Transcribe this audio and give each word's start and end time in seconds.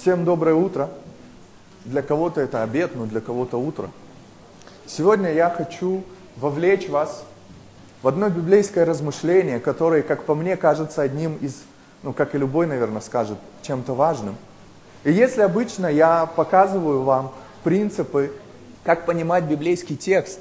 Всем 0.00 0.24
доброе 0.24 0.54
утро. 0.54 0.90
Для 1.84 2.02
кого-то 2.02 2.40
это 2.40 2.62
обед, 2.62 2.94
но 2.94 3.06
для 3.06 3.20
кого-то 3.20 3.56
утро. 3.56 3.90
Сегодня 4.86 5.32
я 5.32 5.50
хочу 5.50 6.04
вовлечь 6.36 6.88
вас 6.88 7.24
в 8.02 8.06
одно 8.06 8.28
библейское 8.28 8.84
размышление, 8.84 9.58
которое, 9.58 10.02
как 10.02 10.22
по 10.22 10.36
мне, 10.36 10.56
кажется 10.56 11.02
одним 11.02 11.34
из, 11.38 11.64
ну, 12.04 12.12
как 12.12 12.36
и 12.36 12.38
любой, 12.38 12.68
наверное, 12.68 13.00
скажет, 13.00 13.38
чем-то 13.62 13.92
важным. 13.94 14.36
И 15.02 15.10
если 15.10 15.40
обычно 15.42 15.88
я 15.88 16.26
показываю 16.26 17.02
вам 17.02 17.32
принципы, 17.64 18.30
как 18.84 19.04
понимать 19.04 19.44
библейский 19.44 19.96
текст, 19.96 20.38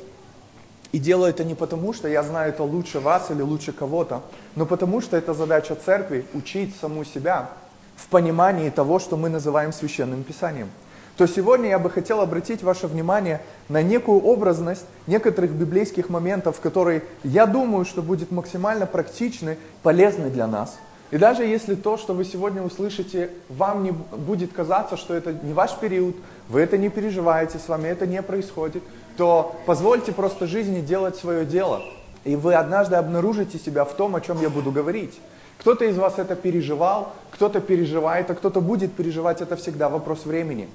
и 0.91 0.99
делаю 0.99 1.31
это 1.31 1.43
не 1.43 1.55
потому, 1.55 1.93
что 1.93 2.07
я 2.07 2.21
знаю 2.21 2.49
это 2.49 2.61
лучше 2.61 2.99
вас 2.99 3.31
или 3.31 3.41
лучше 3.41 3.71
кого-то, 3.71 4.21
но 4.55 4.67
потому 4.67 5.01
что 5.01 5.17
это 5.17 5.33
задача 5.33 5.73
церкви– 5.73 6.27
учить 6.35 6.75
саму 6.79 7.03
себя 7.03 7.49
в 7.97 8.07
понимании 8.07 8.69
того, 8.69 8.99
что 8.99 9.17
мы 9.17 9.27
называем 9.27 9.73
священным 9.73 10.23
писанием. 10.23 10.69
То 11.17 11.27
сегодня 11.27 11.69
я 11.69 11.79
бы 11.79 11.89
хотел 11.89 12.21
обратить 12.21 12.61
ваше 12.61 12.85
внимание 12.85 13.41
на 13.69 13.81
некую 13.81 14.21
образность 14.21 14.85
некоторых 15.07 15.51
библейских 15.51 16.09
моментов, 16.09 16.61
которые, 16.61 17.01
я 17.23 17.47
думаю, 17.47 17.85
что 17.85 18.03
будет 18.03 18.29
максимально 18.31 18.85
практичны, 18.85 19.57
полезны 19.81 20.29
для 20.29 20.45
нас. 20.45 20.77
И 21.09 21.17
даже 21.17 21.43
если 21.43 21.73
то, 21.73 21.97
что 21.97 22.13
вы 22.13 22.23
сегодня 22.23 22.61
услышите, 22.61 23.31
вам 23.49 23.83
не 23.83 23.91
будет 23.91 24.53
казаться, 24.53 24.95
что 24.95 25.15
это 25.15 25.33
не 25.33 25.53
ваш 25.53 25.75
период, 25.77 26.15
вы 26.49 26.61
это 26.61 26.77
не 26.77 26.89
переживаете, 26.89 27.57
с 27.57 27.67
вами 27.67 27.87
это 27.87 28.05
не 28.05 28.21
происходит, 28.21 28.83
то 29.15 29.55
позвольте 29.65 30.11
просто 30.11 30.45
жизни 30.45 30.81
делать 30.81 31.15
свое 31.15 31.45
дело. 31.45 31.81
И 32.25 32.35
вы 32.35 32.53
однажды 32.53 32.95
обнаружите 32.97 33.57
себя 33.57 33.85
в 33.85 33.93
том, 33.93 34.15
о 34.15 34.21
чем 34.21 34.39
я 34.41 34.49
буду 34.49 34.71
говорить. 34.71 35.17
Кто-то 35.59 35.85
из 35.85 35.97
вас 35.97 36.19
это 36.19 36.35
переживал, 36.35 37.13
кто-то 37.31 37.59
переживает, 37.61 38.29
а 38.29 38.35
кто-то 38.35 38.61
будет 38.61 38.93
переживать, 38.93 39.41
это 39.41 39.55
всегда 39.55 39.89
вопрос 39.89 40.25
времени. 40.25 40.69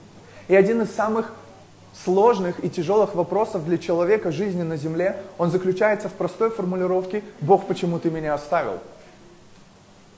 И 0.48 0.54
один 0.54 0.82
из 0.82 0.90
самых 0.94 1.32
сложных 2.04 2.64
и 2.64 2.70
тяжелых 2.70 3.14
вопросов 3.14 3.64
для 3.64 3.78
человека 3.78 4.32
жизни 4.32 4.62
на 4.62 4.76
земле, 4.76 5.16
он 5.38 5.50
заключается 5.50 6.08
в 6.08 6.12
простой 6.12 6.50
формулировке 6.50 7.22
«Бог, 7.40 7.66
почему 7.66 7.98
ты 7.98 8.10
меня 8.10 8.34
оставил?». 8.34 8.78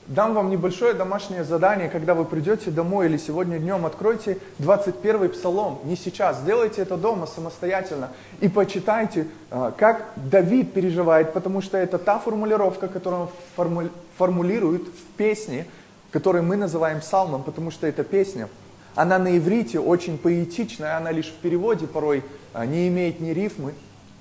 Дам 0.07 0.35
вам 0.35 0.51
небольшое 0.51 0.93
домашнее 0.93 1.43
задание, 1.43 1.89
когда 1.89 2.13
вы 2.13 2.25
придете 2.25 2.69
домой 2.69 3.07
или 3.07 3.17
сегодня 3.17 3.57
днем 3.57 3.87
откройте 3.87 4.37
21 4.59 5.29
псалом, 5.29 5.79
не 5.83 5.95
сейчас, 5.95 6.41
сделайте 6.41 6.83
это 6.83 6.95
дома 6.95 7.25
самостоятельно 7.25 8.11
и 8.39 8.47
почитайте, 8.47 9.25
а, 9.49 9.71
как 9.71 10.05
Давид 10.15 10.73
переживает, 10.73 11.33
потому 11.33 11.59
что 11.59 11.79
это 11.79 11.97
та 11.97 12.19
формулировка, 12.19 12.87
которую 12.87 13.29
он 13.57 13.89
формулирует 14.15 14.83
в 14.83 15.17
песне, 15.17 15.65
которую 16.11 16.43
мы 16.43 16.55
называем 16.55 16.99
псалмом, 16.99 17.41
потому 17.41 17.71
что 17.71 17.87
это 17.87 18.03
песня. 18.03 18.47
Она 18.93 19.17
на 19.17 19.35
иврите 19.35 19.79
очень 19.79 20.19
поэтичная, 20.19 20.97
она 20.97 21.11
лишь 21.11 21.29
в 21.29 21.37
переводе 21.37 21.87
порой 21.87 22.23
а, 22.53 22.67
не 22.67 22.89
имеет 22.89 23.21
ни 23.21 23.31
рифмы, 23.31 23.73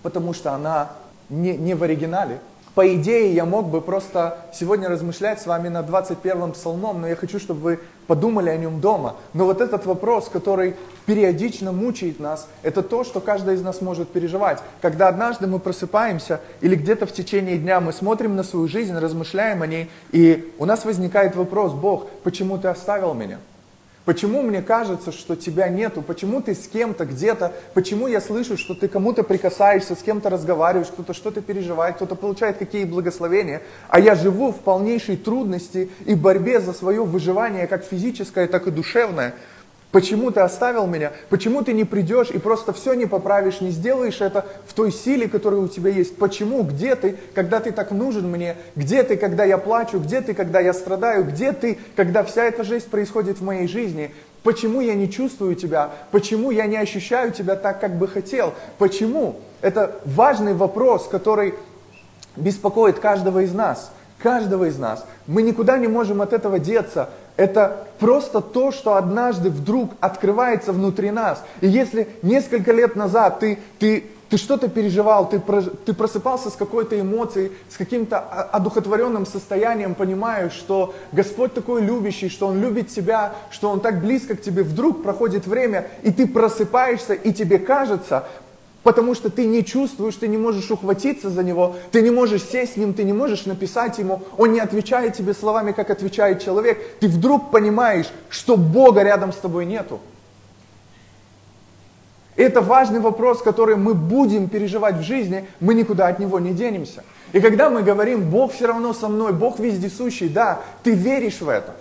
потому 0.02 0.32
что 0.32 0.52
она 0.52 0.92
не, 1.28 1.58
не 1.58 1.74
в 1.74 1.82
оригинале. 1.82 2.38
По 2.74 2.92
идее, 2.92 3.32
я 3.32 3.44
мог 3.44 3.68
бы 3.68 3.80
просто 3.80 4.38
сегодня 4.52 4.88
размышлять 4.88 5.40
с 5.40 5.46
вами 5.46 5.68
над 5.68 5.88
21-м 5.88 6.52
псалмом, 6.52 7.00
но 7.00 7.06
я 7.06 7.14
хочу, 7.14 7.38
чтобы 7.38 7.60
вы 7.60 7.80
подумали 8.08 8.50
о 8.50 8.56
нем 8.56 8.80
дома. 8.80 9.14
Но 9.32 9.44
вот 9.44 9.60
этот 9.60 9.86
вопрос, 9.86 10.28
который 10.28 10.74
периодично 11.06 11.70
мучает 11.70 12.18
нас, 12.18 12.48
это 12.62 12.82
то, 12.82 13.04
что 13.04 13.20
каждый 13.20 13.54
из 13.54 13.62
нас 13.62 13.80
может 13.80 14.08
переживать. 14.08 14.60
Когда 14.82 15.06
однажды 15.06 15.46
мы 15.46 15.60
просыпаемся 15.60 16.40
или 16.60 16.74
где-то 16.74 17.06
в 17.06 17.12
течение 17.12 17.58
дня 17.58 17.80
мы 17.80 17.92
смотрим 17.92 18.34
на 18.34 18.42
свою 18.42 18.66
жизнь, 18.66 18.96
размышляем 18.98 19.62
о 19.62 19.68
ней, 19.68 19.88
и 20.10 20.52
у 20.58 20.64
нас 20.64 20.84
возникает 20.84 21.36
вопрос, 21.36 21.72
Бог, 21.72 22.08
почему 22.24 22.58
ты 22.58 22.66
оставил 22.66 23.14
меня? 23.14 23.38
Почему 24.04 24.42
мне 24.42 24.60
кажется, 24.60 25.12
что 25.12 25.34
тебя 25.34 25.68
нету? 25.68 26.02
Почему 26.02 26.42
ты 26.42 26.54
с 26.54 26.68
кем-то 26.68 27.06
где-то? 27.06 27.52
Почему 27.72 28.06
я 28.06 28.20
слышу, 28.20 28.58
что 28.58 28.74
ты 28.74 28.86
кому-то 28.86 29.22
прикасаешься, 29.22 29.94
с 29.94 30.02
кем-то 30.02 30.28
разговариваешь, 30.28 30.88
кто-то 30.88 31.14
что-то 31.14 31.40
переживает, 31.40 31.96
кто-то 31.96 32.14
получает 32.14 32.58
какие 32.58 32.84
благословения, 32.84 33.62
а 33.88 34.00
я 34.00 34.14
живу 34.14 34.52
в 34.52 34.60
полнейшей 34.60 35.16
трудности 35.16 35.88
и 36.04 36.14
борьбе 36.14 36.60
за 36.60 36.74
свое 36.74 37.02
выживание, 37.02 37.66
как 37.66 37.82
физическое, 37.84 38.46
так 38.46 38.66
и 38.66 38.70
душевное? 38.70 39.34
Почему 39.94 40.32
ты 40.32 40.40
оставил 40.40 40.88
меня? 40.88 41.12
Почему 41.28 41.62
ты 41.62 41.72
не 41.72 41.84
придешь 41.84 42.30
и 42.30 42.38
просто 42.40 42.72
все 42.72 42.94
не 42.94 43.06
поправишь, 43.06 43.60
не 43.60 43.70
сделаешь 43.70 44.20
это 44.20 44.44
в 44.66 44.72
той 44.72 44.90
силе, 44.90 45.28
которая 45.28 45.60
у 45.60 45.68
тебя 45.68 45.88
есть? 45.88 46.16
Почему? 46.16 46.64
Где 46.64 46.96
ты, 46.96 47.16
когда 47.32 47.60
ты 47.60 47.70
так 47.70 47.92
нужен 47.92 48.28
мне? 48.28 48.56
Где 48.74 49.04
ты, 49.04 49.16
когда 49.16 49.44
я 49.44 49.56
плачу? 49.56 50.00
Где 50.00 50.20
ты, 50.20 50.34
когда 50.34 50.58
я 50.58 50.74
страдаю? 50.74 51.22
Где 51.22 51.52
ты, 51.52 51.78
когда 51.94 52.24
вся 52.24 52.42
эта 52.42 52.64
жизнь 52.64 52.90
происходит 52.90 53.38
в 53.38 53.44
моей 53.44 53.68
жизни? 53.68 54.12
Почему 54.42 54.80
я 54.80 54.94
не 54.94 55.08
чувствую 55.08 55.54
тебя? 55.54 55.92
Почему 56.10 56.50
я 56.50 56.66
не 56.66 56.76
ощущаю 56.76 57.30
тебя 57.30 57.54
так, 57.54 57.80
как 57.80 57.96
бы 57.96 58.08
хотел? 58.08 58.52
Почему? 58.78 59.36
Это 59.60 60.00
важный 60.04 60.54
вопрос, 60.54 61.06
который 61.08 61.54
беспокоит 62.34 62.98
каждого 62.98 63.44
из 63.44 63.54
нас. 63.54 63.92
Каждого 64.18 64.64
из 64.64 64.76
нас. 64.76 65.06
Мы 65.28 65.42
никуда 65.42 65.78
не 65.78 65.86
можем 65.86 66.20
от 66.20 66.32
этого 66.32 66.58
деться. 66.58 67.10
Это 67.36 67.86
просто 67.98 68.40
то, 68.40 68.70
что 68.70 68.94
однажды 68.94 69.50
вдруг 69.50 69.92
открывается 70.00 70.72
внутри 70.72 71.10
нас. 71.10 71.42
И 71.60 71.66
если 71.66 72.08
несколько 72.22 72.72
лет 72.72 72.94
назад 72.94 73.40
ты, 73.40 73.58
ты, 73.80 74.04
ты 74.28 74.36
что-то 74.36 74.68
переживал, 74.68 75.28
ты, 75.28 75.40
ты 75.84 75.94
просыпался 75.94 76.50
с 76.50 76.54
какой-то 76.54 77.00
эмоцией, 77.00 77.50
с 77.68 77.76
каким-то 77.76 78.20
одухотворенным 78.20 79.26
состоянием, 79.26 79.96
понимаешь, 79.96 80.52
что 80.52 80.94
Господь 81.10 81.54
такой 81.54 81.82
любящий, 81.82 82.28
что 82.28 82.46
Он 82.46 82.60
любит 82.60 82.88
тебя, 82.88 83.32
что 83.50 83.68
Он 83.68 83.80
так 83.80 84.00
близко 84.00 84.36
к 84.36 84.40
тебе, 84.40 84.62
вдруг 84.62 85.02
проходит 85.02 85.46
время, 85.48 85.88
и 86.04 86.12
ты 86.12 86.28
просыпаешься, 86.28 87.14
и 87.14 87.32
тебе 87.32 87.58
кажется, 87.58 88.24
Потому 88.84 89.14
что 89.14 89.30
ты 89.30 89.46
не 89.46 89.64
чувствуешь, 89.64 90.14
ты 90.14 90.28
не 90.28 90.36
можешь 90.36 90.70
ухватиться 90.70 91.30
за 91.30 91.42
него, 91.42 91.74
ты 91.90 92.02
не 92.02 92.10
можешь 92.10 92.44
сесть 92.44 92.74
с 92.74 92.76
ним, 92.76 92.92
ты 92.92 93.02
не 93.02 93.14
можешь 93.14 93.46
написать 93.46 93.98
ему, 93.98 94.22
он 94.36 94.52
не 94.52 94.60
отвечает 94.60 95.14
тебе 95.14 95.32
словами, 95.32 95.72
как 95.72 95.88
отвечает 95.90 96.44
человек. 96.44 96.78
Ты 97.00 97.08
вдруг 97.08 97.50
понимаешь, 97.50 98.06
что 98.28 98.58
Бога 98.58 99.02
рядом 99.02 99.32
с 99.32 99.36
тобой 99.36 99.64
нету. 99.64 100.00
Это 102.36 102.60
важный 102.60 103.00
вопрос, 103.00 103.40
который 103.42 103.76
мы 103.76 103.94
будем 103.94 104.48
переживать 104.48 104.96
в 104.96 105.02
жизни, 105.02 105.48
мы 105.60 105.72
никуда 105.74 106.08
от 106.08 106.18
него 106.18 106.38
не 106.38 106.52
денемся. 106.52 107.04
И 107.32 107.40
когда 107.40 107.70
мы 107.70 107.82
говорим, 107.82 108.28
Бог 108.28 108.52
все 108.52 108.66
равно 108.66 108.92
со 108.92 109.08
мной, 109.08 109.32
Бог 109.32 109.58
вездесущий, 109.58 110.28
да, 110.28 110.60
ты 110.82 110.90
веришь 110.90 111.40
в 111.40 111.48
это. 111.48 111.74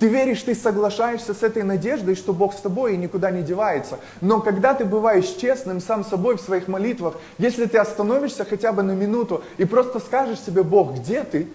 Ты 0.00 0.08
веришь, 0.08 0.42
ты 0.42 0.54
соглашаешься 0.54 1.34
с 1.34 1.42
этой 1.42 1.62
надеждой, 1.62 2.14
что 2.14 2.32
Бог 2.32 2.54
с 2.54 2.60
тобой 2.60 2.94
и 2.94 2.96
никуда 2.96 3.30
не 3.30 3.42
девается. 3.42 4.00
Но 4.22 4.40
когда 4.40 4.72
ты 4.72 4.86
бываешь 4.86 5.28
честным 5.38 5.78
сам 5.78 6.06
собой 6.06 6.38
в 6.38 6.40
своих 6.40 6.68
молитвах, 6.68 7.16
если 7.36 7.66
ты 7.66 7.76
остановишься 7.76 8.46
хотя 8.46 8.72
бы 8.72 8.82
на 8.82 8.92
минуту 8.92 9.44
и 9.58 9.66
просто 9.66 10.00
скажешь 10.00 10.40
себе, 10.40 10.62
Бог, 10.62 10.94
где 10.94 11.22
ты? 11.22 11.48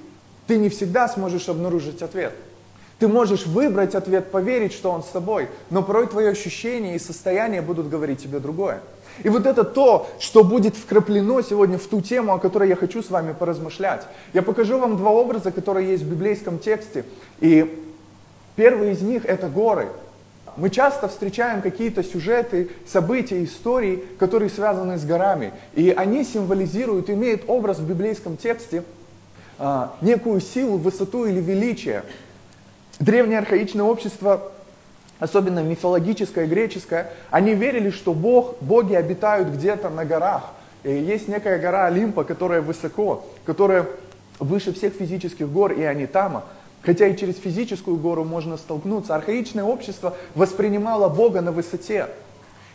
Ты 0.46 0.58
не 0.58 0.70
всегда 0.70 1.08
сможешь 1.08 1.50
обнаружить 1.50 2.04
ответ. 2.04 2.34
Ты 3.00 3.08
можешь 3.08 3.48
выбрать 3.48 3.96
ответ, 3.96 4.30
поверить, 4.30 4.74
что 4.74 4.92
он 4.92 5.02
с 5.02 5.08
тобой, 5.08 5.50
но 5.72 5.82
порой 5.82 6.06
твои 6.06 6.28
ощущения 6.28 6.96
и 6.96 7.00
состояние 7.00 7.64
будут 7.64 7.90
говорить 7.90 8.22
тебе 8.22 8.38
другое. 8.38 8.80
И 9.24 9.30
вот 9.30 9.48
это 9.48 9.64
то, 9.64 10.08
что 10.20 10.44
будет 10.44 10.76
вкраплено 10.76 11.42
сегодня 11.42 11.80
в 11.80 11.88
ту 11.88 12.00
тему, 12.00 12.34
о 12.36 12.40
которой 12.40 12.70
я 12.70 12.76
хочу 12.76 13.02
с 13.02 13.10
вами 13.10 13.34
поразмышлять. 13.34 14.04
Я 14.34 14.44
покажу 14.44 14.78
вам 14.78 14.98
два 14.98 15.10
образа, 15.10 15.52
которые 15.52 15.90
есть 15.90 16.04
в 16.04 16.10
библейском 16.12 16.60
тексте. 16.60 17.06
И 17.40 17.82
Первый 18.56 18.92
из 18.92 19.02
них 19.02 19.26
это 19.26 19.50
горы. 19.50 19.90
Мы 20.58 20.70
часто 20.70 21.10
встречаем 21.10 21.62
какие-то 21.62 22.02
сюжеты, 22.04 22.70
события, 22.88 23.44
истории, 23.44 24.04
которые 24.18 24.50
связаны 24.50 24.98
с 24.98 25.04
горами. 25.04 25.52
И 25.74 25.92
они 25.92 26.24
символизируют, 26.24 27.10
имеют 27.10 27.44
образ 27.48 27.80
в 27.80 27.88
библейском 27.88 28.38
тексте, 28.38 28.84
а, 29.58 29.96
некую 30.00 30.40
силу, 30.40 30.78
высоту 30.78 31.26
или 31.26 31.42
величие. 31.42 32.04
Древнее 33.00 33.40
архаичное 33.40 33.84
общество, 33.84 34.52
особенно 35.20 35.60
мифологическое, 35.60 36.48
греческое, 36.48 37.12
они 37.32 37.54
верили, 37.54 37.90
что 37.90 38.14
Бог, 38.14 38.56
боги 38.62 38.94
обитают 38.94 39.50
где-то 39.50 39.90
на 39.90 40.06
горах. 40.06 40.52
И 40.84 40.92
есть 40.92 41.28
некая 41.28 41.60
гора 41.60 41.88
Олимпа, 41.88 42.24
которая 42.24 42.62
высоко, 42.62 43.26
которая 43.44 43.88
выше 44.40 44.74
всех 44.74 44.94
физических 44.94 45.50
гор, 45.50 45.74
и 45.74 45.84
они 45.84 46.06
там. 46.06 46.44
Хотя 46.86 47.08
и 47.08 47.18
через 47.18 47.38
физическую 47.38 47.98
гору 47.98 48.24
можно 48.24 48.58
столкнуться. 48.58 49.16
Архаичное 49.16 49.64
общество 49.64 50.16
воспринимало 50.36 51.10
Бога 51.10 51.42
на 51.42 51.52
высоте. 51.52 52.08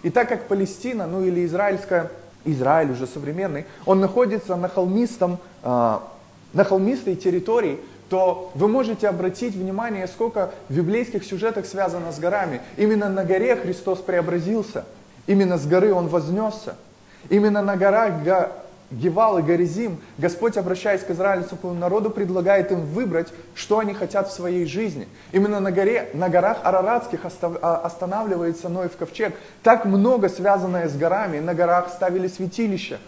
И 0.03 0.11
так 0.11 0.29
как 0.29 0.49
Палестина, 0.49 1.07
ну 1.07 1.23
или 1.23 1.45
израильская, 1.45 2.11
Израиль 2.45 2.91
уже 2.91 3.07
современный, 3.07 3.67
он 3.85 4.01
находится 4.01 4.57
на, 4.57 4.69
холмистом, 4.69 5.39
э, 5.63 5.99
на 6.53 6.65
холмистой 6.65 7.15
территории, 7.15 7.79
то 8.09 8.51
вы 8.55 8.67
можете 8.67 9.09
обратить 9.09 9.55
внимание, 9.55 10.09
сколько 10.09 10.51
в 10.69 10.75
библейских 10.75 11.25
сюжетах 11.25 11.67
связано 11.67 12.11
с 12.11 12.19
горами. 12.19 12.61
Именно 12.77 13.09
на 13.09 13.25
горе 13.25 13.55
Христос 13.55 14.01
преобразился. 14.01 14.85
Именно 15.27 15.59
с 15.59 15.67
горы 15.67 15.93
Он 15.93 16.09
вознесся. 16.09 16.77
Именно 17.29 17.63
на 17.63 17.77
горах 17.77 18.25
Гевал 18.91 19.39
и 19.39 19.43
Горизим, 19.43 20.01
Господь, 20.19 20.57
обращаясь 20.57 21.03
к 21.03 21.11
израильскому 21.11 21.75
народу, 21.75 22.11
предлагает 22.11 22.73
им 22.73 22.81
выбрать, 22.81 23.29
что 23.55 23.79
они 23.79 23.95
хотят 23.95 24.29
в 24.29 24.33
своей 24.33 24.67
жизни. 24.67 25.07
Именно 25.33 25.61
на, 25.61 25.71
горе, 25.71 26.11
на 26.13 26.29
горах 26.29 26.59
Араратских 26.65 27.21
а, 27.25 27.77
останавливается 27.85 28.69
Ноев 28.69 28.97
ковчег. 28.97 29.35
Так 29.63 29.85
много 29.85 30.29
связанное 30.29 30.89
с 30.89 30.97
горами, 30.97 31.39
на 31.39 31.55
горах 31.55 31.89
ставили 31.89 32.27
святилища. 32.27 32.99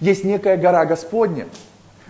Есть 0.00 0.24
некая 0.24 0.56
гора 0.56 0.84
Господня, 0.86 1.46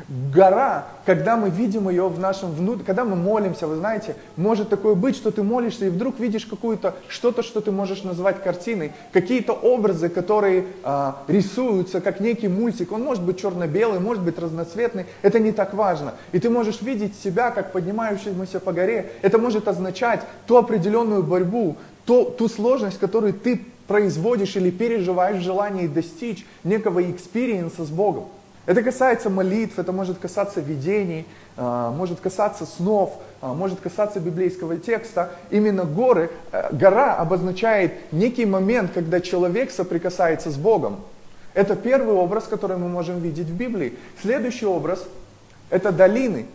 Гора, 0.08 0.86
когда 1.06 1.36
мы 1.36 1.48
видим 1.48 1.88
ее 1.88 2.08
в 2.08 2.18
нашем 2.18 2.52
внутреннем, 2.52 2.84
когда 2.84 3.04
мы 3.04 3.16
молимся, 3.16 3.66
вы 3.66 3.76
знаете, 3.76 4.14
может 4.36 4.68
такое 4.68 4.94
быть, 4.94 5.16
что 5.16 5.30
ты 5.30 5.42
молишься 5.42 5.86
и 5.86 5.88
вдруг 5.88 6.20
видишь 6.20 6.44
какую-то, 6.44 6.94
что-то, 7.08 7.42
что 7.42 7.62
ты 7.62 7.70
можешь 7.70 8.02
назвать 8.02 8.42
картиной, 8.42 8.92
какие-то 9.12 9.54
образы, 9.54 10.10
которые 10.10 10.66
а, 10.84 11.22
рисуются 11.28 12.02
как 12.02 12.20
некий 12.20 12.48
мультик. 12.48 12.92
Он 12.92 13.02
может 13.02 13.24
быть 13.24 13.40
черно-белый, 13.40 13.98
может 13.98 14.22
быть 14.22 14.38
разноцветный, 14.38 15.06
это 15.22 15.38
не 15.38 15.52
так 15.52 15.72
важно. 15.72 16.12
И 16.32 16.38
ты 16.40 16.50
можешь 16.50 16.82
видеть 16.82 17.18
себя 17.18 17.50
как 17.50 17.72
поднимающегося 17.72 18.60
по 18.60 18.72
горе. 18.72 19.12
Это 19.22 19.38
может 19.38 19.66
означать 19.66 20.20
ту 20.46 20.56
определенную 20.56 21.22
борьбу, 21.22 21.76
ту, 22.04 22.26
ту 22.26 22.48
сложность, 22.48 22.98
которую 22.98 23.32
ты 23.32 23.62
производишь 23.86 24.56
или 24.56 24.70
переживаешь 24.70 25.38
в 25.38 25.44
желании 25.44 25.86
достичь 25.86 26.44
некого 26.64 27.10
экспириенса 27.10 27.84
с 27.84 27.88
Богом. 27.88 28.24
Это 28.66 28.82
касается 28.82 29.30
молитв, 29.30 29.78
это 29.78 29.92
может 29.92 30.18
касаться 30.18 30.60
видений, 30.60 31.24
а, 31.56 31.92
может 31.92 32.18
касаться 32.18 32.66
снов, 32.66 33.16
а, 33.40 33.54
может 33.54 33.78
касаться 33.78 34.18
библейского 34.18 34.76
текста. 34.76 35.30
Именно 35.50 35.84
горы, 35.84 36.30
э, 36.50 36.68
гора 36.72 37.14
обозначает 37.14 38.12
некий 38.12 38.44
момент, 38.44 38.90
когда 38.92 39.20
человек 39.20 39.70
соприкасается 39.70 40.50
с 40.50 40.56
Богом. 40.56 41.00
Это 41.54 41.76
первый 41.76 42.14
образ, 42.14 42.44
который 42.44 42.76
мы 42.76 42.88
можем 42.88 43.20
видеть 43.20 43.46
в 43.46 43.56
Библии. 43.56 43.96
Следующий 44.20 44.66
образ– 44.66 45.06
это 45.70 45.92
долины. 45.92 46.46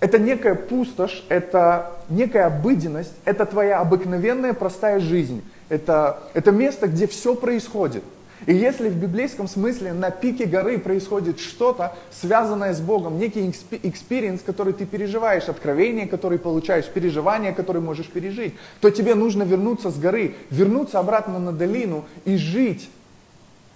Это 0.00 0.18
некая 0.18 0.54
пустошь, 0.54 1.22
это 1.28 1.92
некая 2.08 2.46
обыденность, 2.46 3.12
это 3.24 3.44
твоя 3.44 3.78
обыкновенная 3.78 4.54
простая 4.54 4.98
жизнь. 5.00 5.44
Это, 5.68 6.18
это 6.34 6.50
место, 6.50 6.88
где 6.88 7.06
все 7.06 7.34
происходит– 7.34 8.02
и 8.46 8.54
если 8.54 8.88
в 8.88 8.96
библейском 8.96 9.46
смысле 9.46 9.92
на 9.92 10.10
пике 10.10 10.46
горы 10.46 10.78
происходит 10.78 11.38
что-то, 11.38 11.94
связанное 12.10 12.74
с 12.74 12.80
Богом, 12.80 13.18
некий 13.18 13.48
experience, 13.48 14.42
который 14.42 14.72
ты 14.72 14.86
переживаешь, 14.86 15.48
откровение, 15.48 16.06
которое 16.06 16.38
получаешь, 16.38 16.86
переживание, 16.86 17.52
которое 17.52 17.80
можешь 17.80 18.06
пережить, 18.06 18.54
то 18.80 18.90
тебе 18.90 19.14
нужно 19.14 19.44
вернуться 19.44 19.90
с 19.90 19.98
горы, 19.98 20.34
вернуться 20.50 20.98
обратно 20.98 21.38
на 21.38 21.52
долину 21.52 22.04
и 22.24 22.36
жить 22.36 22.90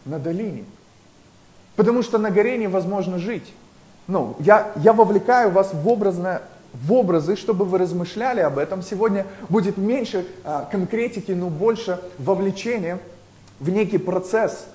на 0.05 0.19
долине. 0.19 0.65
Потому 1.77 2.03
что 2.03 2.19
на 2.19 2.31
горе 2.31 2.57
невозможно 2.57 3.19
жить. 3.19 3.53
Ну, 4.09 4.37
я, 4.39 4.73
я 4.77 4.93
вовлекаю 4.93 5.51
вас 5.51 5.75
в, 5.75 5.87
образное, 5.89 6.43
в 6.73 6.93
образы, 6.93 7.37
чтобы 7.37 7.65
вы 7.65 7.79
размышляли 7.79 8.41
об 8.41 8.59
этом. 8.59 8.83
Сегодня 8.83 9.27
будет 9.49 9.77
меньше 9.77 10.27
а, 10.45 10.69
конкретики, 10.71 11.33
но 11.33 11.49
больше 11.49 12.01
вовлечения 12.19 12.99
в 13.61 13.71
некий 13.71 13.99
процесс, 13.99 14.67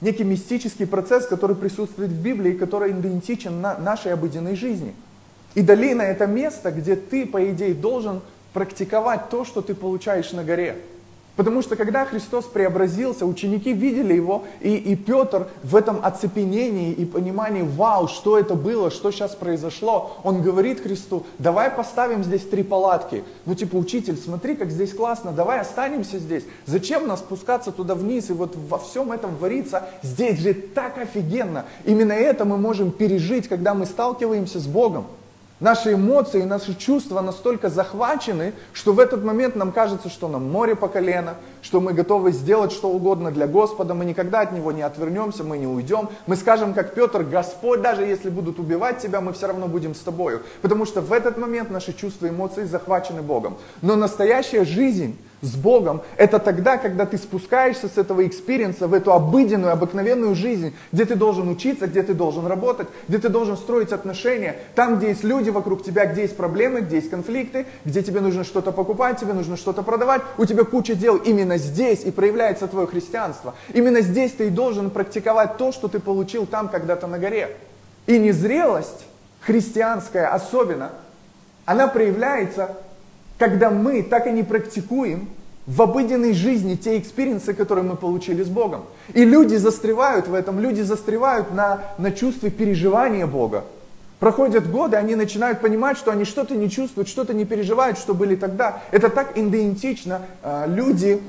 некий 0.00 0.24
мистический 0.24 0.86
процесс, 0.86 1.26
который 1.26 1.56
присутствует 1.56 2.10
в 2.10 2.22
Библии, 2.22 2.52
который 2.52 2.92
идентичен 2.92 3.60
на 3.60 3.78
нашей 3.78 4.12
обыденной 4.12 4.56
жизни. 4.56 4.94
И 5.54 5.62
долина– 5.62 6.02
это 6.02 6.26
место, 6.26 6.72
где 6.72 6.96
ты, 6.96 7.26
по 7.26 7.50
идее, 7.50 7.74
должен 7.74 8.20
практиковать 8.52 9.28
то, 9.30 9.44
что 9.44 9.62
ты 9.62 9.74
получаешь 9.74 10.32
на 10.32 10.44
горе. 10.44 10.78
Потому 11.36 11.62
что 11.62 11.74
когда 11.74 12.04
Христос 12.04 12.44
преобразился, 12.44 13.26
ученики 13.26 13.72
видели 13.72 14.14
его, 14.14 14.44
и, 14.60 14.76
и 14.76 14.94
Петр 14.94 15.48
в 15.64 15.74
этом 15.74 15.98
оцепенении 16.02 16.92
и 16.92 17.04
понимании, 17.04 17.62
вау, 17.62 18.06
что 18.06 18.38
это 18.38 18.54
было, 18.54 18.90
что 18.90 19.10
сейчас 19.10 19.34
произошло, 19.34 20.16
он 20.22 20.42
говорит 20.42 20.80
Христу, 20.80 21.24
давай 21.38 21.70
поставим 21.70 22.22
здесь 22.22 22.42
три 22.42 22.62
палатки. 22.62 23.24
Ну 23.46 23.54
типа, 23.54 23.74
учитель, 23.76 24.16
смотри, 24.16 24.54
как 24.54 24.70
здесь 24.70 24.94
классно, 24.94 25.32
давай 25.32 25.60
останемся 25.60 26.18
здесь. 26.18 26.44
Зачем 26.66 27.08
нас 27.08 27.18
спускаться 27.18 27.72
туда 27.72 27.96
вниз 27.96 28.30
и 28.30 28.32
вот 28.32 28.54
во 28.54 28.78
всем 28.78 29.10
этом 29.10 29.34
вариться? 29.36 29.88
Здесь 30.02 30.38
же 30.38 30.54
так 30.54 30.98
офигенно. 30.98 31.64
Именно 31.84 32.12
это 32.12 32.44
мы 32.44 32.58
можем 32.58 32.92
пережить, 32.92 33.48
когда 33.48 33.74
мы 33.74 33.86
сталкиваемся 33.86 34.60
с 34.60 34.66
Богом. 34.66 35.06
Наши 35.60 35.94
эмоции, 35.94 36.42
наши 36.42 36.74
чувства 36.74 37.20
настолько 37.20 37.68
захвачены, 37.68 38.54
что 38.72 38.92
в 38.92 38.98
этот 38.98 39.22
момент 39.22 39.54
нам 39.54 39.70
кажется, 39.70 40.08
что 40.08 40.26
нам 40.26 40.50
море 40.50 40.74
по 40.74 40.88
колено, 40.88 41.36
что 41.62 41.80
мы 41.80 41.92
готовы 41.92 42.32
сделать 42.32 42.72
что 42.72 42.90
угодно 42.90 43.30
для 43.30 43.46
Господа, 43.46 43.94
мы 43.94 44.04
никогда 44.04 44.40
от 44.40 44.50
Него 44.50 44.72
не 44.72 44.82
отвернемся, 44.82 45.44
мы 45.44 45.56
не 45.58 45.68
уйдем. 45.68 46.08
Мы 46.26 46.34
скажем, 46.34 46.74
как 46.74 46.94
Петр, 46.94 47.22
Господь, 47.22 47.82
даже 47.82 48.02
если 48.02 48.30
будут 48.30 48.58
убивать 48.58 48.98
тебя, 48.98 49.20
мы 49.20 49.32
все 49.32 49.46
равно 49.46 49.68
будем 49.68 49.94
с 49.94 50.00
тобою. 50.00 50.42
Потому 50.60 50.86
что 50.86 51.00
в 51.00 51.12
этот 51.12 51.38
момент 51.38 51.70
наши 51.70 51.92
чувства 51.92 52.26
и 52.26 52.30
эмоции 52.30 52.64
захвачены 52.64 53.22
Богом. 53.22 53.56
Но 53.80 53.94
настоящая 53.94 54.64
жизнь 54.64 55.16
с 55.44 55.54
Богом, 55.56 56.02
это 56.16 56.38
тогда, 56.38 56.78
когда 56.78 57.06
ты 57.06 57.18
спускаешься 57.18 57.88
с 57.88 57.98
этого 57.98 58.26
experience 58.26 58.82
а 58.82 58.88
в 58.88 58.94
эту 58.94 59.12
обыденную, 59.12 59.72
обыкновенную 59.72 60.34
жизнь, 60.34 60.74
где 60.92 61.04
ты 61.04 61.14
должен 61.14 61.48
учиться, 61.48 61.86
где 61.86 62.02
ты 62.02 62.14
должен 62.14 62.46
работать, 62.46 62.88
где 63.08 63.18
ты 63.18 63.28
должен 63.28 63.56
строить 63.56 63.92
отношения, 63.92 64.56
там, 64.74 64.96
где 64.96 65.08
есть 65.08 65.24
люди 65.24 65.50
вокруг 65.50 65.84
тебя, 65.84 66.06
где 66.06 66.22
есть 66.22 66.36
проблемы, 66.36 66.80
где 66.80 66.96
есть 66.96 67.10
конфликты, 67.10 67.66
где 67.84 68.02
тебе 68.02 68.20
нужно 68.20 68.44
что-то 68.44 68.72
покупать, 68.72 69.20
тебе 69.20 69.34
нужно 69.34 69.56
что-то 69.56 69.82
продавать, 69.82 70.22
у 70.38 70.46
тебя 70.46 70.64
куча 70.64 70.94
дел. 70.94 71.16
Именно 71.16 71.58
здесь 71.58 72.04
и 72.04 72.10
проявляется 72.10 72.66
твое 72.66 72.86
христианство. 72.86 73.54
Именно 73.72 74.00
здесь 74.00 74.32
ты 74.32 74.46
и 74.46 74.50
должен 74.50 74.90
практиковать 74.90 75.56
то, 75.58 75.72
что 75.72 75.88
ты 75.88 76.00
получил 76.00 76.46
там 76.46 76.68
когда-то 76.68 77.06
на 77.06 77.18
горе. 77.18 77.56
И 78.06 78.18
незрелость 78.18 79.06
христианская 79.40 80.26
особенно, 80.26 80.92
она 81.64 81.86
проявляется 81.86 82.76
когда 83.38 83.70
мы 83.70 84.02
так 84.02 84.26
и 84.26 84.32
не 84.32 84.42
практикуем 84.42 85.28
в 85.66 85.80
обыденной 85.80 86.34
жизни 86.34 86.74
те 86.74 86.98
experience 86.98 87.45
ы, 87.45 87.54
которые 87.54 87.84
мы 87.84 87.96
получили 87.96 88.42
с 88.42 88.48
Богом. 88.48 88.84
И 89.14 89.24
люди 89.24 89.56
застревают 89.56 90.28
в 90.28 90.34
этом, 90.34 90.60
люди 90.60 90.82
застревают 90.82 91.52
на, 91.54 91.80
на 91.98 92.12
чувстве 92.12 92.50
переживания 92.50 93.26
Бога. 93.26 93.64
Проходят 94.20 94.70
годы, 94.70 94.96
они 94.96 95.16
начинают 95.16 95.60
понимать, 95.60 95.98
что 95.98 96.10
они 96.10 96.24
что-то 96.24 96.54
не 96.54 96.70
чувствуют, 96.70 97.08
что-то 97.08 97.34
не 97.34 97.44
переживают, 97.44 97.98
что 97.98 98.14
были 98.14 98.36
тогда. 98.36 98.82
Это 98.90 99.08
так 99.08 99.36
идентично. 99.36 100.22
А, 100.42 100.66
люди, 100.66 101.20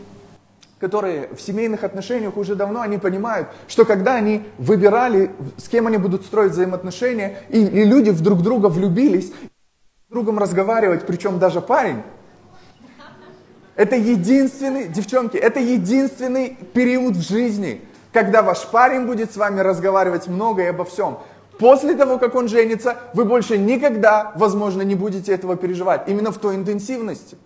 которые 0.80 1.30
в 1.36 1.42
семейных 1.42 1.84
отношениях 1.84 2.38
уже 2.38 2.56
давно, 2.56 2.82
они 2.82 2.98
понимают, 2.98 3.48
что 3.68 3.86
когда 3.86 4.16
они 4.16 4.44
выбирали, 4.58 5.32
с 5.58 5.68
кем 5.68 5.88
они 5.88 5.98
будут 5.98 6.24
строить 6.24 6.52
взаимоотношения, 6.52 7.38
и, 7.50 7.66
и 7.66 7.84
люди 7.84 8.12
в 8.12 8.22
друг 8.22 8.42
друга 8.42 8.68
влюбились, 8.68 9.32
другом 10.10 10.38
разговаривать, 10.38 11.06
причем 11.06 11.40
даже 11.40 11.62
парень, 11.62 12.04
это 13.76 13.96
единственный, 13.96 14.88
девчонки, 14.88 15.36
это 15.36 15.60
единственный 15.60 16.58
период 16.74 17.16
в 17.16 17.28
жизни, 17.28 17.82
когда 18.14 18.42
ваш 18.42 18.66
парень 18.68 19.06
будет 19.06 19.34
с 19.34 19.38
вами 19.38 19.60
разговаривать 19.60 20.28
много 20.28 20.64
и 20.64 20.68
обо 20.68 20.86
всем. 20.86 21.18
После 21.60 21.96
того, 21.96 22.18
как 22.20 22.36
он 22.36 22.48
женится, 22.48 22.98
вы 23.14 23.26
больше 23.26 23.58
никогда, 23.58 24.32
возможно, 24.36 24.82
не 24.84 24.96
будете 24.96 25.34
этого 25.34 25.56
переживать. 25.56 26.08
Именно 26.08 26.32
в 26.32 26.38
той 26.38 26.56
интенсивности. 26.56 27.38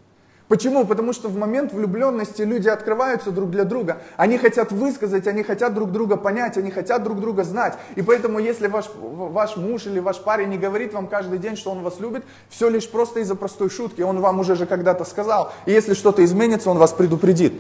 Почему? 0.49 0.83
Потому 0.83 1.13
что 1.13 1.29
в 1.29 1.37
момент 1.37 1.73
влюбленности 1.73 2.41
люди 2.41 2.67
открываются 2.67 3.29
друг 3.29 3.51
для 3.51 3.65
друга. 3.65 4.01
Они 4.17 4.39
хотят 4.39 4.71
высказать, 4.71 5.27
они 5.27 5.43
хотят 5.43 5.75
друг 5.75 5.91
друга 5.91 6.17
понять, 6.17 6.57
они 6.57 6.71
хотят 6.71 7.03
друг 7.03 7.21
друга 7.21 7.43
знать. 7.43 7.77
И 7.95 8.01
поэтому, 8.01 8.39
если 8.39 8.65
ваш, 8.65 8.85
ваш 8.95 9.57
муж 9.57 9.85
или 9.85 9.99
ваш 9.99 10.17
парень 10.17 10.49
не 10.49 10.57
говорит 10.57 10.91
вам 10.91 11.05
каждый 11.05 11.37
день, 11.37 11.55
что 11.55 11.69
он 11.69 11.83
вас 11.83 11.99
любит, 11.99 12.23
все 12.49 12.67
лишь 12.67 12.89
просто 12.89 13.19
из-за 13.19 13.35
простой 13.35 13.69
шутки. 13.69 14.01
Он 14.01 14.21
вам 14.21 14.39
уже 14.39 14.55
же 14.55 14.65
когда-то 14.65 15.05
сказал. 15.05 15.53
И 15.67 15.71
если 15.71 15.93
что-то 15.93 16.25
изменится, 16.25 16.71
он 16.71 16.79
вас 16.79 16.93
предупредит. 16.93 17.53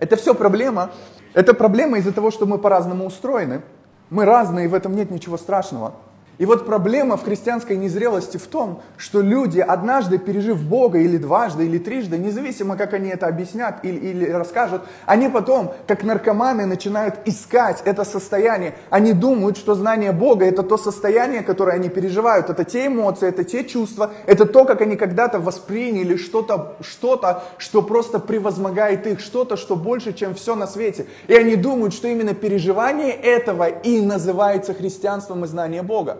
Это 0.00 0.16
все 0.16 0.34
проблема. 0.34 0.90
Это 1.32 1.54
проблема 1.54 1.98
из-за 1.98 2.12
того, 2.12 2.32
что 2.32 2.46
мы 2.46 2.58
по-разному 2.58 3.06
устроены. 3.06 3.62
Мы 4.10 4.24
разные, 4.24 4.64
и 4.64 4.68
в 4.68 4.74
этом 4.74 4.96
нет 4.96 5.12
ничего 5.12 5.38
страшного. 5.38 5.94
И 6.38 6.44
вот 6.44 6.66
проблема 6.66 7.16
в 7.16 7.24
христианской 7.24 7.76
незрелости 7.78 8.36
в 8.36 8.46
том, 8.46 8.82
что 8.98 9.22
люди, 9.22 9.58
однажды 9.58 10.18
пережив 10.18 10.62
Бога 10.62 10.98
или 10.98 11.16
дважды, 11.16 11.64
или 11.64 11.78
трижды, 11.78 12.18
независимо, 12.18 12.76
как 12.76 12.92
они 12.92 13.08
это 13.08 13.26
объяснят 13.26 13.78
или, 13.82 13.96
или 13.96 14.30
расскажут, 14.30 14.82
они 15.06 15.30
потом, 15.30 15.72
как 15.86 16.04
наркоманы, 16.04 16.66
начинают 16.66 17.20
искать 17.24 17.80
это 17.86 18.04
состояние. 18.04 18.74
Они 18.90 19.14
думают, 19.14 19.56
что 19.56 19.74
знание 19.74 20.12
Бога– 20.12 20.44
это 20.46 20.62
то 20.62 20.76
состояние, 20.76 21.42
которое 21.42 21.72
они 21.76 21.88
переживают, 21.88 22.50
это 22.50 22.64
те 22.64 22.88
эмоции, 22.88 23.28
это 23.28 23.42
те 23.42 23.64
чувства, 23.64 24.12
это 24.26 24.44
то, 24.44 24.66
как 24.66 24.82
они 24.82 24.96
когда-то 24.96 25.40
восприняли 25.40 26.16
что-то, 26.16 26.76
что-то, 26.82 27.44
что 27.56 27.80
просто 27.80 28.18
превозмогает 28.18 29.06
их, 29.06 29.20
что-то, 29.20 29.56
что 29.56 29.74
больше, 29.74 30.12
чем 30.12 30.34
все 30.34 30.54
на 30.54 30.66
свете. 30.66 31.06
И 31.28 31.34
они 31.34 31.56
думают, 31.56 31.94
что 31.94 32.08
именно 32.08 32.34
переживание 32.34 33.12
этого 33.12 33.68
и 33.68 34.02
называется 34.02 34.74
христианством 34.74 35.44
и 35.44 35.48
знание 35.48 35.82
Бога. 35.82 36.18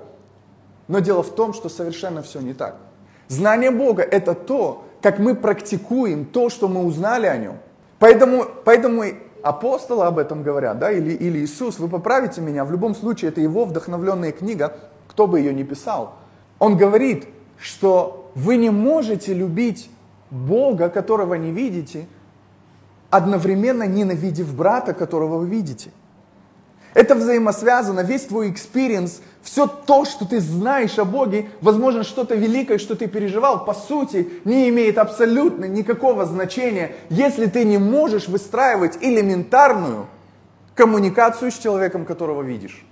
Но 0.89 1.01
дело 1.01 1.23
в 1.23 1.35
том, 1.35 1.53
что 1.53 1.69
совершенно 1.69 2.23
все 2.23 2.41
не 2.41 2.55
так. 2.55 2.77
Знание 3.29 3.71
Бога– 3.71 4.03
это 4.11 4.35
то, 4.35 4.85
как 5.03 5.19
мы 5.19 5.35
практикуем 5.35 6.25
то, 6.25 6.49
что 6.49 6.69
мы 6.69 6.85
узнали 6.85 7.27
о 7.27 7.37
Нем. 7.37 7.59
Поэтому, 7.99 8.47
поэтому 8.65 9.05
апостолы 9.43 10.05
об 10.05 10.19
этом 10.19 10.43
говорят, 10.43 10.79
да, 10.79 10.93
или, 10.93 11.13
или 11.13 11.39
Иисус, 11.41 11.79
вы 11.79 11.89
поправите 11.89 12.41
меня, 12.41 12.65
в 12.65 12.71
любом 12.71 12.95
случае 12.95 13.31
это 13.31 13.41
его 13.41 13.65
вдохновленная 13.65 14.33
книга, 14.33 14.77
кто 15.09 15.27
бы 15.27 15.41
ее 15.41 15.55
ни 15.55 15.63
писал. 15.63 16.15
Он 16.59 16.77
говорит, 16.77 17.27
что 17.59 18.31
вы 18.35 18.57
не 18.57 18.71
можете 18.71 19.33
любить 19.33 19.91
Бога, 20.31 20.89
которого 20.89 21.35
не 21.35 21.53
видите, 21.53 22.07
одновременно 23.11 23.85
ненавидев 23.85 24.55
брата, 24.55 24.93
которого 24.95 25.39
вы 25.39 25.49
видите. 25.49 25.91
Это 26.97 27.15
взаимосвязано, 27.15 28.01
весь 28.01 28.23
твой 28.23 28.51
experience, 28.51 29.21
все 29.43 29.67
то, 29.67 30.07
что 30.07 30.25
ты 30.25 30.41
знаешь 30.41 30.99
о 30.99 31.05
Боге, 31.05 31.51
возможно, 31.61 32.05
что-то 32.05 32.35
великое, 32.35 32.79
что 32.79 32.97
ты 32.97 33.07
переживал, 33.07 33.67
по 33.67 33.75
сути, 33.75 34.27
не 34.47 34.71
имеет 34.71 34.97
абсолютно 34.97 35.67
никакого 35.67 36.25
значения, 36.25 36.93
если 37.11 37.49
ты 37.49 37.65
не 37.65 37.77
можешь 37.77 38.29
выстраивать 38.29 38.97
элементарную 39.03 40.07
коммуникацию 40.75 41.51
с 41.51 41.59
человеком, 41.59 42.07
которого 42.07 42.41
видишь. 42.41 42.83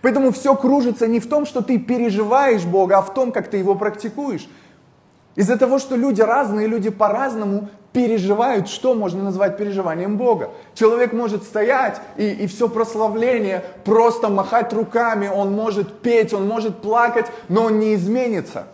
Поэтому 0.00 0.32
все 0.32 0.54
кружится 0.56 1.06
не 1.06 1.20
в 1.20 1.28
том, 1.28 1.44
что 1.44 1.60
ты 1.60 1.78
переживаешь 1.78 2.64
Бога, 2.64 2.96
а 2.96 3.02
в 3.02 3.12
том, 3.12 3.32
как 3.32 3.50
ты 3.50 3.58
его 3.58 3.74
практикуешь. 3.74 4.48
Из-за 5.34 5.58
того, 5.58 5.78
что 5.78 5.94
люди 5.94 6.22
разные, 6.22 6.66
люди 6.66 6.88
по-разному 6.88 7.68
переживают, 7.96 8.68
что 8.68 8.94
можно 8.94 9.24
назвать 9.24 9.56
переживанием 9.56 10.18
Бога. 10.18 10.50
Человек 10.74 11.14
может 11.14 11.44
стоять 11.44 11.98
и, 12.18 12.28
и 12.28 12.46
все 12.46 12.68
прославление, 12.68 13.64
просто 13.86 14.28
махать 14.28 14.70
руками, 14.74 15.28
он 15.28 15.52
может 15.52 16.02
петь, 16.02 16.34
он 16.34 16.46
может 16.46 16.82
плакать, 16.82 17.24
но 17.48 17.62
он 17.62 17.80
не 17.80 17.94
изменится. 17.94 18.66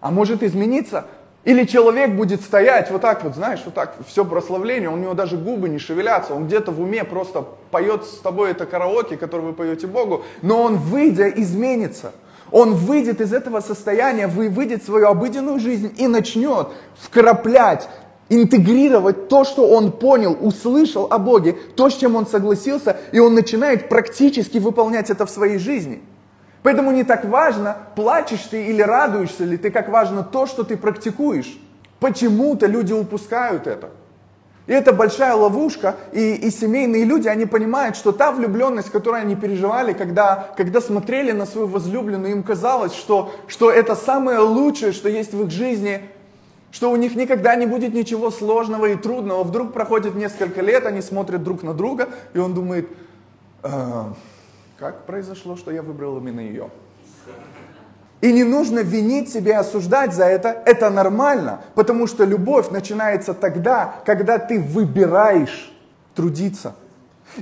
А 0.00 0.12
может 0.12 0.44
измениться. 0.44 1.06
Или 1.42 1.64
человек 1.64 2.12
будет 2.12 2.40
стоять 2.40 2.92
вот 2.92 3.00
так 3.00 3.24
вот, 3.24 3.34
знаешь, 3.34 3.62
вот 3.64 3.74
так, 3.74 3.96
все 4.06 4.24
прославление, 4.24 4.88
у 4.88 4.96
него 4.96 5.14
даже 5.14 5.36
губы 5.36 5.68
не 5.68 5.80
шевелятся, 5.80 6.34
он 6.34 6.46
где-то 6.46 6.70
в 6.70 6.80
уме 6.80 7.02
просто 7.02 7.44
поет 7.72 8.04
с 8.04 8.20
тобой 8.20 8.52
это 8.52 8.66
караоке, 8.66 9.16
которое 9.16 9.48
вы 9.48 9.52
поете 9.52 9.88
Богу, 9.88 10.22
но 10.42 10.62
он, 10.62 10.76
выйдя, 10.76 11.28
изменится. 11.28 12.12
Он 12.52 12.74
выйдет 12.74 13.20
из 13.20 13.32
этого 13.32 13.60
состояния, 13.60 14.28
выйдет 14.28 14.84
свою 14.84 15.08
обыденную 15.08 15.58
жизнь 15.58 15.92
и 15.98 16.06
начнет 16.06 16.68
вкраплять, 16.96 17.88
интегрировать 18.28 19.28
то, 19.28 19.44
что 19.44 19.68
он 19.68 19.92
понял, 19.92 20.36
услышал 20.40 21.06
о 21.10 21.18
Боге, 21.18 21.56
то, 21.76 21.88
с 21.88 21.96
чем 21.96 22.16
он 22.16 22.26
согласился, 22.26 22.96
и 23.12 23.18
он 23.18 23.34
начинает 23.34 23.88
практически 23.88 24.58
выполнять 24.58 25.10
это 25.10 25.26
в 25.26 25.30
своей 25.30 25.58
жизни. 25.58 26.02
Поэтому 26.62 26.90
не 26.90 27.04
так 27.04 27.24
важно, 27.24 27.76
плачешь 27.94 28.42
ты 28.50 28.66
или 28.66 28.82
радуешься 28.82 29.44
ли 29.44 29.56
ты, 29.56 29.70
как 29.70 29.88
важно 29.88 30.22
то, 30.22 30.46
что 30.46 30.64
ты 30.64 30.76
практикуешь. 30.76 31.58
Почему-то 32.00 32.66
люди 32.66 32.92
упускают 32.92 33.66
это. 33.66 33.90
И 34.66 34.72
это 34.72 34.92
большая 34.92 35.34
ловушка, 35.34 35.96
и, 36.12 36.34
и 36.34 36.50
семейные 36.50 37.04
люди, 37.04 37.26
они 37.26 37.46
понимают, 37.46 37.96
что 37.96 38.12
та 38.12 38.32
влюбленность, 38.32 38.90
которую 38.90 39.22
они 39.22 39.34
переживали, 39.34 39.94
когда, 39.94 40.50
когда 40.58 40.82
смотрели 40.82 41.32
на 41.32 41.46
свою 41.46 41.68
возлюбленную, 41.68 42.32
им 42.32 42.42
казалось, 42.42 42.92
что, 42.92 43.32
что 43.46 43.70
это 43.70 43.96
самое 43.96 44.40
лучшее, 44.40 44.92
что 44.92 45.08
есть 45.08 45.32
в 45.32 45.42
их 45.44 45.50
жизни, 45.50 46.02
что 46.70 46.90
у 46.90 46.96
них 46.96 47.14
никогда 47.14 47.54
не 47.54 47.66
будет 47.66 47.94
ничего 47.94 48.30
сложного 48.30 48.86
и 48.86 48.96
трудного. 48.96 49.42
Вдруг 49.44 49.72
проходит 49.72 50.14
несколько 50.14 50.60
лет, 50.60 50.86
они 50.86 51.00
смотрят 51.00 51.42
друг 51.42 51.62
на 51.62 51.74
друга, 51.74 52.08
и 52.34 52.38
он 52.38 52.54
думает, 52.54 52.88
э, 53.62 54.04
как 54.78 55.06
произошло, 55.06 55.56
что 55.56 55.70
я 55.70 55.82
выбрал 55.82 56.18
именно 56.18 56.40
ее? 56.40 56.70
И 58.20 58.32
не 58.32 58.42
нужно 58.42 58.80
винить 58.80 59.32
себя 59.32 59.52
и 59.52 59.56
осуждать 59.56 60.12
за 60.12 60.24
это, 60.24 60.62
это 60.66 60.90
нормально, 60.90 61.60
потому 61.74 62.08
что 62.08 62.24
любовь 62.24 62.70
начинается 62.70 63.32
тогда, 63.32 63.94
когда 64.04 64.38
ты 64.38 64.60
выбираешь 64.60 65.72
трудиться. 66.14 66.74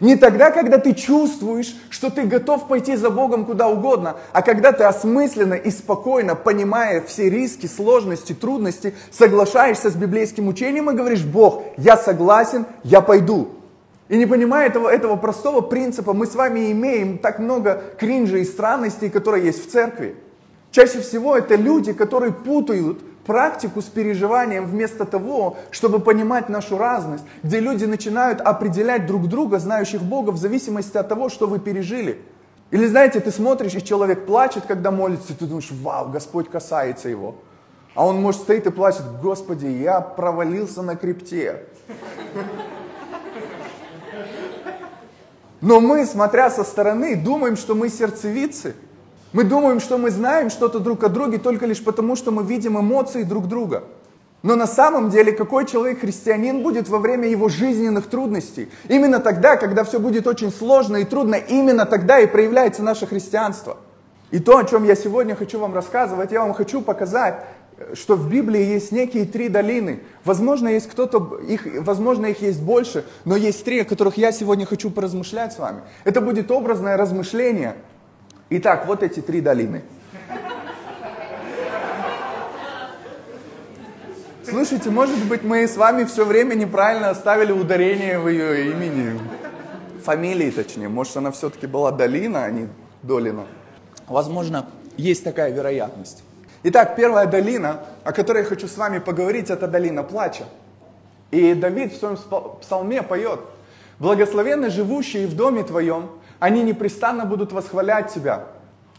Не 0.00 0.16
тогда, 0.16 0.50
когда 0.50 0.78
ты 0.78 0.94
чувствуешь, 0.94 1.74
что 1.90 2.10
ты 2.10 2.24
готов 2.24 2.68
пойти 2.68 2.96
за 2.96 3.08
Богом 3.08 3.46
куда 3.46 3.68
угодно, 3.68 4.16
а 4.32 4.42
когда 4.42 4.72
ты 4.72 4.84
осмысленно 4.84 5.54
и 5.54 5.70
спокойно, 5.70 6.34
понимая 6.34 7.00
все 7.00 7.30
риски, 7.30 7.66
сложности, 7.66 8.34
трудности, 8.34 8.94
соглашаешься 9.10 9.90
с 9.90 9.94
библейским 9.94 10.48
учением 10.48 10.90
и 10.90 10.94
говоришь, 10.94 11.24
Бог, 11.24 11.62
я 11.78 11.96
согласен, 11.96 12.66
я 12.84 13.00
пойду. 13.00 13.48
И 14.08 14.16
не 14.16 14.26
понимая 14.26 14.68
этого, 14.68 14.88
этого 14.88 15.16
простого 15.16 15.62
принципа, 15.62 16.12
мы 16.12 16.26
с 16.26 16.34
вами 16.34 16.70
имеем 16.72 17.18
так 17.18 17.38
много 17.38 17.82
кринжа 17.98 18.38
и 18.38 18.44
странностей, 18.44 19.10
которые 19.10 19.46
есть 19.46 19.66
в 19.66 19.70
церкви. 19.70 20.16
Чаще 20.70 21.00
всего 21.00 21.36
это 21.36 21.56
люди, 21.56 21.92
которые 21.92 22.32
путают 22.32 23.00
практику 23.26 23.83
с 23.83 23.87
переживанием 23.87 24.64
вместо 24.66 25.04
того, 25.04 25.56
чтобы 25.71 25.99
понимать 25.99 26.49
нашу 26.49 26.78
разность, 26.78 27.25
где 27.42 27.61
люди 27.61 27.85
начинают 27.85 28.40
определять 28.40 29.06
друг 29.06 29.28
друга, 29.28 29.59
знающих 29.59 30.02
Бога, 30.02 30.30
в 30.30 30.38
зависимости 30.38 30.97
от 30.97 31.09
того, 31.09 31.28
что 31.28 31.47
вы 31.47 31.59
пережили. 31.59 32.23
Или 32.71 32.87
знаете, 32.87 33.21
ты 33.21 33.30
смотришь, 33.30 33.75
и 33.75 33.85
человек 33.85 34.26
плачет, 34.26 34.64
когда 34.66 34.90
молится, 34.90 35.33
и 35.33 35.37
ты 35.37 35.47
думаешь, 35.47 35.71
вау, 35.71 36.09
Господь 36.09 36.49
касается 36.49 37.09
его. 37.09 37.37
А 37.95 38.06
он, 38.06 38.21
может, 38.21 38.42
стоит 38.42 38.66
и 38.66 38.71
плачет, 38.71 39.04
Господи, 39.23 39.66
я 39.66 40.00
провалился 40.00 40.83
на 40.83 40.97
крипте. 40.97 41.64
Но 45.61 45.80
мы, 45.80 46.06
смотря 46.06 46.50
со 46.50 46.64
стороны, 46.64 47.16
думаем, 47.16 47.56
что 47.56 47.75
мы 47.75 47.88
сердцевицы– 47.88 48.75
мы 49.36 49.44
думаем, 49.44 49.80
что 49.80 49.98
мы 49.98 50.10
знаем 50.10 50.48
что-то 50.48 50.78
друг 50.78 51.04
о 51.04 51.10
друге 51.10 51.36
только 51.36 51.66
лишь 51.66 51.84
потому, 51.84 52.16
что 52.16 52.30
мы 52.30 52.42
видим 52.42 52.80
эмоции 52.80 53.22
друг 53.22 53.48
друга. 53.48 53.84
Но 54.42 54.56
на 54.56 54.66
самом 54.66 55.10
деле, 55.10 55.30
какой 55.30 55.66
человек 55.66 56.00
христианин 56.00 56.62
будет 56.62 56.88
во 56.88 56.98
время 56.98 57.28
его 57.28 57.50
жизненных 57.50 58.06
трудностей? 58.06 58.70
Именно 58.88 59.20
тогда, 59.20 59.56
когда 59.56 59.84
все 59.84 60.00
будет 60.00 60.26
очень 60.26 60.50
сложно 60.50 60.96
и 60.96 61.04
трудно, 61.04 61.34
именно 61.34 61.84
тогда 61.84 62.18
и 62.18 62.26
проявляется 62.26 62.82
наше 62.82 63.06
христианство. 63.06 63.76
И 64.30 64.38
то, 64.38 64.56
о 64.56 64.64
чем 64.64 64.84
я 64.84 64.94
сегодня 64.94 65.36
хочу 65.36 65.58
вам 65.58 65.74
рассказывать, 65.74 66.32
я 66.32 66.40
вам 66.40 66.54
хочу 66.54 66.80
показать, 66.80 67.44
что 67.92 68.16
в 68.16 68.30
Библии 68.30 68.62
есть 68.62 68.90
некие 68.90 69.26
три 69.26 69.50
долины. 69.50 70.00
Возможно, 70.24 70.68
есть 70.68 70.88
кто-то, 70.88 71.40
их, 71.46 71.66
возможно, 71.80 72.24
их 72.24 72.40
есть 72.40 72.62
больше, 72.62 73.04
но 73.26 73.36
есть 73.36 73.62
три, 73.66 73.80
о 73.80 73.84
которых 73.84 74.16
я 74.16 74.32
сегодня 74.32 74.64
хочу 74.64 74.88
поразмышлять 74.90 75.52
с 75.52 75.58
вами. 75.58 75.82
Это 76.04 76.22
будет 76.22 76.50
образное 76.50 76.96
размышление 76.96 77.76
Итак, 78.48 78.86
вот 78.86 79.02
эти 79.02 79.20
три 79.20 79.40
долины. 79.40 79.82
Слушайте, 84.44 84.90
может 84.90 85.18
быть, 85.24 85.42
мы 85.42 85.66
с 85.66 85.76
вами 85.76 86.04
все 86.04 86.24
время 86.24 86.54
неправильно 86.54 87.10
оставили 87.10 87.50
ударение 87.50 88.20
в 88.20 88.28
ее 88.28 88.70
имени. 88.70 89.18
Фамилии, 90.04 90.52
точнее. 90.52 90.88
Может, 90.88 91.16
она 91.16 91.32
все-таки 91.32 91.66
была 91.66 91.90
Долина, 91.90 92.44
а 92.44 92.50
не 92.52 92.68
Долина. 93.02 93.46
Возможно, 94.06 94.66
есть 94.96 95.24
такая 95.24 95.50
вероятность. 95.50 96.22
Итак, 96.62 96.94
первая 96.94 97.26
долина, 97.26 97.80
о 98.04 98.12
которой 98.12 98.38
я 98.38 98.44
хочу 98.44 98.68
с 98.68 98.76
вами 98.76 98.98
поговорить, 98.98 99.50
это 99.50 99.66
долина 99.66 100.04
плача. 100.04 100.44
И 101.32 101.54
Давид 101.54 101.92
в 101.92 101.96
своем 101.96 102.16
псалме 102.60 103.02
поет, 103.02 103.40
«Благословенны 103.98 104.70
живущие 104.70 105.26
в 105.26 105.34
доме 105.34 105.64
твоем, 105.64 106.10
они 106.38 106.62
непрестанно 106.62 107.24
будут 107.24 107.52
восхвалять 107.52 108.12
Тебя. 108.12 108.46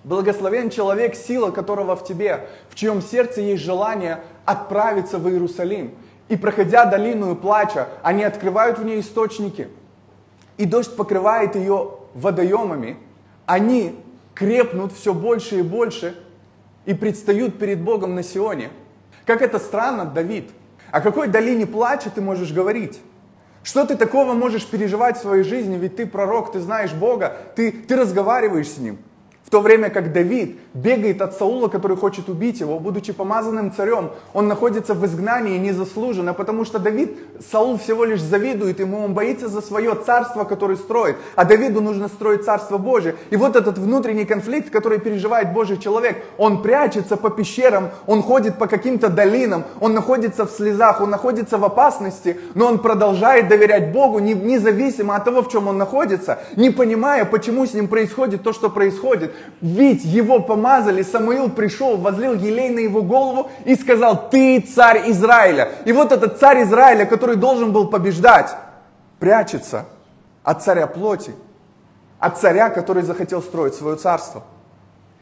Благословен 0.03 0.69
человек, 0.69 1.15
сила 1.15 1.51
которого 1.51 1.95
в 1.95 2.03
тебе, 2.05 2.47
в 2.69 2.75
чьем 2.75 3.01
сердце 3.01 3.41
есть 3.41 3.63
желание 3.63 4.21
отправиться 4.45 5.17
в 5.17 5.27
Иерусалим. 5.27 5.95
И 6.29 6.37
проходя 6.37 6.85
долину 6.85 7.33
и 7.33 7.35
плача, 7.35 7.87
они 8.03 8.23
открывают 8.23 8.79
в 8.79 8.85
ней 8.85 9.01
источники. 9.01 9.67
И 10.57 10.65
дождь 10.65 10.95
покрывает 10.95 11.55
ее 11.55 11.91
водоемами. 12.13 12.97
Они 13.45 13.99
крепнут 14.33 14.93
все 14.93 15.13
больше 15.13 15.59
и 15.59 15.61
больше 15.61 16.15
и 16.85 16.93
предстают 16.93 17.59
перед 17.59 17.81
Богом 17.81 18.15
на 18.15 18.23
Сионе. 18.23 18.69
Как 19.25 19.41
это 19.41 19.59
странно, 19.59 20.05
Давид. 20.05 20.51
О 20.91 21.01
какой 21.01 21.27
долине 21.27 21.65
плача 21.65 22.09
ты 22.09 22.21
можешь 22.21 22.53
говорить? 22.53 22.99
Что 23.63 23.85
ты 23.85 23.95
такого 23.95 24.33
можешь 24.33 24.65
переживать 24.65 25.17
в 25.17 25.21
своей 25.21 25.43
жизни? 25.43 25.77
Ведь 25.77 25.95
ты 25.95 26.05
пророк, 26.05 26.51
ты 26.51 26.59
знаешь 26.59 26.93
Бога, 26.93 27.37
ты, 27.55 27.71
ты 27.71 27.95
разговариваешь 27.95 28.69
с 28.69 28.77
Ним. 28.77 28.99
В 29.47 29.49
то 29.49 29.61
время 29.61 29.89
как 29.89 30.11
Давид 30.11 30.59
бегает 30.73 31.21
от 31.21 31.37
Саула, 31.37 31.69
который 31.69 31.95
хочет 31.95 32.27
убить 32.27 32.59
его, 32.59 32.79
будучи 32.79 33.13
помазанным 33.13 33.71
царем, 33.71 34.09
он 34.33 34.49
находится 34.49 34.93
в 34.93 35.05
изгнании 35.05 35.57
незаслуженно, 35.57 36.33
потому 36.33 36.65
что 36.65 36.79
Давид, 36.79 37.17
Саул 37.49 37.77
всего 37.77 38.03
лишь 38.03 38.21
завидует 38.21 38.81
ему, 38.81 39.05
он 39.05 39.13
боится 39.13 39.47
за 39.47 39.61
свое 39.61 39.95
царство, 40.05 40.43
которое 40.43 40.75
строит, 40.75 41.15
а 41.37 41.45
Давиду 41.45 41.79
нужно 41.79 42.09
строить 42.09 42.43
царство 42.43 42.77
Божие. 42.77 43.15
И 43.29 43.37
вот 43.37 43.55
этот 43.55 43.77
внутренний 43.77 44.25
конфликт, 44.25 44.69
который 44.69 44.99
переживает 44.99 45.53
Божий 45.53 45.77
человек, 45.77 46.17
он 46.37 46.61
прячется 46.61 47.15
по 47.15 47.29
пещерам, 47.29 47.91
он 48.05 48.23
ходит 48.23 48.57
по 48.57 48.67
каким-то 48.67 49.07
долинам, 49.07 49.63
он 49.79 49.93
находится 49.93 50.45
в 50.45 50.51
слезах, 50.51 50.99
он 50.99 51.09
находится 51.09 51.57
в 51.57 51.63
опасности, 51.63 52.37
но 52.53 52.67
он 52.67 52.79
продолжает 52.79 53.47
доверять 53.47 53.93
Богу, 53.93 54.19
независимо 54.19 55.15
от 55.15 55.23
того, 55.23 55.41
в 55.41 55.49
чем 55.49 55.69
он 55.69 55.77
находится, 55.77 56.39
не 56.57 56.69
понимая, 56.69 57.23
почему 57.23 57.65
с 57.65 57.73
ним 57.73 57.87
происходит 57.87 58.43
то, 58.43 58.51
что 58.51 58.69
происходит. 58.69 59.36
Ведь 59.61 60.03
его 60.03 60.39
помазали, 60.39 61.01
Самуил 61.03 61.49
пришел, 61.49 61.97
возлил 61.97 62.33
елей 62.33 62.69
на 62.69 62.79
его 62.79 63.01
голову 63.01 63.49
и 63.65 63.75
сказал, 63.75 64.29
ты 64.29 64.59
царь 64.59 65.09
Израиля. 65.11 65.71
И 65.85 65.91
вот 65.91 66.11
этот 66.11 66.39
царь 66.39 66.63
Израиля, 66.63 67.05
который 67.05 67.35
должен 67.35 67.71
был 67.71 67.87
побеждать, 67.87 68.55
прячется 69.19 69.85
от 70.43 70.63
царя 70.63 70.87
плоти, 70.87 71.33
от 72.19 72.37
царя, 72.37 72.69
который 72.69 73.03
захотел 73.03 73.41
строить 73.41 73.75
свое 73.75 73.95
царство– 73.95 74.43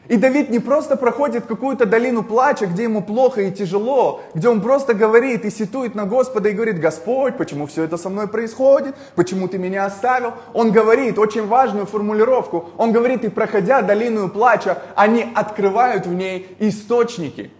и 0.08 0.16
Давид 0.16 0.50
не 0.50 0.60
просто 0.60 0.96
проходит 0.96 1.46
какую-то 1.46 1.84
долину 1.84 2.22
плача, 2.22 2.66
где 2.66 2.84
ему 2.84 3.02
плохо 3.02 3.42
и 3.42 3.52
тяжело, 3.52 4.22
где 4.34 4.48
он 4.48 4.60
просто 4.60 4.94
говорит 4.94 5.44
и 5.44 5.50
ситует 5.50 5.94
на 5.94 6.04
Господа 6.04 6.48
и 6.48 6.52
говорит, 6.52 6.78
Господь, 6.78 7.36
почему 7.36 7.66
все 7.66 7.84
это 7.84 7.96
со 7.96 8.08
мной 8.08 8.28
происходит, 8.28 8.94
почему 9.16 9.48
ты 9.48 9.58
меня 9.58 9.84
оставил? 9.84 10.34
Он 10.54 10.70
говорит 10.70 11.18
очень 11.18 11.46
важную 11.46 11.86
формулировку, 11.86 12.70
он 12.76 12.92
говорит, 12.92 13.24
и 13.24 13.28
проходя 13.28 13.82
долину 13.82 14.28
плача, 14.28 14.82
они 14.94 15.26
открывают 15.34 16.06
в 16.06 16.14
ней 16.14 16.56
источники. 16.60 17.50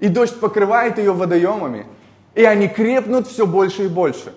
И 0.00 0.08
дождь 0.08 0.38
покрывает 0.40 0.98
ее 0.98 1.12
водоемами, 1.12 1.86
и 2.34 2.44
они 2.44 2.68
крепнут 2.68 3.28
все 3.28 3.46
больше 3.46 3.84
и 3.84 3.88
больше. 3.88 4.34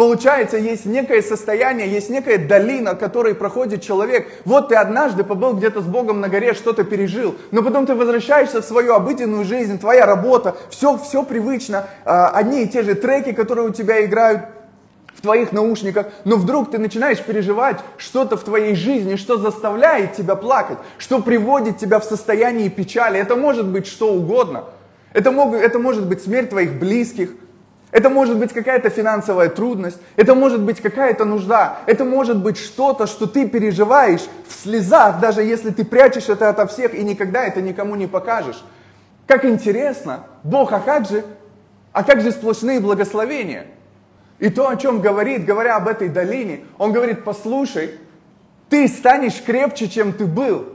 Получается, 0.00 0.56
есть 0.56 0.86
некое 0.86 1.20
состояние, 1.20 1.86
есть 1.86 2.08
некая 2.08 2.38
долина, 2.38 2.94
которой 2.94 3.34
проходит 3.34 3.82
человек. 3.82 4.28
Вот 4.46 4.70
ты 4.70 4.74
однажды 4.74 5.24
побыл 5.24 5.52
где-то 5.52 5.82
с 5.82 5.84
Богом 5.84 6.22
на 6.22 6.30
горе, 6.30 6.54
что-то 6.54 6.84
пережил, 6.84 7.34
но 7.50 7.62
потом 7.62 7.84
ты 7.84 7.94
возвращаешься 7.94 8.62
в 8.62 8.64
свою 8.64 8.94
обыденную 8.94 9.44
жизнь, 9.44 9.78
твоя 9.78 10.06
работа, 10.06 10.56
все, 10.70 10.96
все 10.96 11.22
привычно, 11.22 11.86
а, 12.06 12.30
одни 12.30 12.62
и 12.62 12.66
те 12.66 12.82
же 12.82 12.94
треки, 12.94 13.32
которые 13.32 13.68
у 13.68 13.72
тебя 13.74 14.02
играют 14.02 14.44
в 15.14 15.20
твоих 15.20 15.52
наушниках, 15.52 16.06
но 16.24 16.36
вдруг 16.36 16.70
ты 16.70 16.78
начинаешь 16.78 17.20
переживать 17.22 17.80
что-то 17.98 18.38
в 18.38 18.42
твоей 18.42 18.76
жизни, 18.76 19.16
что 19.16 19.36
заставляет 19.36 20.14
тебя 20.14 20.34
плакать, 20.34 20.78
что 20.96 21.20
приводит 21.20 21.76
тебя 21.76 22.00
в 22.00 22.04
состояние 22.04 22.70
печали. 22.70 23.20
Это 23.20 23.36
может 23.36 23.68
быть 23.68 23.86
что 23.86 24.14
угодно. 24.14 24.64
Это, 25.12 25.30
мог, 25.30 25.52
это 25.52 25.78
может 25.78 26.06
быть 26.06 26.22
смерть 26.22 26.48
твоих 26.48 26.78
близких, 26.78 27.32
это 27.90 28.08
может 28.08 28.38
быть 28.38 28.52
какая-то 28.52 28.88
финансовая 28.88 29.48
трудность, 29.48 29.98
это 30.16 30.34
может 30.34 30.62
быть 30.62 30.80
какая-то 30.80 31.24
нужда, 31.24 31.78
это 31.86 32.04
может 32.04 32.38
быть 32.38 32.56
что-то, 32.56 33.06
что 33.06 33.26
ты 33.26 33.48
переживаешь 33.48 34.22
в 34.48 34.62
слезах, 34.62 35.18
даже 35.20 35.42
если 35.42 35.70
ты 35.70 35.84
прячешь 35.84 36.28
это 36.28 36.48
ото 36.48 36.66
всех 36.66 36.94
и 36.94 37.02
никогда 37.02 37.44
это 37.44 37.60
никому 37.60 37.96
не 37.96 38.06
покажешь. 38.06 38.62
Как 39.26 39.44
интересно, 39.44 40.24
Бог, 40.44 40.72
а 40.72 40.80
как 40.80 41.08
же, 41.08 41.24
а 41.92 42.04
как 42.04 42.20
же 42.20 42.30
сплошные 42.30 42.80
благословения? 42.80 43.66
И 44.38 44.48
то, 44.48 44.68
о 44.68 44.76
чем 44.76 45.00
говорит, 45.00 45.44
говоря 45.44 45.76
об 45.76 45.86
этой 45.86 46.08
долине, 46.08 46.60
он 46.78 46.92
говорит, 46.92 47.24
послушай, 47.24 47.98
ты 48.68 48.86
станешь 48.88 49.42
крепче, 49.42 49.88
чем 49.88 50.12
ты 50.12 50.26
был, 50.26 50.66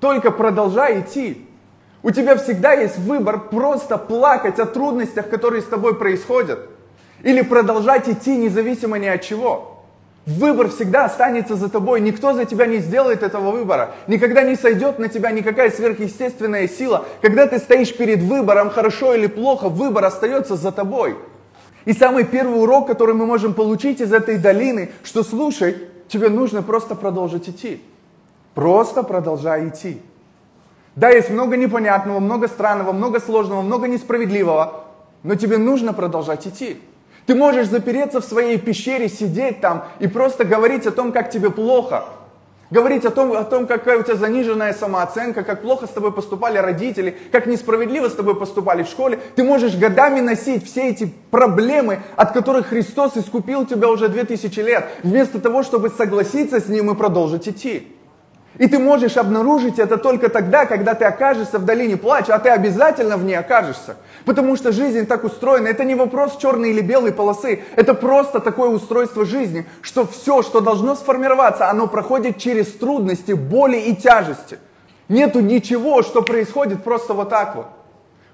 только 0.00 0.30
продолжай 0.30 1.00
идти. 1.00 1.46
У 2.02 2.10
тебя 2.10 2.36
всегда 2.36 2.72
есть 2.72 2.98
выбор 2.98 3.38
просто 3.38 3.96
плакать 3.96 4.58
о 4.58 4.66
трудностях, 4.66 5.28
которые 5.28 5.62
с 5.62 5.66
тобой 5.66 5.96
происходят. 5.96 6.68
Или 7.22 7.42
продолжать 7.42 8.08
идти 8.08 8.36
независимо 8.36 8.98
ни 8.98 9.06
от 9.06 9.22
чего. 9.22 9.84
Выбор 10.26 10.68
всегда 10.68 11.04
останется 11.04 11.56
за 11.56 11.68
тобой. 11.68 12.00
Никто 12.00 12.32
за 12.32 12.44
тебя 12.44 12.66
не 12.66 12.78
сделает 12.78 13.22
этого 13.22 13.50
выбора. 13.52 13.94
Никогда 14.08 14.42
не 14.42 14.56
сойдет 14.56 14.98
на 14.98 15.08
тебя 15.08 15.30
никакая 15.30 15.70
сверхъестественная 15.70 16.68
сила. 16.68 17.04
Когда 17.20 17.46
ты 17.46 17.58
стоишь 17.58 17.96
перед 17.96 18.20
выбором, 18.20 18.70
хорошо 18.70 19.14
или 19.14 19.26
плохо, 19.26 19.68
выбор 19.68 20.04
остается 20.04 20.56
за 20.56 20.72
тобой. 20.72 21.16
И 21.84 21.92
самый 21.92 22.24
первый 22.24 22.60
урок, 22.60 22.86
который 22.86 23.14
мы 23.14 23.26
можем 23.26 23.54
получить 23.54 24.00
из 24.00 24.12
этой 24.12 24.38
долины, 24.38 24.92
что 25.02 25.22
слушай, 25.24 25.76
тебе 26.08 26.28
нужно 26.28 26.62
просто 26.62 26.94
продолжить 26.94 27.48
идти. 27.48 27.82
Просто 28.54 29.02
продолжай 29.02 29.68
идти. 29.68 30.00
Да, 30.94 31.08
есть 31.08 31.30
много 31.30 31.56
непонятного, 31.56 32.20
много 32.20 32.48
странного, 32.48 32.92
много 32.92 33.18
сложного, 33.18 33.62
много 33.62 33.88
несправедливого, 33.88 34.84
но 35.22 35.34
тебе 35.36 35.56
нужно 35.56 35.94
продолжать 35.94 36.46
идти. 36.46 36.78
Ты 37.26 37.34
можешь 37.34 37.68
запереться 37.68 38.20
в 38.20 38.24
своей 38.24 38.58
пещере, 38.58 39.08
сидеть 39.08 39.60
там 39.60 39.84
и 40.00 40.06
просто 40.06 40.44
говорить 40.44 40.86
о 40.86 40.90
том, 40.90 41.12
как 41.12 41.30
тебе 41.30 41.50
плохо. 41.50 42.04
Говорить 42.70 43.04
о 43.04 43.10
том, 43.10 43.32
о 43.32 43.44
том, 43.44 43.66
какая 43.66 43.98
у 43.98 44.02
тебя 44.02 44.16
заниженная 44.16 44.72
самооценка, 44.72 45.44
как 45.44 45.60
плохо 45.60 45.86
с 45.86 45.90
тобой 45.90 46.10
поступали 46.10 46.56
родители, 46.56 47.16
как 47.30 47.46
несправедливо 47.46 48.08
с 48.08 48.14
тобой 48.14 48.34
поступали 48.34 48.82
в 48.82 48.86
школе. 48.86 49.18
Ты 49.36 49.44
можешь 49.44 49.76
годами 49.76 50.20
носить 50.20 50.64
все 50.64 50.88
эти 50.88 51.12
проблемы, 51.30 52.00
от 52.16 52.32
которых 52.32 52.68
Христос 52.68 53.16
искупил 53.16 53.66
тебя 53.66 53.88
уже 53.90 54.08
2000 54.08 54.60
лет, 54.60 54.88
вместо 55.02 55.38
того, 55.38 55.62
чтобы 55.62 55.90
согласиться 55.90 56.60
с 56.60 56.68
Ним 56.68 56.90
и 56.90 56.94
продолжить 56.94 57.46
идти. 57.46 57.91
И 58.58 58.66
ты 58.66 58.78
можешь 58.78 59.16
обнаружить 59.16 59.78
это 59.78 59.96
только 59.96 60.28
тогда, 60.28 60.66
когда 60.66 60.94
ты 60.94 61.06
окажешься 61.06 61.58
в 61.58 61.64
долине 61.64 61.96
плача, 61.96 62.34
а 62.34 62.38
ты 62.38 62.50
обязательно 62.50 63.16
в 63.16 63.24
ней 63.24 63.34
окажешься. 63.34 63.96
Потому 64.26 64.56
что 64.56 64.72
жизнь 64.72 65.06
так 65.06 65.24
устроена. 65.24 65.68
Это 65.68 65.84
не 65.84 65.94
вопрос 65.94 66.36
черной 66.36 66.70
или 66.70 66.82
белой 66.82 67.12
полосы. 67.12 67.62
Это 67.76 67.94
просто 67.94 68.40
такое 68.40 68.68
устройство 68.68 69.24
жизни, 69.24 69.66
что 69.80 70.06
все, 70.06 70.42
что 70.42 70.60
должно 70.60 70.94
сформироваться, 70.94 71.70
оно 71.70 71.86
проходит 71.86 72.38
через 72.38 72.66
трудности, 72.72 73.32
боли 73.32 73.78
и 73.78 73.96
тяжести. 73.96 74.58
Нету 75.08 75.40
ничего, 75.40 76.02
что 76.02 76.22
происходит 76.22 76.84
просто 76.84 77.14
вот 77.14 77.30
так 77.30 77.56
вот. 77.56 77.66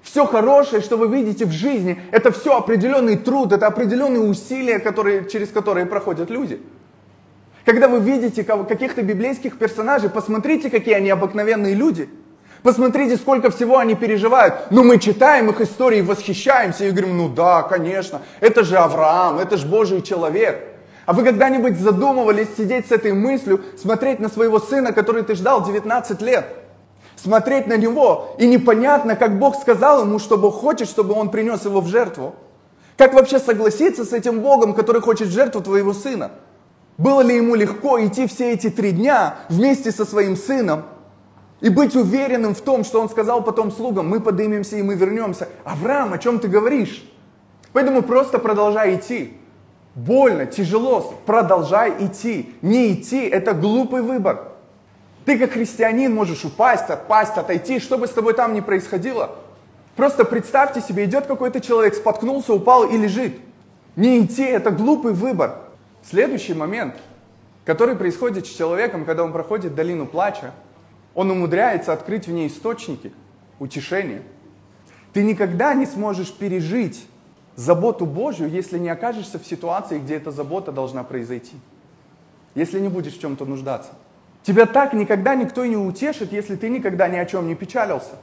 Все 0.01 0.25
хорошее, 0.25 0.81
что 0.81 0.97
вы 0.97 1.07
видите 1.07 1.45
в 1.45 1.51
жизни, 1.51 2.01
это 2.11 2.31
все 2.31 2.57
определенный 2.57 3.17
труд, 3.17 3.51
это 3.51 3.67
определенные 3.67 4.21
усилия, 4.21 4.79
которые, 4.79 5.29
через 5.29 5.49
которые 5.49 5.85
проходят 5.85 6.29
люди. 6.29 6.61
Когда 7.65 7.87
вы 7.87 7.99
видите 7.99 8.43
каких-то 8.43 9.01
библейских 9.01 9.57
персонажей, 9.57 10.09
посмотрите, 10.09 10.69
какие 10.69 10.95
они 10.95 11.09
обыкновенные 11.09 11.73
люди. 11.73 12.09
Посмотрите, 12.63 13.15
сколько 13.15 13.51
всего 13.51 13.77
они 13.77 13.95
переживают. 13.95 14.71
Но 14.71 14.83
мы 14.83 14.99
читаем 14.99 15.49
их 15.49 15.61
истории, 15.61 16.01
восхищаемся 16.01 16.85
и 16.85 16.91
говорим, 16.91 17.17
ну 17.17 17.29
да, 17.29 17.61
конечно, 17.63 18.21
это 18.41 18.63
же 18.63 18.77
Авраам, 18.77 19.39
это 19.39 19.55
же 19.57 19.65
Божий 19.65 20.01
человек. 20.01 20.65
А 21.05 21.13
вы 21.13 21.23
когда-нибудь 21.23 21.79
задумывались 21.79 22.49
сидеть 22.57 22.87
с 22.87 22.91
этой 22.91 23.13
мыслью, 23.13 23.61
смотреть 23.81 24.19
на 24.19 24.29
своего 24.29 24.59
сына, 24.59 24.91
который 24.91 25.23
ты 25.23 25.35
ждал 25.35 25.65
19 25.65 26.21
лет? 26.21 26.45
Смотреть 27.15 27.67
на 27.67 27.77
него, 27.77 28.35
и 28.37 28.47
непонятно, 28.47 29.15
как 29.15 29.39
Бог 29.39 29.55
сказал 29.55 30.03
ему, 30.03 30.19
что 30.19 30.37
Бог 30.37 30.55
хочет, 30.55 30.87
чтобы 30.87 31.13
он 31.15 31.31
принес 31.31 31.65
его 31.65 31.81
в 31.81 31.87
жертву. 31.87 32.35
Как 32.97 33.13
вообще 33.13 33.39
согласиться 33.39 34.05
с 34.05 34.13
этим 34.13 34.41
Богом, 34.41 34.73
который 34.73 35.01
хочет 35.01 35.29
жертву 35.29 35.61
твоего 35.61 35.93
сына? 35.93 36.31
Было 36.99 37.21
ли 37.21 37.37
ему 37.37 37.55
легко 37.55 38.05
идти 38.05 38.27
все 38.27 38.51
эти 38.51 38.69
три 38.69 38.91
дня 38.91 39.37
вместе 39.47 39.89
со 39.89 40.03
своим 40.03 40.35
сыном 40.35 40.83
и 41.61 41.69
быть 41.69 41.95
уверенным 41.95 42.53
в 42.53 42.59
том, 42.59 42.83
что 42.83 42.99
он 42.99 43.07
сказал 43.07 43.41
потом 43.41 43.71
слугам, 43.71 44.09
мы 44.09 44.19
поднимемся 44.19 44.75
и 44.75 44.81
мы 44.81 44.95
вернемся. 44.95 45.47
Авраам, 45.63 46.11
о 46.11 46.17
чем 46.17 46.39
ты 46.39 46.49
говоришь? 46.49 47.09
Поэтому 47.71 48.03
просто 48.03 48.37
продолжай 48.37 48.97
идти. 48.97 49.37
Больно, 49.95 50.45
тяжело, 50.45 51.13
продолжай 51.25 51.93
идти. 52.05 52.53
Не 52.61 52.91
идти– 52.91 53.21
это 53.29 53.53
глупый 53.53 54.01
выбор. 54.01 54.49
Ты 55.23 55.39
как 55.39 55.51
христианин 55.51 56.13
можешь 56.13 56.43
упасть, 56.43 56.89
отпасть, 56.89 57.37
отойти, 57.37 57.79
что 57.79 57.97
бы 57.97 58.07
с 58.07 58.11
тобой 58.11 58.33
там 58.33 58.53
ни 58.53 58.59
происходило. 58.59 59.37
Просто 59.95 60.25
представьте 60.25 60.81
себе, 60.81 61.05
идет 61.05 61.27
какой-то 61.27 61.61
человек, 61.61 61.95
споткнулся, 61.95 62.53
упал 62.53 62.83
и 62.83 62.97
лежит. 62.97 63.37
Не 63.95 64.19
идти– 64.19 64.43
это 64.43 64.69
глупый 64.69 65.13
выбор. 65.13 65.68
Следующий 66.09 66.55
момент, 66.55 66.95
который 67.65 67.95
происходит 67.95 68.47
с 68.47 68.49
человеком, 68.49 69.05
когда 69.05 69.23
он 69.23 69.31
проходит 69.31 69.75
долину 69.75 70.07
плача, 70.07 70.53
он 71.13 71.29
умудряется 71.29 71.93
открыть 71.93 72.25
в 72.25 72.31
ней 72.31 72.47
источники 72.47 73.13
утешения. 73.59 74.23
Ты 75.13 75.21
никогда 75.21 75.75
не 75.75 75.85
сможешь 75.85 76.33
пережить 76.33 77.05
заботу 77.55 78.07
Божью, 78.07 78.49
если 78.49 78.79
не 78.79 78.89
окажешься 78.89 79.37
в 79.37 79.45
ситуации, 79.45 79.99
где 79.99 80.15
эта 80.15 80.31
забота 80.31 80.71
должна 80.71 81.03
произойти. 81.03 81.55
Если 82.55 82.79
не 82.79 82.87
будешь 82.87 83.15
в 83.15 83.21
чем-то 83.21 83.45
нуждаться. 83.45 83.91
Тебя 84.41 84.65
так 84.65 84.93
никогда 84.93 85.35
никто 85.35 85.63
и 85.63 85.69
не 85.69 85.77
утешит, 85.77 86.31
если 86.31 86.55
ты 86.55 86.69
никогда 86.69 87.07
ни 87.07 87.17
о 87.17 87.25
чем 87.27 87.47
не 87.47 87.53
печалился. 87.53 88.15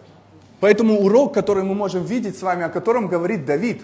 Поэтому 0.58 1.02
урок, 1.02 1.32
который 1.32 1.62
мы 1.62 1.76
можем 1.76 2.04
видеть 2.04 2.36
с 2.36 2.42
вами, 2.42 2.64
о 2.64 2.68
котором 2.68 3.06
говорит 3.06 3.44
Давид, 3.44 3.82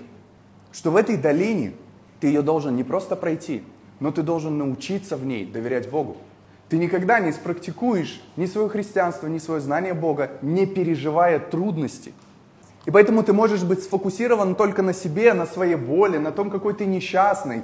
что 0.73 0.91
в 0.91 0.97
этой 0.97 1.17
долине 1.17 1.75
ты 2.19 2.27
ее 2.27 2.43
должен 2.43 2.75
не 2.75 2.83
просто 2.83 3.15
пройти, 3.15 3.63
но 4.03 4.11
ты 4.11 4.23
должен 4.23 4.59
научиться 4.59 5.17
в 5.17 5.25
ней 5.25 5.47
доверять 5.47 5.89
Богу. 5.89 6.17
Ты 6.69 6.77
никогда 6.77 7.21
не 7.21 7.31
спрактикуешь 7.31 8.21
ни 8.37 8.47
свое 8.47 8.69
христианство, 8.69 9.29
ни 9.29 9.39
свое 9.39 9.61
знание 9.61 9.95
Бога, 9.95 10.33
не 10.43 10.67
переживая 10.67 11.39
трудности. 11.39 12.13
И 12.85 12.91
поэтому 12.91 13.23
ты 13.23 13.33
можешь 13.33 13.63
быть 13.63 13.85
сфокусирован 13.85 14.57
только 14.57 14.83
на 14.83 14.93
себе, 14.93 15.35
на 15.35 15.47
своей 15.47 15.77
боли, 15.77 16.19
на 16.19 16.33
том, 16.33 16.51
какой 16.51 16.75
ты 16.75 16.85
несчастный. 16.85 17.63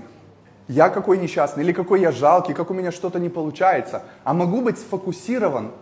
Я 0.69 0.91
какой 0.91 1.19
несчастный, 1.19 1.65
или 1.65 1.73
какой 1.73 2.03
я 2.03 2.13
жалкий, 2.13 2.55
как 2.55 2.71
у 2.71 2.75
меня 2.75 2.93
что-то 2.93 3.19
не 3.19 3.31
получается. 3.31 4.05
А 4.23 4.33
могу 4.33 4.61
быть 4.61 4.79
сфокусирован 4.79 5.73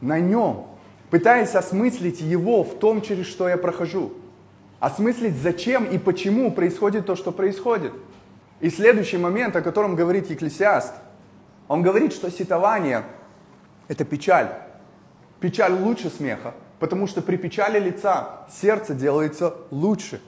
на 0.00 0.20
нем, 0.20 0.68
пытаясь 1.10 1.56
осмыслить 1.56 2.20
его 2.20 2.62
в 2.62 2.78
том, 2.78 3.02
через 3.02 3.26
что 3.26 3.48
я 3.48 3.56
прохожу. 3.56 4.12
Осмыслить, 4.78 5.34
зачем 5.36 5.84
и 5.84 5.98
почему 5.98 6.52
происходит 6.52 7.06
то, 7.06 7.16
что 7.16 7.32
происходит. 7.32 7.92
И 8.60 8.68
следующий 8.68 9.16
момент, 9.16 9.56
о 9.56 9.62
котором 9.62 9.96
говорит 9.96 10.30
Екклесиаст, 10.30 10.94
он 11.68 11.82
говорит, 11.82 12.12
что 12.12 12.30
ситование– 12.30 13.04
это 13.88 14.04
печаль. 14.04 14.48
Печаль 15.40 15.72
лучше 15.72 16.10
смеха, 16.10 16.54
потому 16.78 17.06
что 17.06 17.22
при 17.22 17.36
печали 17.36 17.78
лица 17.78 18.46
сердце 18.50 18.94
делается 18.94 19.54
лучше. 19.70 20.20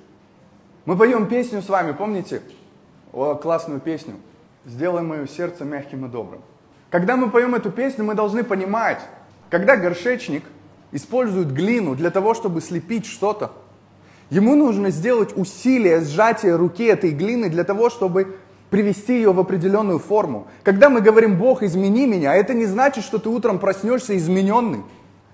Мы 0.84 0.96
поем 0.96 1.26
песню 1.26 1.62
с 1.62 1.68
вами, 1.68 1.92
помните? 1.92 2.42
О, 3.12 3.34
классную 3.34 3.80
песню. 3.80 4.14
сделай 4.64 5.02
мое 5.02 5.26
сердце 5.26 5.64
мягким 5.64 6.06
и 6.06 6.08
добрым. 6.08 6.40
Когда 6.90 7.16
мы 7.16 7.30
поем 7.30 7.54
эту 7.54 7.70
песню, 7.70 8.04
мы 8.04 8.14
должны 8.14 8.44
понимать, 8.44 9.00
когда 9.50 9.76
горшечник 9.76 10.44
использует 10.92 11.52
глину 11.52 11.94
для 11.94 12.10
того, 12.10 12.34
чтобы 12.34 12.60
слепить 12.60 13.06
что-то, 13.06 13.52
ему 14.32 14.56
нужно 14.56 14.90
сделать 14.90 15.36
усилие 15.36 16.00
сжатия 16.00 16.56
руки 16.56 16.84
этой 16.84 17.10
глины 17.10 17.50
для 17.50 17.64
того, 17.64 17.90
чтобы 17.90 18.36
привести 18.70 19.16
ее 19.16 19.32
в 19.32 19.38
определенную 19.38 19.98
форму. 19.98 20.46
Когда 20.62 20.88
мы 20.88 21.02
говорим 21.02 21.36
«Бог, 21.36 21.62
измени 21.62 22.06
меня», 22.06 22.34
это 22.34 22.54
не 22.54 22.64
значит, 22.64 23.04
что 23.04 23.18
ты 23.18 23.28
утром 23.28 23.58
проснешься 23.58 24.16
измененный. 24.16 24.84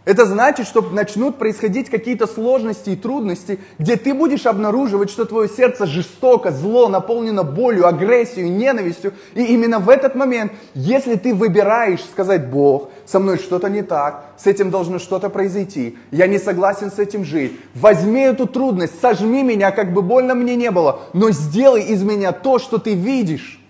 Это 0.09 0.25
значит, 0.25 0.67
что 0.67 0.81
начнут 0.81 1.37
происходить 1.37 1.91
какие-то 1.91 2.27
сложности 2.27 2.89
и 2.89 2.97
трудности, 2.97 3.59
где 3.79 3.97
ты 3.97 4.15
будешь 4.15 4.47
обнаруживать, 4.47 5.11
что 5.11 5.27
твое 5.27 5.51
сердце 5.51 5.85
жестоко, 5.85 6.51
зло, 6.51 6.89
наполнено 6.89 7.43
болью, 7.43 7.87
агрессией, 7.87 8.49
ненавистью. 8.49 9.13
И 9.35 9.45
именно 9.45 9.81
в 9.81 9.91
этот 9.91 10.15
момент, 10.15 10.53
если 10.73 11.17
ты 11.17 11.35
выбираешь 11.35 12.03
сказать, 12.03 12.49
Бог, 12.49 12.89
со 13.05 13.19
мной 13.19 13.37
что-то 13.37 13.69
не 13.69 13.83
так, 13.83 14.25
с 14.39 14.47
этим 14.47 14.71
должно 14.71 14.99
что-то 14.99 15.29
произойти, 15.29 15.99
я 16.11 16.27
не 16.27 16.39
согласен 16.39 16.91
с 16.91 16.99
этим 16.99 17.23
жить, 17.23 17.61
возьми 17.75 18.23
эту 18.23 18.47
трудность, 18.47 18.99
сожми 19.03 19.43
меня, 19.43 19.73
как 19.73 19.93
бы 19.93 20.01
больно 20.01 20.35
мне 20.35 20.57
не 20.57 20.71
было, 20.71 21.01
но 21.13 21.33
сделай 21.33 21.83
из 21.83 22.03
меня 22.03 22.33
то, 22.33 22.59
что 22.59 22.79
ты 22.79 22.95
видишь. 22.95 23.61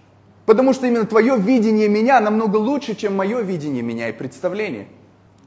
Потому 0.47 0.73
что 0.73 0.87
именно 0.87 1.05
твое 1.05 1.37
видение 1.37 1.89
меня 1.89 2.21
намного 2.21 2.59
лучше, 2.59 2.95
чем 2.95 3.17
мое 3.17 3.41
видение 3.41 3.83
меня 3.83 4.09
и 4.09 4.13
представление. 4.13 4.87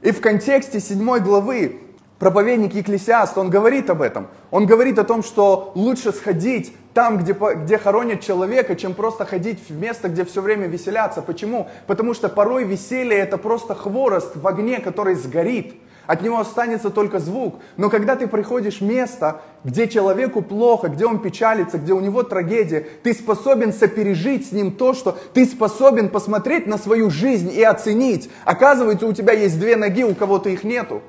И 0.02 0.10
в 0.10 0.20
контексте 0.20 0.80
7 0.80 1.18
главы 1.20 1.80
проповедник 2.18 2.74
Екклесиаст, 2.74 3.38
он 3.38 3.50
говорит 3.50 3.88
об 3.88 4.02
этом. 4.02 4.26
Он 4.50 4.66
говорит 4.66 4.98
о 4.98 5.04
том, 5.04 5.22
что 5.22 5.72
лучше 5.74 6.12
сходить 6.12 6.74
там, 6.92 7.18
где, 7.18 7.32
где 7.32 7.78
хоронят 7.78 8.20
человека, 8.20 8.76
чем 8.76 8.94
просто 8.94 9.24
ходить 9.24 9.60
в 9.68 9.72
место, 9.72 10.08
где 10.08 10.24
все 10.24 10.42
время 10.42 10.66
веселятся. 10.66 11.22
Почему? 11.22 11.68
Потому 11.86 12.14
что 12.14 12.28
порой 12.28 12.64
веселье 12.64 13.18
это 13.18 13.38
просто 13.38 13.74
хворост 13.74 14.36
в 14.36 14.46
огне, 14.46 14.80
который 14.80 15.14
сгорит. 15.14 15.74
От 16.06 16.22
него 16.22 16.40
останется 16.40 16.90
только 16.90 17.18
звук. 17.18 17.60
Но 17.76 17.88
когда 17.88 18.16
ты 18.16 18.26
приходишь 18.26 18.80
в 18.80 18.84
место, 18.84 19.40
где 19.64 19.88
человеку 19.88 20.42
плохо, 20.42 20.88
где 20.88 21.06
он 21.06 21.20
печалится, 21.20 21.78
где 21.78 21.92
у 21.92 22.00
него 22.00 22.22
трагедия, 22.22 22.86
ты 23.02 23.14
способен 23.14 23.72
сопережить 23.72 24.48
с 24.48 24.52
ним 24.52 24.72
то, 24.72 24.94
что 24.94 25.16
ты 25.32 25.46
способен 25.46 26.08
посмотреть 26.08 26.66
на 26.66 26.78
свою 26.78 27.10
жизнь 27.10 27.52
и 27.52 27.62
оценить. 27.62 28.30
Оказывается, 28.44 29.06
у 29.06 29.12
тебя 29.12 29.32
есть 29.32 29.58
две 29.60 29.76
ноги, 29.76 30.04
у 30.04 30.14
кого-то 30.14 30.48
их 30.48 30.64
нету. 30.64 31.02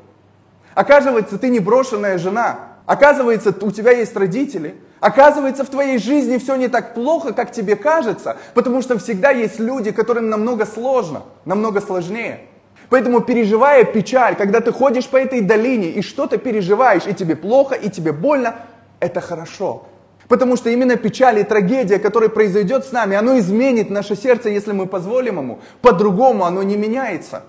Оказывается, 0.76 1.38
ты 1.38 1.50
не 1.50 1.60
брошенная 1.60 2.18
жена. 2.18 2.60
Оказывается, 2.86 3.56
у 3.62 3.72
тебя 3.72 3.92
есть 3.92 4.16
родители. 4.16 4.76
Оказывается, 5.00 5.66
в 5.66 5.70
твоей 5.70 5.98
жизни 5.98 6.38
все 6.38 6.56
не 6.56 6.68
так 6.68 6.94
плохо, 6.94 7.34
как 7.34 7.52
тебе 7.52 7.76
кажется, 7.76 8.38
потому 8.54 8.82
что 8.82 8.98
всегда 8.98 9.32
есть 9.32 9.60
люди, 9.60 9.92
которым 9.92 10.30
намного 10.30 10.66
сложно, 10.66 11.24
намного 11.46 11.82
сложнее. 11.82 12.42
Поэтому 12.90 13.22
переживая 13.22 13.84
печаль, 13.84 14.36
когда 14.36 14.60
ты 14.60 14.72
ходишь 14.72 15.08
по 15.08 15.18
этой 15.18 15.42
долине 15.42 15.90
и 15.90 16.02
что-то 16.02 16.38
переживаешь, 16.38 17.08
и 17.08 17.14
тебе 17.14 17.36
плохо, 17.36 17.76
и 17.76 17.90
тебе 17.90 18.12
больно, 18.12 18.56
это 19.00 19.22
хорошо. 19.22 19.88
Потому 20.28 20.56
что 20.56 20.70
именно 20.70 20.96
печаль 20.96 21.40
и 21.40 21.44
трагедия, 21.44 22.00
которая 22.00 22.30
произойдет 22.30 22.86
с 22.86 22.92
нами, 22.92 23.16
оно 23.16 23.38
изменит 23.40 23.90
наше 23.90 24.16
сердце, 24.16 24.50
если 24.50 24.72
мы 24.72 24.86
позволим 24.86 25.38
ему. 25.38 25.60
По-другому 25.82 26.46
оно 26.46 26.64
не 26.64 26.78
меняется. 26.78 27.44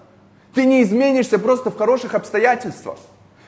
Ты 0.55 0.66
не 0.66 0.83
изменишься 0.83 1.38
просто 1.38 1.70
в 1.70 1.77
хороших 1.77 2.14
обстоятельствах. 2.14 2.99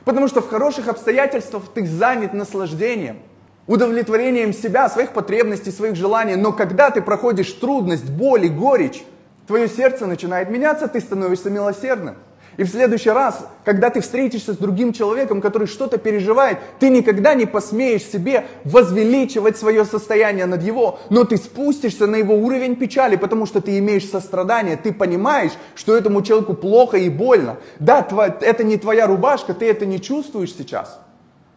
Потому 0.05 0.29
что 0.29 0.41
в 0.41 0.49
хороших 0.49 0.89
обстоятельствах 0.89 1.65
ты 1.75 1.85
занят 1.87 2.33
наслаждением, 2.33 3.19
удовлетворением 3.67 4.53
себя, 4.53 4.89
своих 4.89 5.11
потребностей, 5.11 5.73
своих 5.73 5.97
желаний. 5.97 6.37
Но 6.37 6.53
когда 6.53 6.91
ты 6.91 7.03
проходишь 7.03 7.51
трудность, 7.53 8.09
боль 8.09 8.47
и 8.47 8.49
горечь, 8.49 9.03
твое 9.47 9.69
сердце 9.69 10.07
начинает 10.07 10.51
меняться, 10.51 10.89
ты 10.89 11.01
становишься 11.01 11.51
милосердным. 11.51 12.17
И 12.57 12.65
в 12.65 12.71
следующий 12.71 13.11
раз, 13.11 13.47
когда 13.67 13.91
ты 13.91 14.01
встретишься 14.01 14.55
с 14.55 14.57
другим 14.57 14.95
человеком, 14.95 15.43
который 15.43 15.67
что-то 15.67 15.99
переживает, 15.99 16.59
ты 16.79 16.89
никогда 16.89 17.35
не 17.35 17.45
посмеешь 17.45 18.03
себе 18.03 18.47
возвеличивать 18.65 19.59
свое 19.59 19.85
состояние 19.85 20.47
над 20.47 20.63
его, 20.63 20.99
но 21.11 21.25
ты 21.25 21.37
спустишься 21.37 22.07
на 22.07 22.17
его 22.17 22.35
уровень 22.35 22.77
печали, 22.77 23.17
потому 23.17 23.45
что 23.45 23.61
ты 23.61 23.79
имеешь 23.79 24.09
сострадание, 24.09 24.79
ты 24.79 24.95
понимаешь, 24.95 25.53
что 25.75 25.95
этому 25.95 26.23
человеку 26.23 26.55
плохо 26.55 26.97
и 26.97 27.11
больно. 27.11 27.59
Да, 27.79 28.07
это 28.41 28.65
не 28.65 28.79
твоя 28.79 29.07
рубашка, 29.07 29.53
ты 29.53 29.69
это 29.69 29.85
не 29.85 30.01
чувствуешь 30.01 30.55
сейчас, 30.57 30.99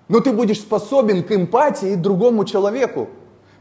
но 0.10 0.20
ты 0.20 0.34
будешь 0.34 0.60
способен 0.60 1.24
к 1.24 1.32
эмпатии 1.32 1.96
другому 1.96 2.44
человеку. 2.44 3.08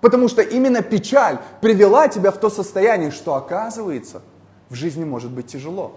Потому 0.00 0.28
что 0.28 0.42
именно 0.42 0.82
печаль 0.82 1.38
привела 1.60 2.08
тебя 2.08 2.30
в 2.30 2.38
то 2.38 2.50
состояние, 2.50 3.10
что 3.10 3.34
оказывается, 3.34 4.22
в 4.68 4.74
жизни 4.74 5.04
может 5.04 5.30
быть 5.30 5.48
тяжело. 5.48 5.96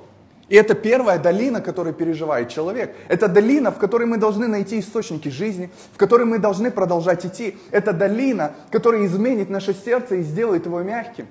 И 0.50 0.56
это 0.56 0.74
первая 0.74 1.18
долина, 1.18 1.62
которую 1.62 1.94
переживает 1.94 2.50
человек. 2.50 2.94
Это 3.08 3.30
долина, 3.30 3.72
в 3.72 3.78
которой 3.78 4.06
мы 4.06 4.18
должны 4.18 4.48
найти 4.48 4.80
источники 4.80 5.30
жизни, 5.30 5.70
в 5.94 5.98
которой 5.98 6.26
мы 6.26 6.40
должны 6.40 6.72
продолжать 6.72 7.26
идти. 7.26 7.58
Это 7.72 7.94
долина, 7.94 8.52
которая 8.70 9.06
изменит 9.06 9.50
наше 9.50 9.74
сердце 9.74 10.16
и 10.16 10.24
сделает 10.24 10.66
его 10.66 10.82
мягким. 10.82 11.28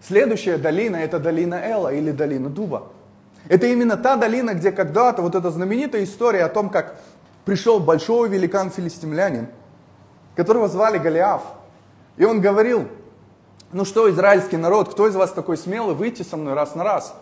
Следующая 0.00 0.56
долина– 0.56 0.96
это 0.96 1.20
долина 1.20 1.54
Эла 1.54 1.92
или 1.94 2.10
долина 2.10 2.48
Дуба. 2.48 2.88
Это 3.48 3.66
именно 3.66 3.96
та 3.96 4.16
долина, 4.16 4.54
где 4.54 4.72
когда-то 4.72 5.22
вот 5.22 5.34
эта 5.34 5.50
знаменитая 5.50 6.02
история 6.02 6.42
о 6.44 6.48
том, 6.48 6.68
как 6.68 6.98
пришел 7.44 7.78
большой 7.78 8.28
великан 8.28 8.70
филистимлянин, 8.70 9.48
которого 10.34 10.68
звали 10.68 10.98
Голиаф– 10.98 11.42
и 12.18 12.24
он 12.24 12.40
говорил, 12.40 12.88
ну 13.72 13.84
что, 13.84 14.10
израильский 14.10 14.56
народ, 14.56 14.90
кто 14.90 15.06
из 15.06 15.14
вас 15.14 15.30
такой 15.30 15.56
смелый 15.56 15.94
выйти 15.94 16.22
со 16.22 16.36
мной 16.36 16.54
раз 16.54 16.74
на 16.74 16.82
раз? 16.82 17.14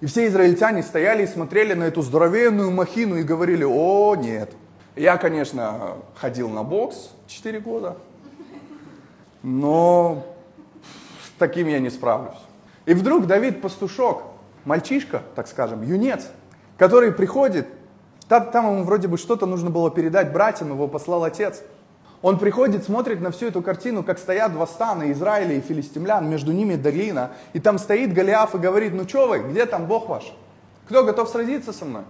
И 0.00 0.06
все 0.06 0.26
израильтяне 0.26 0.82
стояли 0.82 1.24
и 1.24 1.26
смотрели 1.26 1.72
на 1.72 1.84
эту 1.84 2.02
здоровенную 2.02 2.70
махину 2.70 3.16
и 3.16 3.22
говорили, 3.22 3.64
о, 3.64 4.14
нет. 4.14 4.52
Я, 4.96 5.16
конечно, 5.16 5.94
ходил 6.14 6.50
на 6.50 6.62
бокс 6.62 7.10
4 7.26 7.58
года, 7.60 7.96
но 9.42 10.24
с 11.24 11.38
таким 11.38 11.66
я 11.66 11.78
не 11.78 11.90
справлюсь. 11.90 12.38
И 12.84 12.92
вдруг 12.92 13.26
Давид 13.26 13.62
Пастушок, 13.62 14.24
мальчишка, 14.66 15.22
так 15.34 15.48
скажем, 15.48 15.82
юнец, 15.82 16.28
который 16.76 17.12
приходит, 17.12 17.66
там, 18.28 18.50
там 18.50 18.66
ему 18.66 18.84
вроде 18.84 19.08
бы 19.08 19.16
что-то 19.16 19.46
нужно 19.46 19.70
было 19.70 19.90
передать 19.90 20.32
братьям, 20.32 20.70
его 20.70 20.86
послал 20.86 21.24
отец– 21.24 21.62
он 22.24 22.38
приходит, 22.38 22.84
смотрит 22.84 23.20
на 23.20 23.30
всю 23.30 23.48
эту 23.48 23.60
картину, 23.60 24.02
как 24.02 24.18
стоят 24.18 24.54
два 24.54 24.66
стана, 24.66 25.12
Израиля 25.12 25.56
и 25.56 25.60
филистимлян, 25.60 26.26
между 26.26 26.52
ними 26.52 26.74
долина. 26.74 27.32
И 27.52 27.60
там 27.60 27.76
стоит 27.76 28.14
Голиаф 28.14 28.54
и 28.54 28.58
говорит, 28.58 28.94
ну 28.94 29.06
что 29.06 29.28
вы, 29.28 29.40
где 29.40 29.66
там 29.66 29.84
Бог 29.84 30.08
ваш? 30.08 30.32
Кто 30.88 31.04
готов 31.04 31.28
сразиться 31.28 31.74
со 31.74 31.84
мной? 31.84 32.04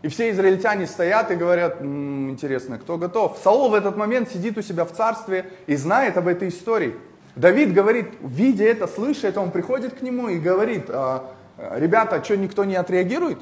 И 0.00 0.08
все 0.08 0.30
израильтяне 0.30 0.86
стоят 0.86 1.30
и 1.32 1.34
говорят, 1.34 1.82
м-м, 1.82 2.30
интересно, 2.30 2.78
кто 2.78 2.96
готов? 2.96 3.38
Саул 3.44 3.68
в 3.68 3.74
этот 3.74 3.94
момент 3.94 4.30
сидит 4.30 4.56
у 4.56 4.62
себя 4.62 4.86
в 4.86 4.92
царстве 4.92 5.44
и 5.66 5.76
знает 5.76 6.16
об 6.16 6.28
этой 6.28 6.48
истории. 6.48 6.94
Давид 7.36 7.74
говорит, 7.74 8.08
видя 8.22 8.64
это, 8.64 8.86
слыша 8.86 9.28
это, 9.28 9.42
он 9.42 9.50
приходит 9.50 9.98
к 9.98 10.00
нему 10.00 10.30
и 10.30 10.38
говорит, 10.38 10.86
«А, 10.88 11.30
ребята, 11.76 12.24
что 12.24 12.38
никто 12.38 12.64
не 12.64 12.76
отреагирует? 12.76 13.40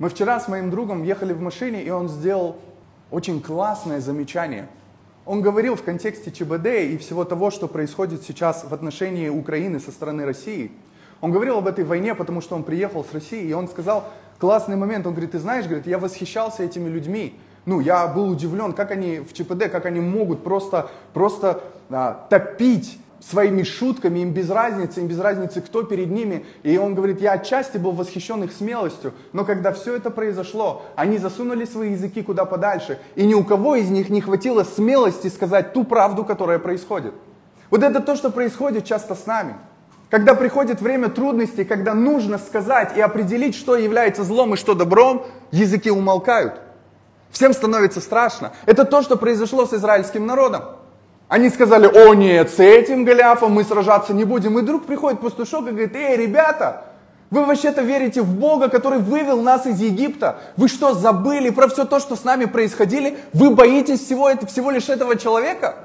Мы 0.00 0.08
вчера 0.08 0.40
с 0.40 0.48
моим 0.48 0.68
другом 0.68 1.04
ехали 1.04 1.32
в 1.32 1.40
машине, 1.40 1.84
и 1.84 1.90
он 1.90 2.08
сделал 2.08 2.56
очень 3.12 3.40
классное 3.40 4.00
замечание– 4.00 4.66
он 5.26 5.42
говорил 5.42 5.76
в 5.76 5.82
контексте 5.82 6.30
ЧБД 6.30 6.66
и 6.66 6.98
всего 6.98 7.24
того, 7.24 7.50
что 7.50 7.68
происходит 7.68 8.22
сейчас 8.22 8.64
в 8.64 8.72
отношении 8.72 9.28
Украины 9.28 9.78
со 9.80 9.90
стороны 9.90 10.24
России. 10.24 10.72
Он 11.20 11.30
говорил 11.30 11.58
об 11.58 11.66
этой 11.66 11.84
войне, 11.84 12.14
потому 12.14 12.40
что 12.40 12.56
он 12.56 12.62
приехал 12.64 13.04
с 13.04 13.12
России, 13.12 13.44
и 13.44 13.52
он 13.52 13.68
сказал 13.68 14.04
классный 14.38 14.76
момент. 14.76 15.06
Он 15.06 15.12
говорит, 15.12 15.32
ты 15.32 15.38
знаешь, 15.38 15.66
говорит, 15.66 15.86
я 15.86 15.98
восхищался 15.98 16.62
этими 16.62 16.88
людьми. 16.88 17.38
Ну, 17.66 17.80
я 17.80 18.06
был 18.06 18.30
удивлен, 18.30 18.72
как 18.72 18.90
они 18.90 19.18
в 19.18 19.34
ЧПД, 19.34 19.70
как 19.70 19.84
они 19.84 20.00
могут 20.00 20.42
просто, 20.42 20.90
просто 21.12 21.62
а, 21.90 22.26
топить 22.30 22.98
своими 23.20 23.62
шутками, 23.62 24.20
им 24.20 24.32
без 24.32 24.50
разницы, 24.50 25.00
им 25.00 25.06
без 25.06 25.20
разницы, 25.20 25.60
кто 25.60 25.82
перед 25.82 26.10
ними. 26.10 26.44
И 26.62 26.78
он 26.78 26.94
говорит, 26.94 27.20
я 27.20 27.32
отчасти 27.32 27.76
был 27.76 27.92
восхищен 27.92 28.42
их 28.44 28.52
смелостью, 28.52 29.12
но 29.32 29.44
когда 29.44 29.72
все 29.72 29.96
это 29.96 30.10
произошло, 30.10 30.82
они 30.96 31.18
засунули 31.18 31.64
свои 31.64 31.92
языки 31.92 32.22
куда 32.22 32.44
подальше, 32.44 32.98
и 33.14 33.26
ни 33.26 33.34
у 33.34 33.44
кого 33.44 33.76
из 33.76 33.90
них 33.90 34.08
не 34.08 34.20
хватило 34.20 34.64
смелости 34.64 35.28
сказать 35.28 35.72
ту 35.72 35.84
правду, 35.84 36.24
которая 36.24 36.58
происходит. 36.58 37.14
Вот 37.70 37.82
это 37.82 38.00
то, 38.00 38.16
что 38.16 38.30
происходит 38.30 38.84
часто 38.84 39.14
с 39.14 39.26
нами. 39.26 39.54
Когда 40.08 40.34
приходит 40.34 40.80
время 40.80 41.08
трудностей, 41.08 41.64
когда 41.64 41.94
нужно 41.94 42.38
сказать 42.38 42.96
и 42.96 43.00
определить, 43.00 43.54
что 43.54 43.76
является 43.76 44.24
злом 44.24 44.54
и 44.54 44.56
что 44.56 44.74
добром, 44.74 45.24
языки 45.52 45.88
умолкают. 45.88 46.60
Всем 47.30 47.52
становится 47.52 48.00
страшно. 48.00 48.52
Это 48.66 48.84
то, 48.84 49.02
что 49.02 49.16
произошло 49.16 49.66
с 49.66 49.72
израильским 49.72 50.26
народом. 50.26 50.62
Они 51.30 51.48
сказали, 51.48 51.86
о 51.86 52.12
нет, 52.12 52.50
с 52.50 52.58
этим 52.58 53.04
Голиафом 53.04 53.52
мы 53.52 53.62
сражаться 53.62 54.12
не 54.12 54.24
будем. 54.24 54.58
И 54.58 54.62
вдруг 54.62 54.84
приходит 54.84 55.20
пастушок 55.20 55.68
и 55.68 55.70
говорит, 55.70 55.94
эй, 55.94 56.16
ребята, 56.16 56.82
вы 57.30 57.44
вообще-то 57.44 57.82
верите 57.82 58.20
в 58.20 58.34
Бога, 58.34 58.68
который 58.68 58.98
вывел 58.98 59.40
нас 59.40 59.64
из 59.64 59.80
Египта? 59.80 60.40
Вы 60.56 60.66
что, 60.66 60.92
забыли 60.92 61.50
про 61.50 61.68
все 61.68 61.84
то, 61.84 62.00
что 62.00 62.16
с 62.16 62.24
нами 62.24 62.46
происходили? 62.46 63.16
Вы 63.32 63.54
боитесь 63.54 64.04
всего, 64.04 64.28
это, 64.28 64.44
всего 64.48 64.72
лишь 64.72 64.88
этого 64.88 65.14
человека? 65.14 65.76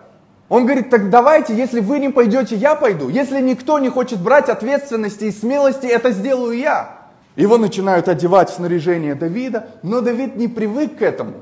Он 0.49 0.65
говорит, 0.65 0.89
так 0.89 1.11
давайте, 1.11 1.55
если 1.55 1.79
вы 1.79 1.99
не 1.99 2.09
пойдете, 2.09 2.55
я 2.55 2.73
пойду. 2.73 3.07
Если 3.09 3.39
никто 3.39 3.77
не 3.77 3.89
хочет 3.89 4.19
брать 4.19 4.49
ответственности 4.49 5.25
и 5.25 5.31
смелости, 5.31 5.85
это 5.85 6.09
сделаю 6.09 6.57
я. 6.57 6.89
Его 7.35 7.59
начинают 7.59 8.07
одевать 8.07 8.49
в 8.49 8.55
снаряжение 8.55 9.13
Давида, 9.13 9.67
но 9.83 10.01
Давид 10.01 10.37
не 10.37 10.47
привык 10.47 10.97
к 10.97 11.01
этому. 11.03 11.33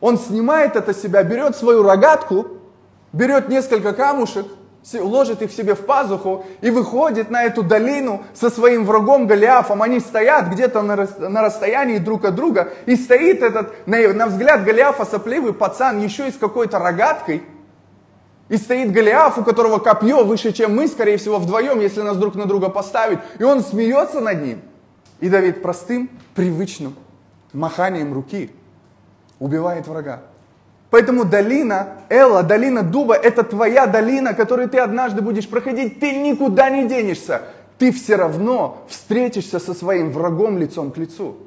Он 0.00 0.16
снимает 0.16 0.74
это 0.74 0.94
себя, 0.94 1.22
берет 1.22 1.54
свою 1.54 1.82
рогатку, 1.82 2.61
берет 3.12 3.48
несколько 3.48 3.92
камушек, 3.92 4.46
ложит 4.94 5.42
их 5.42 5.52
себе 5.52 5.74
в 5.74 5.86
пазуху 5.86 6.44
и 6.60 6.70
выходит 6.70 7.30
на 7.30 7.44
эту 7.44 7.62
долину 7.62 8.24
со 8.34 8.50
своим 8.50 8.84
врагом 8.84 9.26
Голиафом. 9.26 9.82
Они 9.82 10.00
стоят 10.00 10.48
где-то 10.48 10.82
на, 10.82 10.96
на 11.18 11.42
расстоянии 11.42 11.98
друг 11.98 12.24
от 12.24 12.34
друга, 12.34 12.72
и 12.86 12.96
стоит 12.96 13.42
этот, 13.42 13.86
на, 13.86 14.12
на 14.12 14.26
взгляд 14.26 14.64
Голиафа, 14.64 15.04
сопливый 15.04 15.54
пацан, 15.54 16.00
еще 16.00 16.28
и 16.28 16.32
с 16.32 16.36
какой-то 16.36 16.78
рогаткой. 16.78 17.42
И 18.48 18.56
стоит 18.56 18.92
Голиаф, 18.92 19.38
у 19.38 19.44
которого 19.44 19.78
копье 19.78 20.24
выше, 20.24 20.52
чем 20.52 20.74
мы, 20.76 20.88
скорее 20.88 21.16
всего, 21.16 21.38
вдвоем, 21.38 21.80
если 21.80 22.02
нас 22.02 22.16
друг 22.16 22.34
на 22.34 22.46
друга 22.46 22.68
поставить. 22.68 23.20
И 23.38 23.44
он 23.44 23.62
смеется 23.62 24.20
над 24.20 24.42
ним. 24.42 24.62
И 25.20 25.28
Давид 25.28 25.62
простым, 25.62 26.10
привычным 26.34 26.96
маханием 27.52 28.12
руки 28.12 28.50
убивает 29.38 29.86
врага. 29.86 30.22
Поэтому 30.92 31.24
долина 31.24 31.86
Элла, 32.10 32.42
долина 32.42 32.82
дуба, 32.82 33.14
это 33.14 33.44
твоя 33.44 33.86
долина, 33.86 34.34
которую 34.34 34.68
ты 34.68 34.78
однажды 34.78 35.22
будешь 35.22 35.48
проходить. 35.48 36.00
Ты 36.00 36.18
никуда 36.18 36.68
не 36.68 36.86
денешься. 36.86 37.40
Ты 37.78 37.92
все 37.92 38.16
равно 38.16 38.84
встретишься 38.88 39.58
со 39.58 39.72
своим 39.72 40.10
врагом 40.12 40.58
лицом 40.58 40.90
к 40.90 40.98
лицу. 40.98 41.38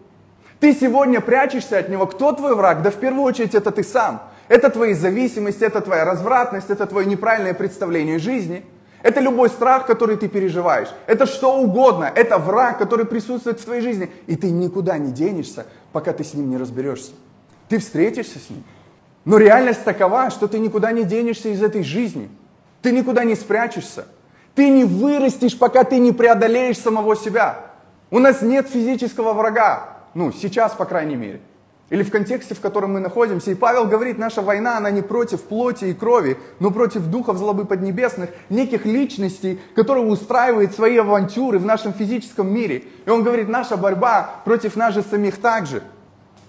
Ты 0.60 0.74
сегодня 0.74 1.22
прячешься 1.22 1.78
от 1.78 1.90
него. 1.90 2.08
Кто 2.08 2.32
твой 2.32 2.56
враг? 2.56 2.82
Да 2.82 2.90
в 2.90 2.96
первую 2.96 3.22
очередь 3.22 3.54
это 3.54 3.70
ты 3.70 3.84
сам. 3.84 4.24
Это 4.48 4.72
твои 4.72 4.96
зависимости, 4.96 5.64
это 5.64 5.80
твоя 5.80 6.06
развратность, 6.06 6.72
это 6.72 6.88
твое 6.88 7.06
неправильное 7.06 7.54
представление 7.54 8.18
жизни. 8.18 8.66
Это 9.04 9.20
любой 9.20 9.50
страх, 9.50 9.86
который 9.86 10.18
ты 10.18 10.28
переживаешь. 10.28 10.90
Это 11.06 11.28
что 11.28 11.60
угодно. 11.60 12.12
Это 12.16 12.40
враг, 12.40 12.80
который 12.80 13.06
присутствует 13.06 13.60
в 13.60 13.64
твоей 13.64 13.82
жизни. 13.82 14.10
И 14.26 14.38
ты 14.38 14.50
никуда 14.50 14.98
не 14.98 15.12
денешься, 15.12 15.68
пока 15.92 16.14
ты 16.14 16.24
с 16.24 16.34
ним 16.34 16.50
не 16.50 16.58
разберешься. 16.58 17.12
Ты 17.70 17.78
встретишься 17.78 18.40
с 18.40 18.50
ним. 18.50 18.64
Но 19.26 19.38
реальность 19.38 19.84
такова, 19.84 20.30
что 20.30 20.48
ты 20.48 20.60
никуда 20.60 20.92
не 20.92 21.04
денешься 21.04 21.50
из 21.50 21.62
этой 21.62 21.84
жизни. 21.84 22.30
Ты 22.82 22.92
никуда 22.92 23.24
не 23.24 23.36
спрячешься. 23.36 24.06
Ты 24.54 24.70
не 24.70 24.86
вырастешь, 24.86 25.58
пока 25.58 25.84
ты 25.84 25.98
не 25.98 26.12
преодолеешь 26.12 26.78
самого 26.78 27.16
себя. 27.16 27.58
У 28.12 28.20
нас 28.20 28.44
нет 28.44 28.70
физического 28.70 29.34
врага. 29.34 29.90
Ну, 30.14 30.32
сейчас, 30.32 30.74
по 30.74 30.86
крайней 30.86 31.16
мере. 31.16 31.42
Или 31.90 32.04
в 32.04 32.12
контексте, 32.12 32.56
в 32.56 32.62
котором 32.62 32.94
мы 32.94 33.00
находимся. 33.00 33.52
И 33.52 33.56
Павел 33.56 33.86
говорит, 33.86 34.18
наша 34.18 34.42
война, 34.42 34.78
она 34.78 34.92
не 34.92 35.02
против 35.02 35.44
плоти 35.44 35.86
и 35.86 35.94
крови, 35.94 36.38
но 36.60 36.72
против 36.72 37.08
духов 37.08 37.38
злобы 37.38 37.66
поднебесных, 37.66 38.30
неких 38.50 38.86
личностей, 38.86 39.60
которые 39.76 40.06
устраивают 40.06 40.74
свои 40.74 40.98
авантюры 40.98 41.60
в 41.60 41.66
нашем 41.66 41.94
физическом 41.94 42.52
мире. 42.52 42.86
И 43.06 43.10
он 43.10 43.24
говорит, 43.24 43.50
наша 43.50 43.78
борьба 43.78 44.42
против 44.46 44.76
нас 44.76 44.94
же 44.94 45.02
самих 45.02 45.42
также. 45.42 45.84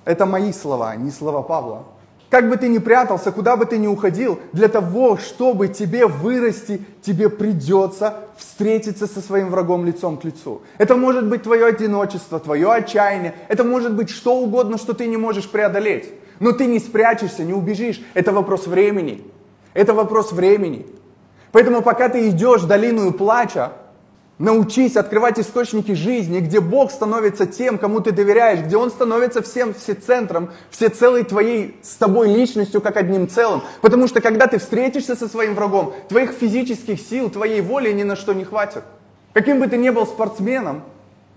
Это 0.04 0.24
мои 0.24 0.52
слова, 0.52 0.94
не 0.96 1.10
слова 1.10 1.42
Павла. 1.42 1.84
Как 2.28 2.48
бы 2.48 2.56
ты 2.56 2.68
ни 2.68 2.78
прятался, 2.78 3.30
куда 3.30 3.56
бы 3.56 3.66
ты 3.66 3.78
ни 3.78 3.86
уходил, 3.86 4.40
для 4.52 4.68
того, 4.68 5.16
чтобы 5.16 5.68
тебе 5.68 6.06
вырасти, 6.06 6.82
тебе 7.00 7.28
придется 7.28 8.24
встретиться 8.36 9.06
со 9.06 9.20
своим 9.20 9.50
врагом 9.50 9.86
лицом 9.86 10.16
к 10.16 10.24
лицу. 10.24 10.62
Это 10.78 10.96
может 10.96 11.26
быть 11.26 11.44
твое 11.44 11.66
одиночество, 11.66 12.40
твое 12.40 12.72
отчаяние, 12.72 13.34
это 13.48 13.62
может 13.62 13.94
быть 13.94 14.10
что 14.10 14.38
угодно, 14.40 14.76
что 14.76 14.92
ты 14.92 15.06
не 15.06 15.16
можешь 15.16 15.48
преодолеть. 15.48 16.12
Но 16.40 16.52
ты 16.52 16.66
не 16.66 16.80
спрячешься, 16.80 17.44
не 17.44 17.54
убежишь. 17.54 18.02
Это 18.12 18.32
вопрос 18.32 18.66
времени. 18.66 19.24
Это 19.72 19.94
вопрос 19.94 20.32
времени. 20.32 20.86
Поэтому 21.52 21.80
пока 21.80 22.08
ты 22.08 22.28
идешь 22.28 22.62
долину 22.62 23.12
плача, 23.12 23.72
Научись 24.38 24.96
открывать 24.96 25.38
источники 25.38 25.92
жизни, 25.92 26.40
где 26.40 26.61
Бог 26.61 26.90
становится 26.90 27.46
тем, 27.46 27.79
кому 27.79 28.01
ты 28.01 28.12
доверяешь, 28.12 28.61
где 28.61 28.77
Он 28.77 28.90
становится 28.90 29.40
всем 29.40 29.72
все 29.72 29.94
центром, 29.94 30.51
все 30.68 30.90
целой 30.90 31.25
твоей 31.25 31.79
с 31.83 31.94
тобой 31.94 32.29
личностью, 32.29 32.83
как 32.83 32.99
одним 32.99 33.31
целым. 33.31 33.62
Потому 33.81 34.09
что 34.09 34.20
когда 34.20 34.46
ты 34.46 34.59
встретишься 34.59 35.16
со 35.16 35.27
своим 35.27 35.55
врагом, 35.55 35.94
твоих 36.11 36.33
физических 36.33 37.01
сил, 37.01 37.31
твоей 37.31 37.62
воли 37.62 37.90
ни 37.92 38.03
на 38.03 38.14
что 38.14 38.35
не 38.35 38.44
хватит. 38.44 38.83
Каким 39.33 39.59
бы 39.59 39.68
ты 39.68 39.79
ни 39.79 39.88
был 39.88 40.07
спортсменом, 40.07 40.83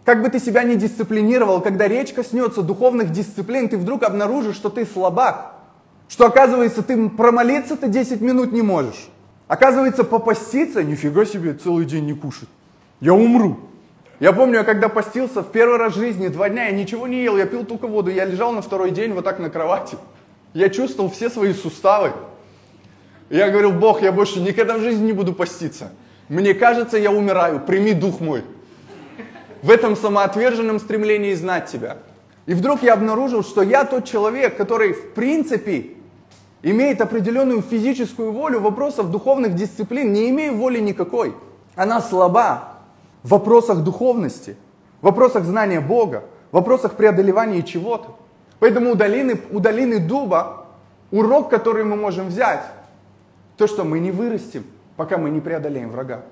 как 0.03 0.21
бы 0.21 0.27
ты 0.27 0.37
себя 0.39 0.63
не 0.63 0.75
дисциплинировал, 0.75 1.61
когда 1.61 1.87
речь 1.87 2.11
коснется 2.11 2.63
духовных 2.63 3.13
дисциплин, 3.13 3.69
ты 3.69 3.77
вдруг 3.77 4.03
обнаружишь, 4.03 4.57
что 4.57 4.67
ты 4.67 4.85
слабак. 4.85 5.53
Что 6.09 6.25
оказывается, 6.25 6.83
ты 6.83 7.07
промолиться-то 7.07 7.87
10 7.87 8.19
минут 8.19 8.51
не 8.51 8.61
можешь. 8.61 9.07
Оказывается, 9.47 10.03
попаститься, 10.03 10.83
нифига 10.83 11.23
себе, 11.23 11.53
целый 11.53 11.85
день 11.85 12.05
не 12.05 12.13
кушать 12.13 12.49
я 13.01 13.13
умру. 13.13 13.59
Я 14.19 14.33
помню, 14.33 14.57
я 14.57 14.63
когда 14.63 14.89
постился 14.89 15.41
в 15.41 15.51
первый 15.51 15.77
раз 15.77 15.93
в 15.93 15.97
жизни, 15.97 16.27
два 16.27 16.49
дня, 16.49 16.65
я 16.65 16.71
ничего 16.71 17.07
не 17.07 17.23
ел, 17.23 17.37
я 17.37 17.45
пил 17.45 17.63
только 17.63 17.87
воду, 17.87 18.11
я 18.11 18.25
лежал 18.25 18.51
на 18.51 18.61
второй 18.61 18.91
день 18.91 19.13
вот 19.13 19.23
так 19.23 19.39
на 19.39 19.49
кровати. 19.49 19.97
Я 20.53 20.69
чувствовал 20.69 21.09
все 21.09 21.29
свои 21.29 21.53
суставы. 21.53 22.11
Я 23.29 23.49
говорил, 23.49 23.71
Бог, 23.71 24.01
я 24.01 24.11
больше 24.11 24.41
никогда 24.41 24.77
в 24.77 24.81
жизни 24.81 25.05
не 25.05 25.13
буду 25.13 25.33
поститься. 25.33 25.91
Мне 26.27 26.53
кажется, 26.53 26.97
я 26.97 27.11
умираю, 27.11 27.59
прими 27.61 27.93
дух 27.93 28.19
мой. 28.19 28.43
В 29.61 29.69
этом 29.69 29.95
самоотверженном 29.95 30.79
стремлении 30.79 31.33
знать 31.33 31.67
тебя. 31.67 31.97
И 32.45 32.53
вдруг 32.53 32.81
я 32.81 32.93
обнаружил, 32.93 33.43
что 33.43 33.61
я 33.61 33.85
тот 33.85 34.05
человек, 34.05 34.57
который 34.57 34.93
в 34.93 35.13
принципе 35.13 35.91
имеет 36.63 36.99
определенную 36.99 37.61
физическую 37.61 38.31
волю 38.31 38.59
вопросов 38.59 39.11
духовных 39.11 39.55
дисциплин, 39.55 40.11
не 40.11 40.29
имею 40.29 40.55
воли 40.55 40.79
никакой. 40.79 41.35
Она 41.75 42.01
слаба, 42.01 42.78
в 43.23 43.29
вопросах 43.29 43.83
духовности, 43.83 44.55
в 45.01 45.05
вопросах 45.05 45.43
знания 45.45 45.81
Бога, 45.81 46.23
в 46.51 46.55
вопросах 46.55 46.93
преодолевания 46.93 47.63
чего-то. 47.63 48.15
Поэтому 48.59 48.91
у 48.91 48.95
долины, 48.95 49.39
у 49.51 49.59
долины 49.59 49.99
дуба 49.99 50.65
урок, 51.11 51.49
который 51.49 51.83
мы 51.83 51.95
можем 51.95 52.27
взять, 52.27 52.63
то, 53.57 53.67
что 53.67 53.83
мы 53.83 53.99
не 53.99 54.11
вырастем, 54.11 54.63
пока 54.95 55.17
мы 55.17 55.29
не 55.29 55.39
преодолеем 55.39 55.91
врага. 55.91 56.23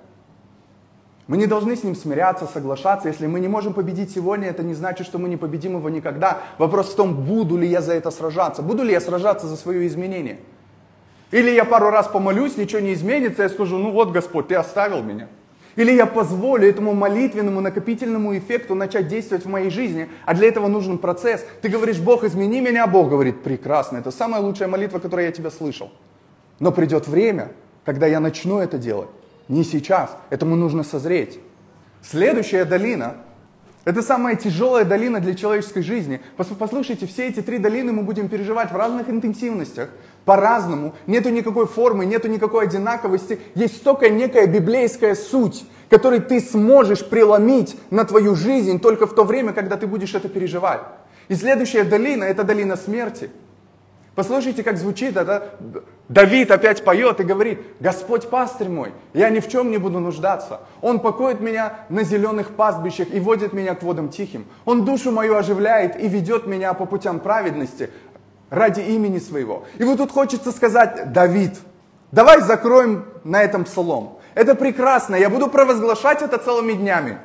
Мы 1.27 1.35
не 1.35 1.45
должны 1.45 1.75
с 1.75 1.83
ним 1.83 1.93
смиряться, 1.93 2.45
соглашаться. 2.45 3.09
Если 3.09 3.27
мы 3.27 3.41
не 3.41 3.49
можем 3.49 3.73
победить 3.73 4.11
сегодня, 4.11 4.47
это 4.47 4.63
не 4.63 4.73
значит, 4.73 5.05
что 5.05 5.17
мы 5.17 5.27
не 5.27 5.35
победим 5.35 5.75
его 5.75 5.89
никогда. 5.89 6.39
Вопрос 6.57 6.93
в 6.93 6.95
том, 6.95 7.25
буду 7.25 7.57
ли 7.57 7.67
я 7.67 7.81
за 7.81 7.93
это 7.93 8.11
сражаться, 8.11 8.61
буду 8.61 8.83
ли 8.83 8.93
я 8.93 9.01
сражаться 9.01 9.45
за 9.45 9.57
свое 9.57 9.85
изменение. 9.87 10.39
Или 11.31 11.51
я 11.51 11.65
пару 11.65 11.89
раз 11.89 12.07
помолюсь, 12.07 12.55
ничего 12.55 12.79
не 12.79 12.93
изменится, 12.93 13.43
я 13.43 13.49
скажу, 13.49 13.77
ну 13.77 13.91
вот 13.91 14.11
Господь, 14.11 14.47
ты 14.47 14.55
оставил 14.55 15.03
меня. 15.03 15.27
Или 15.77 15.93
я 15.93 16.07
позволю 16.07 16.67
этому 16.67 16.93
молитвенному 16.93 17.61
накопительному 17.61 18.37
эффекту 18.37 18.75
начать 18.75 19.07
действовать 19.07 19.45
в 19.45 19.49
моей 19.49 19.69
жизни, 19.69 20.09
а 20.25 20.33
для 20.33 20.47
этого 20.47 20.67
нужен 20.67 20.97
процесс. 20.97 21.45
Ты 21.61 21.69
говоришь, 21.69 21.99
Бог, 21.99 22.23
измени 22.23 22.59
меня, 22.59 22.83
а 22.83 22.87
Бог 22.87 23.09
говорит, 23.09 23.43
прекрасно, 23.43 23.97
это 23.97 24.11
самая 24.11 24.41
лучшая 24.41 24.67
молитва, 24.67 24.97
которую 24.97 25.27
я 25.27 25.31
тебя 25.31 25.51
слышал. 25.51 25.91
Но 26.59 26.71
придет 26.71 27.07
время, 27.07 27.51
когда 27.85 28.07
я 28.07 28.19
начну 28.19 28.59
это 28.59 28.79
делать. 28.79 29.09
Не 29.47 29.63
сейчас, 29.63 30.17
этому 30.31 30.55
нужно 30.55 30.83
созреть. 30.83 31.39
Следующая 32.01 32.65
долина 32.65 33.17
это 33.87 34.01
самая 34.01 34.35
тяжелая 34.35 34.83
долина 34.83 35.21
для 35.21 35.33
человеческой 35.33 35.81
жизни. 35.81 36.19
Послушайте, 36.35 37.07
все 37.07 37.29
эти 37.29 37.41
три 37.41 37.57
долины 37.57 37.93
мы 37.93 38.03
будем 38.03 38.27
переживать 38.27 38.69
в 38.69 38.75
разных 38.75 39.09
интенсивностях, 39.09 39.87
по-разному. 40.27 40.93
Нету 41.07 41.29
никакой 41.29 41.65
формы, 41.65 42.05
нету 42.05 42.27
никакой 42.27 42.65
одинаковости. 42.65 43.39
Есть 43.55 43.81
только 43.81 44.09
некая 44.09 44.45
библейская 44.45 45.15
суть, 45.15 45.65
которую 45.89 46.21
ты 46.21 46.41
сможешь 46.41 47.03
преломить 47.03 47.77
на 47.89 48.03
твою 48.03 48.35
жизнь 48.35 48.79
только 48.79 49.07
в 49.07 49.15
то 49.15 49.23
время, 49.23 49.53
когда 49.53 49.77
ты 49.77 49.87
будешь 49.87 50.13
это 50.13 50.27
переживать. 50.27 50.81
И 51.29 51.35
следующая 51.35 51.85
долина– 51.85 52.23
это 52.25 52.43
долина 52.43 52.75
смерти– 52.75 53.31
Послушайте, 54.17 54.63
как 54.63 54.77
звучит 54.77 55.15
это. 55.15 55.51
Давид 56.09 56.49
опять 56.49 56.83
поет 56.83 57.19
и 57.19 57.23
говорит, 57.23 57.59
Господь 57.79 58.27
пастырь 58.27 58.67
мой, 58.67 58.91
я 59.13 59.29
ни 59.29 59.39
в 59.39 59.47
чем 59.47 59.69
не 59.69 59.77
буду 59.77 59.99
нуждаться. 59.99 60.61
Он 60.81 61.01
покоит 61.01 61.39
меня 61.39 61.81
на 61.89 62.01
зеленых 62.01 62.55
пастбищах 62.55 63.13
и 63.13 63.19
водит 63.19 63.53
меня 63.53 63.75
к 63.75 63.83
водам 63.83 64.09
тихим. 64.09 64.47
Он 64.65 64.85
душу 64.85 65.11
мою 65.11 65.35
оживляет 65.35 66.01
и 66.01 66.07
ведет 66.07 66.47
меня 66.47 66.73
по 66.73 66.85
путям 66.85 67.19
праведности 67.19 67.91
ради 68.49 68.81
имени 68.81 69.19
своего. 69.19 69.65
И 69.77 69.83
вот 69.83 69.97
тут 69.97 70.11
хочется 70.11 70.51
сказать, 70.51 71.11
Давид, 71.11 71.57
давай 72.11 72.41
закроем 72.41 73.05
на 73.23 73.41
этом 73.43 73.65
псалом. 73.65 74.19
Это 74.35 74.55
прекрасно, 74.55 75.15
я 75.15 75.29
буду 75.29 75.47
провозглашать 75.47 76.21
это 76.21 76.37
целыми 76.37 76.73
днями. 76.73 77.17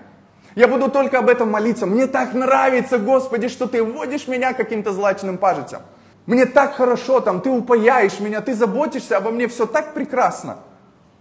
Я 0.55 0.69
буду 0.69 0.91
только 0.91 1.19
об 1.19 1.29
этом 1.29 1.51
молиться. 1.51 1.87
Мне 1.87 2.07
так 2.07 2.35
нравится, 2.35 2.99
Господи, 2.99 3.49
что 3.49 3.67
Ты 3.67 3.83
водишь 3.83 4.29
меня 4.29 4.53
каким-то 4.53 4.93
злачным 4.93 5.39
пажитям. 5.39 5.83
Мне 6.27 6.47
так 6.47 6.75
хорошо 6.75 7.21
там, 7.21 7.41
ты 7.41 7.51
упаяешь 7.51 8.21
меня, 8.21 8.41
ты 8.41 8.55
заботишься 8.55 9.17
обо 9.17 9.31
мне, 9.31 9.49
все 9.49 9.67
так 9.67 9.93
прекрасно. 9.93 10.59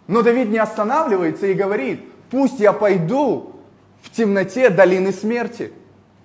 Но 0.08 0.22
Давид 0.22 0.50
не 0.50 0.60
останавливается 0.60 1.48
и 1.48 1.54
говорит, 1.54 2.06
пусть 2.30 2.60
я 2.60 2.72
пойду 2.72 3.56
в 4.04 4.12
темноте 4.12 4.70
долины 4.70 5.12
смерти. 5.12 5.74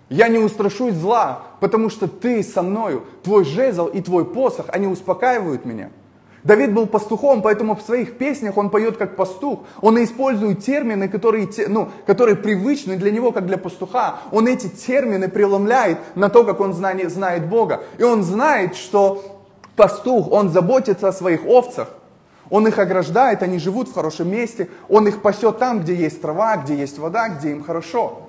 Я 0.08 0.28
не 0.28 0.38
устрашусь 0.38 0.94
зла, 0.94 1.42
потому 1.60 1.90
что 1.90 2.08
ты 2.08 2.42
со 2.42 2.62
мною, 2.62 3.04
твой 3.22 3.44
жезл 3.44 3.86
и 3.86 4.00
твой 4.00 4.24
посох, 4.24 4.66
они 4.68 4.86
успокаивают 4.86 5.64
меня. 5.64 5.90
Давид 6.46 6.72
был 6.72 6.86
пастухом, 6.86 7.42
поэтому 7.42 7.74
в 7.74 7.82
своих 7.82 8.18
песнях 8.18 8.56
он 8.56 8.70
поет 8.70 8.96
как 8.96 9.16
пастух. 9.16 9.64
Он 9.80 10.02
использует 10.02 10.64
термины, 10.64 11.08
которые, 11.08 11.48
ну, 11.66 11.88
которые 12.06 12.36
привычны 12.36 12.96
для 12.96 13.10
него, 13.10 13.32
как 13.32 13.46
для 13.46 13.58
пастуха. 13.58 14.20
Он 14.30 14.46
эти 14.46 14.68
термины 14.68 15.28
преломляет 15.28 15.98
на 16.14 16.28
то, 16.28 16.44
как 16.44 16.60
он 16.60 16.72
знает, 16.72 17.10
знает 17.10 17.48
Бога. 17.48 17.82
И 17.98 18.04
он 18.04 18.22
знает, 18.22 18.76
что 18.76 19.40
пастух, 19.74 20.30
он 20.30 20.50
заботится 20.50 21.08
о 21.08 21.12
своих 21.12 21.44
овцах. 21.44 21.88
Он 22.48 22.68
их 22.68 22.78
ограждает, 22.78 23.42
они 23.42 23.58
живут 23.58 23.88
в 23.88 23.94
хорошем 23.94 24.30
месте. 24.30 24.68
Он 24.88 25.08
их 25.08 25.22
пасет 25.22 25.58
там, 25.58 25.80
где 25.80 25.96
есть 25.96 26.22
трава, 26.22 26.58
где 26.58 26.76
есть 26.76 26.96
вода, 26.98 27.28
где 27.28 27.50
им 27.50 27.64
хорошо. 27.64 28.28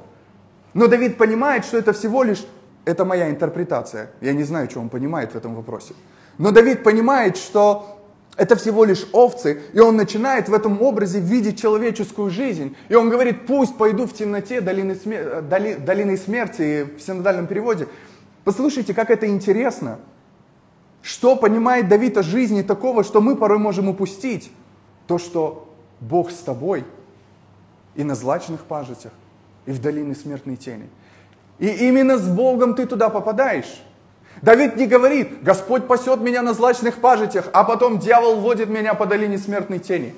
Но 0.73 0.87
Давид 0.87 1.17
понимает, 1.17 1.65
что 1.65 1.77
это 1.77 1.93
всего 1.93 2.23
лишь, 2.23 2.43
это 2.87 3.03
моя 3.03 3.29
интерпретация. 3.29 4.09
Я 4.21 4.33
не 4.33 4.43
знаю, 4.43 4.69
что 4.69 4.79
он 4.79 4.89
понимает 4.89 5.33
в 5.33 5.35
этом 5.35 5.55
вопросе. 5.55 5.93
Но 6.37 6.51
Давид 6.51 6.83
понимает, 6.83 7.35
что 7.35 7.99
это 8.37 8.55
всего 8.55 8.85
лишь 8.85 9.05
овцы, 9.11 9.61
и 9.73 9.79
он 9.79 9.97
начинает 9.97 10.47
в 10.47 10.53
этом 10.53 10.81
образе 10.81 11.19
видеть 11.19 11.59
человеческую 11.59 12.29
жизнь. 12.29 12.77
И 12.87 12.95
он 12.95 13.09
говорит, 13.09 13.45
пусть 13.45 13.77
пойду 13.77 14.07
в 14.07 14.13
темноте 14.13 14.61
долины, 14.61 14.95
смер... 14.95 15.41
доли... 15.41 15.73
долины 15.73 16.15
смерти, 16.15 16.87
в 16.97 17.01
синодальном 17.01 17.47
переводе. 17.47 17.87
Послушайте, 18.45 18.93
как 18.93 19.09
это 19.09 19.27
интересно. 19.27 19.99
Что 21.01 21.35
понимает 21.35 21.89
Давид 21.89 22.17
о 22.17 22.23
жизни 22.23 22.61
такого, 22.61 23.03
что 23.03 23.19
мы 23.19 23.35
порой 23.35 23.57
можем 23.57 23.89
упустить? 23.89 24.49
То, 25.07 25.17
что 25.17 25.73
Бог 25.99 26.31
с 26.31 26.37
тобой 26.37 26.85
и 27.95 28.03
на 28.03 28.15
злачных 28.15 28.61
пажитях, 28.61 29.11
и 29.65 29.71
в 29.71 29.81
долине 29.81 30.15
смертной 30.15 30.55
тени. 30.55 30.89
И 31.59 31.67
именно 31.67 32.17
с 32.17 32.27
Богом 32.27 32.75
ты 32.75 32.85
туда 32.85 33.09
попадаешь. 33.09 33.81
Давид 34.41 34.75
не 34.75 34.85
говорит, 34.85 35.41
Господь 35.41 35.87
пасет 35.87 36.21
меня 36.21 36.41
на 36.43 36.53
злачных 36.53 36.97
пажитях, 36.97 37.49
а 37.53 37.63
потом 37.63 37.97
дьявол 37.97 38.35
водит 38.35 38.69
меня 38.69 38.93
по 38.93 39.05
долине 39.05 39.37
смертной 39.37 39.79
тени. 39.79 40.13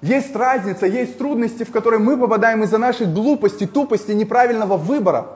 Есть 0.00 0.34
разница, 0.34 0.86
есть 0.86 1.18
трудности, 1.18 1.64
в 1.64 1.72
которые 1.72 2.00
мы 2.00 2.16
попадаем 2.16 2.62
из-за 2.62 2.78
нашей 2.78 3.06
глупости, 3.06 3.66
тупости, 3.66 4.12
неправильного 4.12 4.76
выбора. 4.76 5.26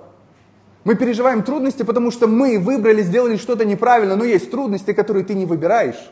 Мы 0.84 0.94
переживаем 0.94 1.42
трудности, 1.42 1.82
потому 1.82 2.10
что 2.10 2.26
мы 2.26 2.58
выбрали, 2.58 3.02
сделали 3.02 3.36
что-то 3.36 3.64
неправильно, 3.64 4.16
но 4.16 4.24
есть 4.24 4.50
трудности, 4.50 4.92
которые 4.92 5.24
ты 5.24 5.34
не 5.34 5.46
выбираешь. 5.46 6.10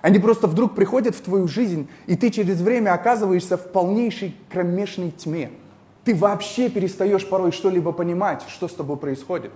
Они 0.00 0.18
просто 0.18 0.48
вдруг 0.48 0.74
приходят 0.74 1.14
в 1.14 1.20
твою 1.20 1.46
жизнь, 1.46 1.88
и 2.06 2.16
ты 2.16 2.30
через 2.30 2.60
время 2.60 2.92
оказываешься 2.92 3.56
в 3.56 3.70
полнейшей 3.70 4.36
кромешной 4.50 5.12
тьме. 5.12 5.50
Ты 6.04 6.14
вообще 6.14 6.68
перестаешь 6.68 7.26
порой 7.26 7.52
что-либо 7.52 7.92
понимать, 7.92 8.42
что 8.48 8.68
с 8.68 8.72
тобой 8.72 8.96
происходит. 8.96 9.52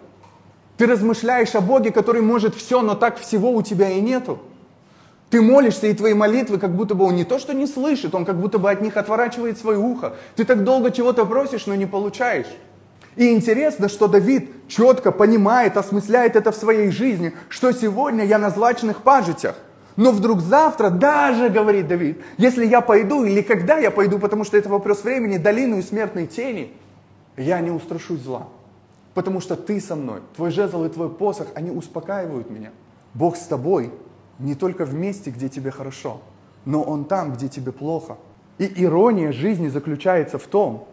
Ты 0.77 0.87
размышляешь 0.87 1.55
о 1.55 1.61
Боге, 1.61 1.91
который 1.91 2.23
может 2.23 2.55
все, 2.55 2.83
но 2.83 2.95
так 2.95 3.19
всего 3.19 3.51
у 3.53 3.63
тебя 3.63 3.91
и 3.91 4.01
нету. 4.01 4.39
Ты 5.31 5.43
молишься, 5.43 5.89
и 5.89 5.95
твои 5.95 6.15
молитвы, 6.15 6.59
как 6.59 6.77
будто 6.77 6.95
бы 6.95 7.05
он 7.05 7.17
не 7.17 7.25
то, 7.25 7.39
что 7.39 7.53
не 7.53 7.67
слышит, 7.67 8.15
он 8.15 8.25
как 8.25 8.39
будто 8.39 8.59
бы 8.59 8.71
от 8.71 8.81
них 8.81 8.97
отворачивает 8.97 9.59
свое 9.59 9.79
ухо. 9.79 10.15
Ты 10.37 10.45
так 10.45 10.63
долго 10.63 10.93
чего-то 10.93 11.25
просишь, 11.25 11.67
но 11.67 11.75
не 11.75 11.87
получаешь. 11.87 12.47
И 13.17 13.33
интересно, 13.33 13.89
что 13.89 14.07
Давид 14.07 14.51
четко 14.69 15.11
понимает, 15.11 15.77
осмысляет 15.77 16.37
это 16.37 16.53
в 16.53 16.57
своей 16.57 16.91
жизни, 16.91 17.33
что 17.49 17.73
сегодня 17.73 18.25
я 18.25 18.39
на 18.39 18.51
злачных 18.51 19.03
пажитях. 19.03 19.57
Но 19.97 20.13
вдруг 20.13 20.41
завтра, 20.41 20.91
даже, 20.91 21.49
говорит 21.49 21.89
Давид, 21.89 22.23
если 22.37 22.67
я 22.67 22.81
пойду 22.81 23.25
или 23.25 23.41
когда 23.41 23.79
я 23.79 23.91
пойду, 23.91 24.19
потому 24.19 24.45
что 24.45 24.57
это 24.57 24.69
вопрос 24.69 25.05
времени, 25.05 25.39
долину 25.39 25.79
и 25.79 25.83
смертной 25.83 26.27
тени, 26.27 26.73
я 27.37 27.61
не 27.61 27.71
устрашусь 27.71 28.21
зла 28.21 28.49
потому 29.17 29.41
что 29.41 29.57
ты 29.57 29.81
со 29.81 29.97
мной. 29.97 30.21
Твой 30.37 30.51
жезл 30.51 30.85
и 30.85 30.91
твой 30.91 31.09
посох, 31.09 31.49
они 31.55 31.71
успокаивают 31.71 32.51
меня. 32.51 32.71
Бог 33.15 33.39
с 33.39 33.47
тобой 33.47 33.91
не 34.39 34.55
только 34.55 34.85
в 34.85 34.93
месте, 34.93 35.31
где 35.31 35.49
тебе 35.49 35.71
хорошо, 35.71 36.21
но 36.67 36.83
Он 36.83 37.07
там, 37.07 37.33
где 37.33 37.49
тебе 37.49 37.73
плохо. 37.73 38.19
И 38.59 38.71
ирония 38.85 39.33
жизни 39.33 39.69
заключается 39.69 40.39
в 40.39 40.47
том, 40.47 40.87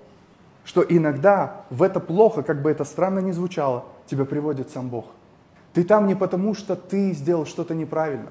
что 0.63 0.81
иногда 0.87 1.65
в 1.69 1.83
это 1.83 1.99
плохо, 1.99 2.43
как 2.43 2.61
бы 2.61 2.71
это 2.71 2.85
странно 2.85 3.19
ни 3.19 3.33
звучало, 3.33 3.83
тебя 4.05 4.23
приводит 4.23 4.69
сам 4.69 4.87
Бог. 4.87 5.07
Ты 5.73 5.83
там 5.83 6.07
не 6.07 6.15
потому, 6.15 6.55
что 6.55 6.77
ты 6.77 7.11
сделал 7.11 7.45
что-то 7.45 7.75
неправильно. 7.75 8.29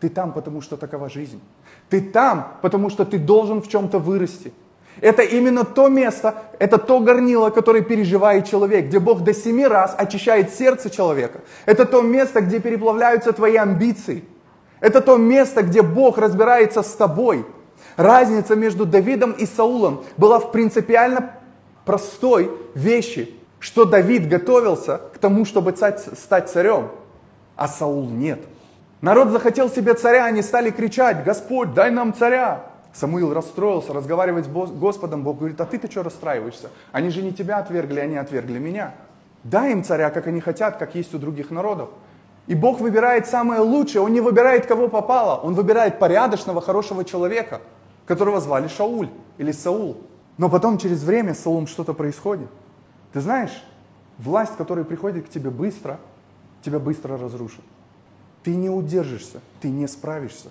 Ты 0.00 0.08
там, 0.08 0.32
потому 0.32 0.60
что 0.60 0.76
такова 0.76 1.08
жизнь. 1.08 1.40
Ты 1.88 2.00
там, 2.00 2.58
потому 2.62 2.90
что 2.90 3.04
ты 3.04 3.18
должен 3.18 3.62
в 3.62 3.68
чем-то 3.68 3.98
вырасти. 3.98 4.52
Это 5.00 5.22
именно 5.22 5.64
то 5.64 5.88
место, 5.88 6.34
это 6.58 6.78
то 6.78 7.00
горнило, 7.00 7.50
которое 7.50 7.82
переживает 7.82 8.46
человек, 8.46 8.86
где 8.86 9.00
Бог 9.00 9.22
до 9.24 9.34
семи 9.34 9.66
раз 9.66 9.94
очищает 9.98 10.54
сердце 10.54 10.88
человека. 10.88 11.40
Это 11.66 11.84
то 11.84 12.00
место, 12.00 12.40
где 12.40 12.60
переплавляются 12.60 13.32
твои 13.32 13.56
амбиции. 13.56 14.24
Это 14.80 15.00
то 15.00 15.16
место, 15.16 15.62
где 15.62 15.82
Бог 15.82 16.18
разбирается 16.18 16.82
с 16.82 16.92
тобой. 16.92 17.44
Разница 17.96 18.54
между 18.56 18.86
Давидом 18.86 19.32
и 19.32 19.46
Саулом 19.46 20.04
была 20.16 20.38
в 20.38 20.52
принципиально 20.52 21.32
простой 21.84 22.50
вещи, 22.74 23.34
что 23.58 23.84
Давид 23.84 24.28
готовился 24.28 25.00
к 25.14 25.18
тому, 25.18 25.44
чтобы 25.44 25.74
стать 25.76 26.50
царем, 26.50 26.90
а 27.56 27.66
Саул 27.66 28.08
нет. 28.08 28.40
Народ 29.04 29.28
захотел 29.28 29.68
себе 29.68 29.92
царя, 29.92 30.24
они 30.24 30.40
стали 30.40 30.70
кричать, 30.70 31.24
Господь, 31.24 31.74
дай 31.74 31.90
нам 31.90 32.14
царя. 32.14 32.64
Самуил 32.94 33.34
расстроился, 33.34 33.92
разговаривать 33.92 34.46
с 34.46 34.48
Господом, 34.48 35.24
Бог 35.24 35.40
говорит, 35.40 35.60
а 35.60 35.66
ты-то 35.66 35.90
что 35.90 36.02
расстраиваешься? 36.02 36.70
Они 36.90 37.10
же 37.10 37.20
не 37.20 37.30
тебя 37.30 37.58
отвергли, 37.58 38.00
они 38.00 38.16
отвергли 38.16 38.58
меня. 38.58 38.94
Дай 39.42 39.72
им 39.72 39.84
царя, 39.84 40.08
как 40.08 40.26
они 40.26 40.40
хотят, 40.40 40.78
как 40.78 40.94
есть 40.94 41.12
у 41.12 41.18
других 41.18 41.50
народов. 41.50 41.90
И 42.46 42.54
Бог 42.54 42.80
выбирает 42.80 43.26
самое 43.26 43.60
лучшее, 43.60 44.00
Он 44.00 44.10
не 44.10 44.22
выбирает 44.22 44.64
кого 44.64 44.88
попало, 44.88 45.38
Он 45.38 45.52
выбирает 45.52 45.98
порядочного, 45.98 46.62
хорошего 46.62 47.04
человека, 47.04 47.60
которого 48.06 48.40
звали 48.40 48.68
Шауль 48.68 49.10
или 49.36 49.52
Саул. 49.52 49.98
Но 50.38 50.48
потом 50.48 50.78
через 50.78 51.02
время 51.02 51.34
с 51.34 51.40
Саулом 51.40 51.66
что-то 51.66 51.92
происходит. 51.92 52.48
Ты 53.12 53.20
знаешь, 53.20 53.64
власть, 54.16 54.56
которая 54.56 54.86
приходит 54.86 55.26
к 55.26 55.28
тебе 55.28 55.50
быстро, 55.50 55.98
тебя 56.62 56.78
быстро 56.78 57.18
разрушит. 57.18 57.64
Ты 58.44 58.54
не 58.54 58.68
удержишься, 58.68 59.40
ты 59.60 59.68
не 59.70 59.88
справишься. 59.88 60.50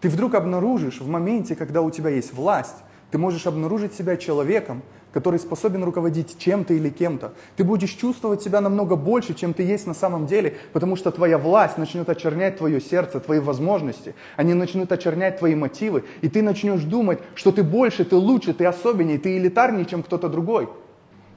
Ты 0.00 0.08
вдруг 0.08 0.34
обнаружишь 0.34 1.00
в 1.00 1.08
моменте, 1.08 1.54
когда 1.54 1.80
у 1.80 1.90
тебя 1.90 2.10
есть 2.10 2.34
власть, 2.34 2.76
ты 3.10 3.18
можешь 3.18 3.46
обнаружить 3.46 3.94
себя 3.94 4.16
человеком, 4.16 4.82
который 5.12 5.38
способен 5.38 5.82
руководить 5.84 6.38
чем-то 6.38 6.74
или 6.74 6.88
кем-то. 6.88 7.32
Ты 7.56 7.64
будешь 7.64 7.90
чувствовать 7.90 8.42
себя 8.42 8.60
намного 8.60 8.96
больше, 8.96 9.34
чем 9.34 9.54
ты 9.54 9.62
есть 9.62 9.86
на 9.86 9.94
самом 9.94 10.26
деле, 10.26 10.56
потому 10.72 10.96
что 10.96 11.10
твоя 11.10 11.38
власть 11.38 11.78
начнет 11.78 12.08
очернять 12.08 12.58
твое 12.58 12.80
сердце, 12.80 13.20
твои 13.20 13.40
возможности. 13.40 14.14
Они 14.36 14.54
начнут 14.54 14.90
очернять 14.92 15.38
твои 15.38 15.54
мотивы, 15.54 16.04
и 16.20 16.28
ты 16.28 16.42
начнешь 16.42 16.82
думать, 16.82 17.18
что 17.34 17.52
ты 17.52 17.62
больше, 17.62 18.04
ты 18.04 18.16
лучше, 18.16 18.54
ты 18.54 18.66
особеннее, 18.66 19.18
ты 19.18 19.36
элитарнее, 19.36 19.84
чем 19.84 20.02
кто-то 20.02 20.28
другой. 20.28 20.68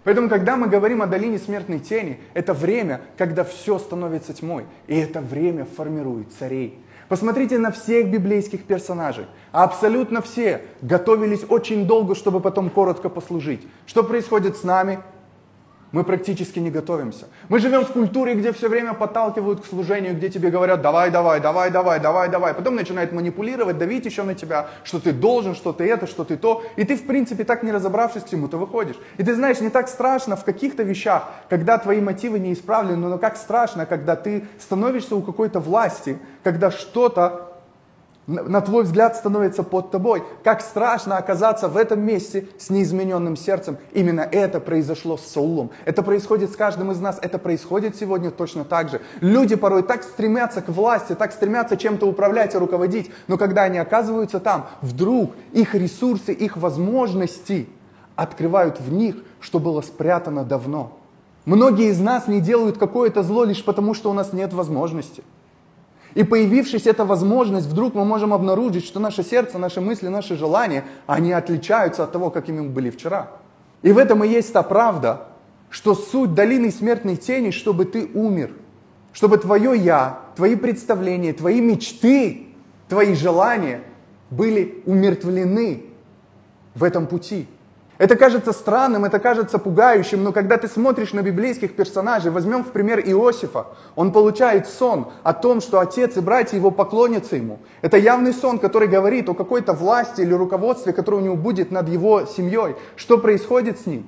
Поэтому, 0.03 0.29
когда 0.29 0.57
мы 0.57 0.67
говорим 0.67 1.01
о 1.01 1.07
долине 1.07 1.37
смертной 1.39 1.79
тени, 1.79 2.19
это 2.33 2.53
время, 2.53 3.01
когда 3.17 3.43
все 3.43 3.79
становится 3.79 4.33
тьмой, 4.33 4.65
и 4.87 4.97
это 4.97 5.21
время 5.21 5.65
формирует 5.65 6.33
царей. 6.37 6.79
Посмотрите 7.07 7.59
на 7.59 7.71
всех 7.71 8.09
библейских 8.09 8.63
персонажей. 8.63 9.27
Абсолютно 9.51 10.21
все 10.21 10.61
готовились 10.81 11.45
очень 11.47 11.85
долго, 11.85 12.15
чтобы 12.15 12.39
потом 12.39 12.69
коротко 12.69 13.09
послужить. 13.09 13.61
Что 13.85 14.03
происходит 14.03 14.57
с 14.57 14.63
нами? 14.63 14.99
Мы 15.93 16.03
практически 16.03 16.60
не 16.60 16.71
готовимся. 16.71 17.27
Мы 17.49 17.60
живем 17.60 17.86
в 17.86 17.91
культуре, 17.91 18.34
где 18.34 18.51
все 18.51 18.67
время 18.67 18.93
подталкивают 18.93 19.62
к 19.62 19.65
служению, 19.65 20.15
где 20.15 20.27
тебе 20.27 20.49
говорят, 20.49 20.82
давай, 20.82 21.12
давай, 21.12 21.39
давай, 21.39 21.69
давай, 21.69 21.99
давай, 21.99 22.29
давай. 22.29 22.53
Потом 22.56 22.75
начинают 22.75 23.12
манипулировать, 23.12 23.77
давить 23.77 24.06
еще 24.06 24.23
на 24.23 24.34
тебя, 24.34 24.67
что 24.84 24.99
ты 24.99 25.13
должен, 25.13 25.53
что 25.53 25.71
ты 25.71 25.86
это, 25.86 26.08
что 26.08 26.23
ты 26.23 26.36
то. 26.36 26.63
И 26.77 26.84
ты, 26.84 26.97
в 26.97 27.06
принципе, 27.06 27.43
так 27.43 27.62
не 27.62 27.71
разобравшись 27.71 28.23
к 28.23 28.29
чему-то 28.29 28.58
выходишь. 28.58 28.95
И 29.17 29.23
ты 29.23 29.36
знаешь, 29.36 29.62
не 29.62 29.69
так 29.69 29.88
страшно 29.88 30.36
в 30.36 30.43
каких-то 30.43 30.82
вещах, 30.82 31.29
когда 31.47 31.77
твои 31.77 32.01
мотивы 32.01 32.39
не 32.39 32.53
исправлены, 32.53 33.08
но 33.08 33.19
как 33.19 33.38
страшно, 33.38 33.86
когда 33.86 34.15
ты 34.15 34.45
становишься 34.60 35.15
у 35.15 35.21
какой-то 35.21 35.60
власти, 35.60 36.17
когда 36.43 36.71
что-то 36.71 37.52
на 38.27 38.62
твой 38.62 38.83
взгляд 38.83 39.15
становится 39.15 39.63
под 39.63 39.91
тобой. 39.91 40.23
Как 40.43 40.62
страшно 40.62 41.17
оказаться 41.17 41.67
в 41.67 41.75
этом 41.77 42.01
месте 42.01 42.47
с 42.57 42.69
неизмененным 42.69 43.36
сердцем. 43.36 43.77
Именно 43.91 44.21
это 44.21 44.59
произошло 44.59 45.17
с 45.17 45.25
Саулом. 45.25 45.71
Это 45.86 46.03
происходит 46.03 46.51
с 46.51 46.55
каждым 46.55 46.91
из 46.91 46.99
нас. 46.99 47.19
Это 47.21 47.38
происходит 47.38 47.95
сегодня 47.95 48.31
точно 48.31 48.63
так 48.63 48.89
же. 48.89 49.02
Люди 49.19 49.56
порой 49.56 49.83
так 49.83 50.04
стремятся 50.04 50.62
к 50.62 50.69
власти, 50.69 51.15
так 51.15 51.33
стремятся 51.33 51.75
чем-то 51.75 52.06
управлять 52.06 52.56
и 52.56 52.58
руководить. 52.58 53.12
Но 53.27 53.37
когда 53.37 53.63
они 53.63 53.77
оказываются 53.77 54.39
там, 54.39 54.67
вдруг 54.81 55.31
их 55.52 55.75
ресурсы, 55.75 56.31
их 56.31 56.56
возможности 56.56 57.67
открывают 58.15 58.79
в 58.79 58.91
них, 58.91 59.15
что 59.39 59.60
было 59.60 59.81
спрятано 59.81 60.43
давно. 60.43 60.98
Многие 61.45 61.89
из 61.89 62.00
нас 62.00 62.27
не 62.27 62.39
делают 62.39 62.77
какое-то 62.77 63.21
зло 63.21 63.43
лишь 63.43 63.65
потому, 63.65 63.93
что 63.93 64.10
у 64.10 64.13
нас 64.13 64.31
нет 64.31 64.54
возможности. 64.54 65.23
И 66.15 66.23
появившись 66.23 66.85
эта 66.85 67.05
возможность, 67.05 67.67
вдруг 67.67 67.95
мы 67.95 68.05
можем 68.05 68.33
обнаружить, 68.33 68.85
что 68.85 68.99
наше 68.99 69.23
сердце, 69.23 69.57
наши 69.57 69.81
мысли, 69.81 70.07
наши 70.07 70.35
желания, 70.35 70.83
они 71.07 71.31
отличаются 71.31 72.03
от 72.03 72.11
того, 72.11 72.29
какими 72.29 72.61
мы 72.61 72.69
были 72.69 72.89
вчера. 72.89 73.31
И 73.81 73.91
в 73.91 73.97
этом 73.97 74.23
и 74.23 74.27
есть 74.27 74.53
та 74.53 74.63
правда, 74.63 75.27
что 75.69 75.95
суть 75.95 76.33
долины 76.35 76.71
смертной 76.71 77.15
тени, 77.15 77.49
чтобы 77.49 77.85
ты 77.85 78.07
умер, 78.13 78.51
чтобы 79.11 79.37
твое 79.37 79.75
«я» 79.77 80.19
твои 80.35 80.55
представления, 80.55 81.33
твои 81.33 81.61
мечты, 81.61 82.47
твои 82.87 83.13
желания 83.15 83.81
были 84.29 84.81
умертвлены 84.85 85.85
в 86.75 86.83
этом 86.83 87.07
пути. 87.07 87.47
Это 88.00 88.15
кажется 88.15 88.54
странным, 88.54 89.06
это 89.06 89.19
кажется 89.19 89.60
пугающим, 89.60 90.23
но 90.23 90.31
когда 90.31 90.58
ты 90.58 90.67
смотришь 90.67 91.13
на 91.13 91.21
библейских 91.21 91.75
персонажей, 91.75 92.31
возьмем 92.31 92.63
в 92.63 92.71
пример 92.71 93.00
Иосифа, 93.00 93.67
он 93.96 94.12
получает 94.12 94.67
сон 94.67 95.12
о 95.21 95.33
том, 95.33 95.62
что 95.62 95.79
отец 95.79 96.17
и 96.17 96.19
братья 96.19 96.58
его 96.58 96.71
поклонятся 96.71 97.35
ему. 97.35 97.60
Это 97.81 97.98
явный 97.98 98.33
сон, 98.33 98.58
который 98.58 98.87
говорит 98.87 99.29
о 99.29 99.35
какой-то 99.35 99.73
власти 99.73 100.21
или 100.21 100.33
руководстве, 100.33 100.91
которое 100.91 101.17
у 101.17 101.25
него 101.25 101.35
будет 101.35 101.69
над 101.69 101.87
его 101.87 102.25
семьей. 102.25 102.75
Что 102.96 103.19
происходит 103.19 103.79
с 103.79 103.85
ним? 103.85 104.08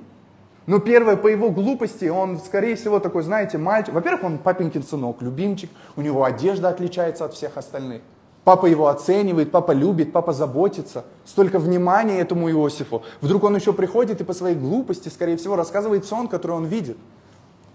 Ну, 0.66 0.80
первое, 0.80 1.16
по 1.16 1.28
его 1.28 1.50
глупости, 1.50 2.06
он, 2.06 2.38
скорее 2.38 2.74
всего, 2.74 2.98
такой, 2.98 3.22
знаете, 3.22 3.56
мальчик. 3.56 3.94
Во-первых, 3.94 4.24
он 4.24 4.38
папенькин 4.38 4.82
сынок, 4.82 5.22
любимчик, 5.22 5.70
у 5.94 6.00
него 6.00 6.24
одежда 6.24 6.70
отличается 6.70 7.24
от 7.24 7.34
всех 7.34 7.56
остальных. 7.56 8.02
Папа 8.46 8.66
его 8.66 8.86
оценивает, 8.86 9.50
папа 9.50 9.72
любит, 9.72 10.12
папа 10.12 10.32
заботится. 10.32 11.04
Столько 11.24 11.58
внимания 11.58 12.20
этому 12.20 12.48
Иосифу. 12.48 13.02
Вдруг 13.20 13.42
он 13.42 13.56
еще 13.56 13.72
приходит 13.72 14.20
и 14.20 14.24
по 14.24 14.32
своей 14.34 14.54
глупости, 14.54 15.08
скорее 15.08 15.36
всего, 15.36 15.56
рассказывает 15.56 16.04
сон, 16.04 16.28
который 16.28 16.52
он 16.52 16.66
видит. 16.66 16.96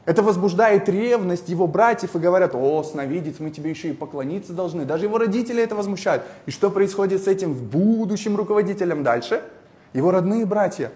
Это 0.05 0.23
возбуждает 0.23 0.87
ревность 0.87 1.49
его 1.49 1.67
братьев 1.67 2.15
и 2.15 2.19
говорят, 2.19 2.55
о, 2.55 2.83
сновидец, 2.83 3.39
мы 3.39 3.49
тебе 3.49 3.69
еще 3.69 3.89
и 3.89 3.93
поклониться 3.93 4.53
должны. 4.53 4.85
Даже 4.85 5.07
его 5.07 5.17
родители 5.17 5.61
это 5.61 5.75
возмущают. 5.75 6.23
И 6.45 6.51
что 6.51 6.69
происходит 6.69 7.21
с 7.21 7.27
этим 7.27 7.53
будущим 7.53 8.37
руководителем 8.37 9.03
дальше? 9.03 9.43
Его 9.91 10.09
родные 10.11 10.45
братья 10.45 10.93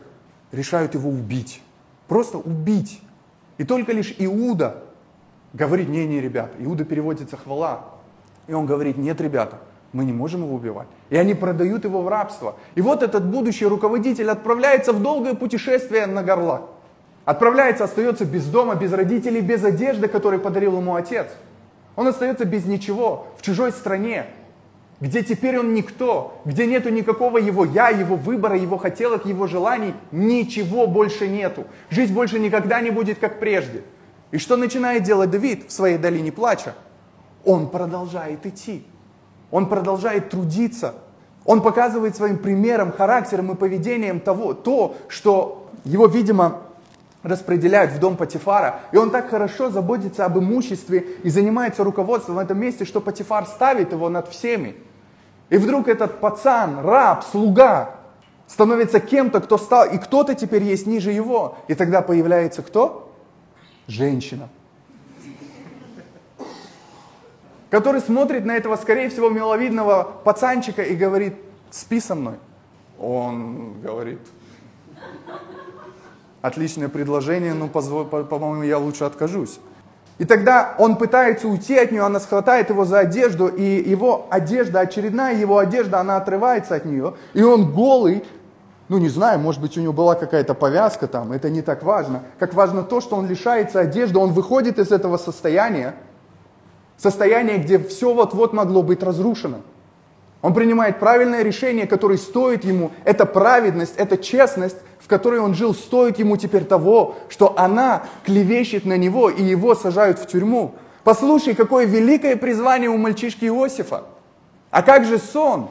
решают 0.53 0.93
его 0.93 1.09
убить. 1.09 1.61
Просто 2.07 2.37
убить. 2.37 3.01
И 3.57 3.65
только 3.65 3.91
лишь 3.91 4.15
Иуда 4.19 4.83
говорит, 5.51 5.89
не-не, 5.89 6.21
ребят, 6.21 6.53
Иуда 6.59 6.85
переводится 6.85 7.35
хвала. 7.35 7.94
И 8.47 8.53
он 8.53 8.65
говорит, 8.65 8.97
нет, 8.97 9.19
ребята, 9.21 9.59
мы 9.91 10.05
не 10.05 10.13
можем 10.13 10.43
его 10.43 10.55
убивать. 10.55 10.87
И 11.09 11.17
они 11.17 11.33
продают 11.33 11.85
его 11.85 12.01
в 12.01 12.07
рабство. 12.07 12.55
И 12.75 12.81
вот 12.81 13.01
этот 13.01 13.25
будущий 13.25 13.65
руководитель 13.65 14.29
отправляется 14.29 14.93
в 14.93 15.01
долгое 15.01 15.33
путешествие 15.35 16.05
на 16.05 16.21
горлах. 16.21 16.61
Отправляется, 17.23 17.85
остается 17.85 18.25
без 18.25 18.45
дома, 18.45 18.75
без 18.75 18.93
родителей, 18.93 19.41
без 19.41 19.63
одежды, 19.63 20.07
которую 20.07 20.41
подарил 20.41 20.77
ему 20.77 20.95
отец. 20.95 21.27
Он 21.95 22.07
остается 22.07 22.45
без 22.45 22.65
ничего, 22.65 23.27
в 23.37 23.41
чужой 23.41 23.71
стране, 23.71 24.25
где 24.99 25.23
теперь 25.23 25.57
он 25.59 25.73
никто, 25.73 26.39
где 26.45 26.67
нету 26.67 26.89
никакого 26.89 27.37
его 27.37 27.65
я, 27.65 27.89
его 27.89 28.15
выбора, 28.15 28.57
его 28.57 28.77
хотелок, 28.77 29.25
его 29.25 29.47
желаний, 29.47 29.93
ничего 30.11 30.87
больше 30.87 31.27
нету. 31.27 31.65
Жизнь 31.89 32.13
больше 32.13 32.39
никогда 32.39 32.79
не 32.81 32.91
будет 32.91 33.17
как 33.19 33.39
прежде. 33.39 33.81
И 34.31 34.37
что 34.37 34.55
начинает 34.55 35.03
делать 35.03 35.31
Давид 35.31 35.67
в 35.67 35.71
своей 35.71 35.97
долине 35.97 36.31
плача? 36.31 36.75
Он 37.45 37.69
продолжает 37.69 38.45
идти. 38.45 38.85
Он 39.51 39.69
продолжает 39.69 40.29
трудиться. 40.29 40.95
Он 41.45 41.61
показывает 41.61 42.15
своим 42.15 42.39
примером, 42.39 42.91
характером 42.91 43.51
и 43.51 43.55
поведением 43.55 44.19
того, 44.19 44.53
то, 44.53 44.95
что 45.07 45.69
его, 45.83 46.07
видимо, 46.07 46.61
распределяют 47.21 47.91
в 47.91 47.99
дом 47.99 48.17
Патифара. 48.17 48.79
И 48.91 48.97
он 48.97 49.11
так 49.11 49.29
хорошо 49.29 49.69
заботится 49.69 50.25
об 50.25 50.39
имуществе 50.39 50.99
и 51.23 51.29
занимается 51.29 51.83
руководством 51.83 52.35
в 52.35 52.39
этом 52.39 52.59
месте, 52.59 52.83
что 52.83 52.99
Патифар 52.99 53.45
ставит 53.45 53.91
его 53.91 54.09
над 54.09 54.27
всеми. 54.27 54.75
И 55.49 55.57
вдруг 55.57 55.87
этот 55.87 56.19
пацан, 56.19 56.79
раб, 56.83 57.23
слуга, 57.23 57.91
становится 58.47 58.99
кем-то, 58.99 59.41
кто 59.41 59.59
стал, 59.59 59.87
и 59.87 59.99
кто-то 59.99 60.33
теперь 60.33 60.63
есть 60.63 60.87
ниже 60.87 61.11
его. 61.11 61.57
И 61.67 61.75
тогда 61.75 62.01
появляется 62.01 62.63
кто? 62.63 63.13
Женщина 63.87 64.49
который 67.75 67.99
смотрит 67.99 68.45
на 68.45 68.55
этого, 68.55 68.77
скорее 68.77 69.09
всего, 69.09 69.29
миловидного 69.29 70.09
пацанчика 70.23 70.81
и 70.81 70.95
говорит, 70.95 71.35
спи 71.71 71.99
со 71.99 72.15
мной. 72.15 72.35
Он 72.97 73.81
говорит, 73.83 74.21
отличное 76.41 76.87
предложение, 76.87 77.53
но, 77.53 77.67
по-моему, 77.67 78.63
я 78.63 78.77
лучше 78.77 79.03
откажусь. 79.03 79.59
И 80.19 80.23
тогда 80.23 80.73
он 80.79 80.95
пытается 80.95 81.49
уйти 81.49 81.77
от 81.77 81.91
нее, 81.91 82.03
она 82.03 82.21
схватает 82.21 82.69
его 82.69 82.85
за 82.85 82.99
одежду, 82.99 83.49
и 83.49 83.61
его 83.61 84.27
одежда, 84.29 84.79
очередная 84.79 85.35
его 85.35 85.57
одежда, 85.57 85.99
она 85.99 86.15
отрывается 86.15 86.75
от 86.75 86.85
нее, 86.85 87.15
и 87.33 87.43
он 87.43 87.73
голый, 87.73 88.23
ну 88.87 88.99
не 88.99 89.09
знаю, 89.09 89.39
может 89.39 89.59
быть 89.59 89.77
у 89.77 89.81
него 89.81 89.91
была 89.91 90.15
какая-то 90.15 90.53
повязка 90.53 91.07
там, 91.07 91.33
это 91.33 91.49
не 91.49 91.61
так 91.61 91.83
важно. 91.83 92.23
Как 92.39 92.53
важно 92.53 92.83
то, 92.83 93.01
что 93.01 93.17
он 93.17 93.27
лишается 93.27 93.81
одежды, 93.81 94.17
он 94.17 94.31
выходит 94.31 94.79
из 94.79 94.93
этого 94.93 95.17
состояния, 95.17 95.93
Состояние, 96.97 97.57
где 97.57 97.77
все 97.77 98.13
вот-вот 98.13 98.53
могло 98.53 98.81
быть 98.81 99.03
разрушено. 99.03 99.61
Он 100.41 100.53
принимает 100.53 100.99
правильное 100.99 101.41
решение, 101.41 101.87
которое 101.87 102.17
стоит 102.17 102.63
ему, 102.65 102.91
это 103.03 103.25
праведность, 103.25 103.95
это 103.97 104.15
честность, 104.15 104.77
в 104.99 105.07
которой 105.07 105.39
он 105.39 105.55
жил, 105.55 105.73
стоит 105.73 106.19
ему 106.19 106.37
теперь 106.37 106.65
того, 106.65 107.15
что 107.29 107.57
она 107.57 108.03
клевещет 108.23 108.85
на 108.85 108.95
него 108.95 109.29
и 109.29 109.41
его 109.41 109.73
сажают 109.73 110.19
в 110.19 110.27
тюрьму. 110.27 110.75
Послушай, 111.03 111.55
какое 111.55 111.85
великое 111.85 112.35
призвание 112.35 112.89
у 112.89 112.97
мальчишки 112.97 113.45
Иосифа. 113.45 114.03
А 114.69 114.83
как 114.83 115.05
же 115.05 115.17
сон? 115.17 115.69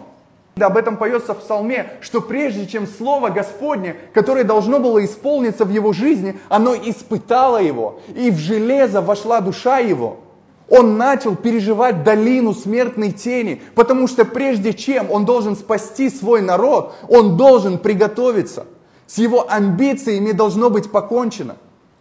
Да, 0.56 0.66
об 0.66 0.76
этом 0.76 0.96
поется 0.96 1.34
в 1.34 1.38
псалме, 1.38 1.92
что 2.00 2.20
прежде 2.20 2.66
чем 2.66 2.86
Слово 2.86 3.28
Господне, 3.28 3.96
которое 4.12 4.44
должно 4.44 4.80
было 4.80 5.04
исполниться 5.04 5.64
в 5.64 5.70
его 5.70 5.92
жизни, 5.92 6.38
оно 6.48 6.74
испытало 6.74 7.62
его, 7.62 8.00
и 8.14 8.30
в 8.30 8.38
железо 8.38 9.00
вошла 9.00 9.40
душа 9.40 9.78
его– 9.78 10.18
он 10.68 10.96
начал 10.96 11.36
переживать 11.36 12.04
долину 12.04 12.54
смертной 12.54 13.12
тени, 13.12 13.62
потому 13.74 14.08
что 14.08 14.24
прежде 14.24 14.72
чем 14.72 15.10
он 15.10 15.24
должен 15.24 15.56
спасти 15.56 16.08
свой 16.08 16.40
народ, 16.40 16.94
он 17.08 17.36
должен 17.36 17.78
приготовиться. 17.78 18.66
С 19.06 19.18
его 19.18 19.46
амбициями 19.48 20.32
должно 20.32 20.70
быть 20.70 20.90
покончено. 20.90 21.56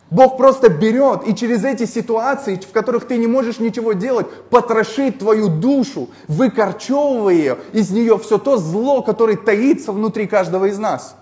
Бог 0.10 0.38
просто 0.38 0.70
берет 0.70 1.28
и 1.28 1.36
через 1.36 1.66
эти 1.66 1.86
ситуации, 1.86 2.56
в 2.56 2.72
которых 2.72 3.06
ты 3.06 3.18
не 3.18 3.28
можешь 3.28 3.60
ничего 3.60 3.94
делать, 3.94 4.28
потрошит 4.50 5.20
твою 5.20 5.50
душу, 5.50 6.10
выкорчевывая 6.28 7.34
ее, 7.34 7.58
из 7.74 7.90
нее 7.90 8.18
все 8.20 8.38
то 8.38 8.58
зло, 8.58 9.02
которое 9.02 9.38
таится 9.38 9.92
внутри 9.92 10.28
каждого 10.28 10.66
из 10.66 10.78
нас, 10.78 11.16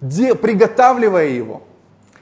де, 0.00 0.34
приготавливая 0.34 1.28
его. 1.28 1.62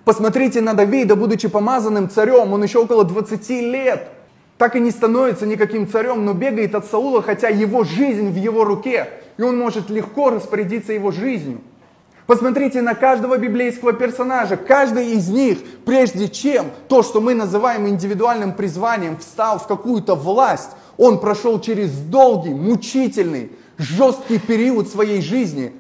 Посмотрите 0.05 0.61
на 0.61 0.75
Давида, 0.75 1.15
будучи 1.15 1.49
помазанным 1.49 2.11
царем, 2.11 2.53
он 2.53 2.63
еще 2.65 2.81
около 2.81 3.05
20 3.05 3.49
лет– 3.51 4.09
так 4.59 4.75
и 4.75 4.81
не 4.81 4.91
становится 4.91 5.47
никаким 5.47 5.89
царем, 5.89 6.25
но 6.25 6.35
бегает 6.35 6.75
от 6.75 6.85
Саула, 6.85 7.23
хотя 7.23 7.49
его 7.49 7.85
жизнь 7.85 8.31
в 8.31 8.37
его 8.37 8.65
руке, 8.65 9.09
и 9.37 9.43
он 9.43 9.57
может 9.57 9.89
легко 9.89 10.31
распорядиться 10.31 10.93
его 10.93 11.13
жизнью. 11.13 11.61
Посмотрите 12.27 12.83
на 12.83 12.95
каждого 12.95 13.39
библейского 13.39 13.95
персонажа. 13.95 14.59
Каждый 14.59 15.13
из 15.13 15.29
них, 15.31 15.61
прежде 15.87 16.29
чем 16.29 16.67
то, 16.89 17.03
что 17.03 17.23
мы 17.23 17.35
называем 17.35 17.89
индивидуальным 17.89 18.53
призванием, 18.53 19.17
встал 19.17 19.59
в 19.59 19.67
какую-то 19.67 20.15
власть, 20.15 20.73
он 20.99 21.21
прошел 21.21 21.59
через 21.59 21.93
долгий, 21.93 22.53
мучительный, 22.53 23.53
жесткий 23.79 24.39
период 24.39 24.89
своей 24.89 25.23
жизни, 25.23 25.73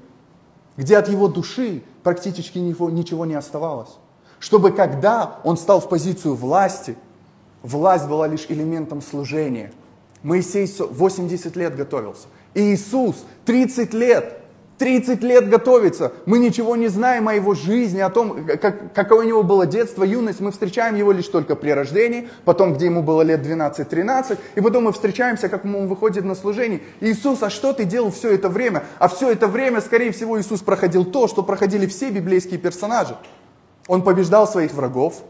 где 0.78 0.96
от 0.96 1.08
его 1.08 1.28
души 1.28 1.82
практически 2.02 2.58
ничего 2.58 3.26
не 3.26 3.34
оставалось. 3.34 3.90
Чтобы 4.38 4.70
когда 4.70 5.40
он 5.42 5.58
стал 5.58 5.80
в 5.80 5.88
позицию 5.88 6.36
власти– 6.36 6.96
Власть 7.62 8.06
была 8.06 8.26
лишь 8.26 8.46
элементом 8.48 9.02
служения. 9.02 9.72
Моисей 10.22 10.66
80 10.78 11.56
лет 11.56 11.76
готовился. 11.76 12.28
Иисус 12.54 13.24
30 13.44 13.94
лет. 13.94 14.38
30 14.78 15.22
лет 15.24 15.48
готовится. 15.48 16.12
Мы 16.24 16.38
ничего 16.38 16.76
не 16.76 16.86
знаем 16.86 17.28
о 17.28 17.34
его 17.34 17.54
жизни, 17.54 17.98
о 17.98 18.10
том, 18.10 18.46
как, 18.46 18.92
какое 18.94 19.20
у 19.20 19.28
него 19.28 19.42
было 19.42 19.66
детство, 19.66 20.04
юность. 20.04 20.40
Мы 20.40 20.52
встречаем 20.52 20.94
его 20.94 21.10
лишь 21.10 21.26
только 21.26 21.56
при 21.56 21.70
рождении, 21.70 22.28
потом, 22.44 22.74
где 22.74 22.86
ему 22.86 23.02
было 23.02 23.22
лет 23.22 23.44
12-13, 23.44 24.38
и 24.54 24.60
потом 24.60 24.84
мы 24.84 24.92
встречаемся, 24.92 25.48
как 25.48 25.64
он 25.64 25.88
выходит 25.88 26.24
на 26.24 26.36
служение. 26.36 26.80
Иисус, 27.00 27.42
а 27.42 27.50
что 27.50 27.72
ты 27.72 27.84
делал 27.84 28.12
все 28.12 28.30
это 28.32 28.48
время? 28.48 28.84
А 29.00 29.08
все 29.08 29.30
это 29.30 29.48
время, 29.48 29.80
скорее 29.80 30.12
всего, 30.12 30.40
Иисус 30.40 30.60
проходил 30.60 31.04
то, 31.04 31.26
что 31.26 31.42
проходили 31.42 31.86
все 31.86 32.10
библейские 32.10 32.58
персонажи. 32.60 33.16
Он 33.88 34.02
побеждал 34.02 34.46
своих 34.46 34.72
врагов, 34.74 35.22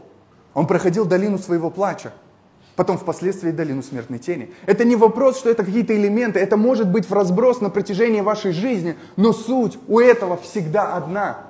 он 0.59 0.67
проходил 0.67 1.05
долину 1.05 1.37
своего 1.37 1.69
плача, 1.69 2.11
потом 2.75 2.97
впоследствии 2.97 3.51
долину 3.51 3.81
смертной 3.81 4.19
тени. 4.19 4.53
Это 4.65 4.83
не 4.83 4.97
вопрос, 4.97 5.37
что 5.39 5.49
это 5.49 5.63
какие-то 5.63 5.95
элементы, 5.95 6.39
это 6.39 6.57
может 6.57 6.89
быть 6.89 7.09
в 7.09 7.13
разброс 7.13 7.61
на 7.61 7.69
протяжении 7.69 8.19
вашей 8.19 8.51
жизни, 8.51 8.97
но 9.15 9.31
суть 9.31 9.79
у 9.87 10.01
этого 10.01 10.35
всегда 10.35 10.97
одна. 10.97 11.45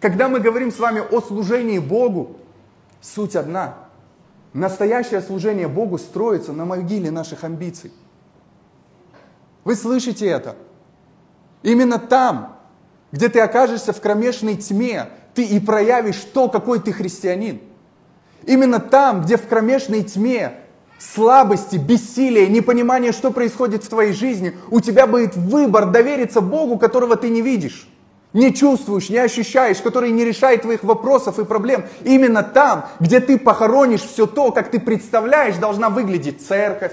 Когда 0.00 0.30
мы 0.30 0.40
говорим 0.40 0.72
с 0.72 0.78
вами 0.78 1.02
о 1.06 1.20
служении 1.20 1.78
Богу, 1.78 2.38
суть 3.02 3.36
одна. 3.36 3.74
Настоящее 4.54 5.20
служение 5.20 5.68
Богу 5.68 5.98
строится 5.98 6.54
на 6.54 6.64
могиле 6.64 7.10
наших 7.10 7.44
амбиций. 7.44 7.92
Вы 9.64 9.76
слышите 9.76 10.24
это? 10.24 10.56
Именно 11.62 11.98
там, 11.98 12.56
где 13.12 13.28
ты 13.28 13.40
окажешься 13.40 13.92
в 13.92 14.00
кромешной 14.00 14.56
тьме, 14.56 15.10
ты 15.34 15.44
и 15.44 15.60
проявишь 15.60 16.24
то, 16.32 16.48
какой 16.48 16.80
ты 16.80 16.90
христианин. 16.90 17.60
Именно 18.46 18.80
там, 18.80 19.22
где 19.22 19.36
в 19.36 19.46
кромешной 19.46 20.02
тьме 20.02 20.54
слабости, 20.98 21.76
бессилия, 21.76 22.46
непонимания, 22.46 23.12
что 23.12 23.30
происходит 23.30 23.84
в 23.84 23.88
твоей 23.88 24.12
жизни, 24.12 24.56
у 24.70 24.80
тебя 24.80 25.06
будет 25.06 25.36
выбор 25.36 25.86
довериться 25.86 26.40
Богу, 26.40 26.78
которого 26.78 27.16
ты 27.16 27.28
не 27.28 27.42
видишь, 27.42 27.88
не 28.32 28.54
чувствуешь, 28.54 29.10
не 29.10 29.18
ощущаешь, 29.18 29.78
который 29.78 30.10
не 30.10 30.24
решает 30.24 30.62
твоих 30.62 30.82
вопросов 30.82 31.38
и 31.38 31.44
проблем. 31.44 31.84
Именно 32.04 32.42
там, 32.42 32.86
где 33.00 33.20
ты 33.20 33.38
похоронишь 33.38 34.02
все 34.02 34.26
то, 34.26 34.50
как 34.50 34.70
ты 34.70 34.80
представляешь, 34.80 35.56
должна 35.56 35.90
выглядеть 35.90 36.46
церковь, 36.46 36.92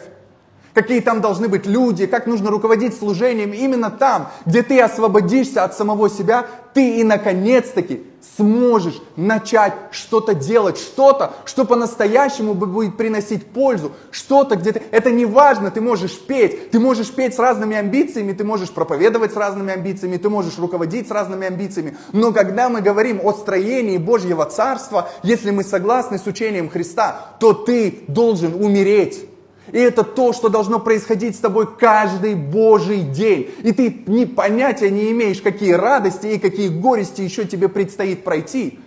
какие 0.74 1.00
там 1.00 1.22
должны 1.22 1.48
быть 1.48 1.66
люди, 1.66 2.06
как 2.06 2.28
нужно 2.28 2.50
руководить 2.50 2.98
служением. 2.98 3.54
Именно 3.54 3.90
там, 3.92 4.30
где 4.46 4.62
ты 4.62 4.80
освободишься 4.80 5.64
от 5.64 5.76
самого 5.76 6.10
себя, 6.10 6.46
ты 6.74 7.00
и 7.00 7.04
наконец-таки 7.04 8.04
сможешь 8.38 9.02
начать 9.16 9.74
что-то 9.92 10.34
делать, 10.34 10.78
что-то, 10.78 11.34
что 11.46 11.66
по-настоящему 11.66 12.54
будет 12.54 12.98
приносить 12.98 13.48
пользу, 13.48 13.92
что-то 14.12 14.56
где-то, 14.56 14.82
это 14.92 15.12
не 15.12 15.26
важно, 15.26 15.72
ты 15.72 15.82
можешь 15.82 16.20
петь, 16.20 16.72
ты 16.72 16.80
можешь 16.80 17.12
петь 17.12 17.36
с 17.36 17.40
разными 17.40 17.76
амбициями, 17.76 18.34
ты 18.34 18.44
можешь 18.44 18.70
проповедовать 18.70 19.34
с 19.34 19.36
разными 19.36 19.74
амбициями, 19.74 20.18
ты 20.18 20.30
можешь 20.30 20.58
руководить 20.60 21.08
с 21.08 21.12
разными 21.12 21.48
амбициями, 21.48 21.98
но 22.12 22.32
когда 22.32 22.70
мы 22.70 22.82
говорим 22.82 23.20
о 23.24 23.34
строении 23.34 23.98
Божьего 23.98 24.46
Царства, 24.46 25.10
если 25.24 25.52
мы 25.52 25.64
согласны 25.64 26.18
с 26.18 26.28
учением 26.28 26.70
Христа, 26.70 27.36
то 27.40 27.54
ты 27.54 28.04
должен 28.08 28.54
умереть 28.54 29.31
и 29.72 29.80
это 29.80 30.04
то, 30.04 30.34
что 30.34 30.50
должно 30.50 30.80
происходить 30.80 31.36
с 31.36 31.40
тобой 31.40 31.68
каждый 31.78 32.36
Божий 32.36 33.02
день. 33.02 33.50
И 33.64 33.72
ты 33.72 34.04
ни 34.08 34.26
понятия 34.26 34.90
не 34.90 35.12
имеешь, 35.12 35.42
какие 35.42 35.72
радости 35.72 36.28
и 36.28 36.40
какие 36.40 36.68
горести 36.68 37.22
еще 37.22 37.46
тебе 37.46 37.70
предстоит 37.70 38.24
пройти. 38.24 38.80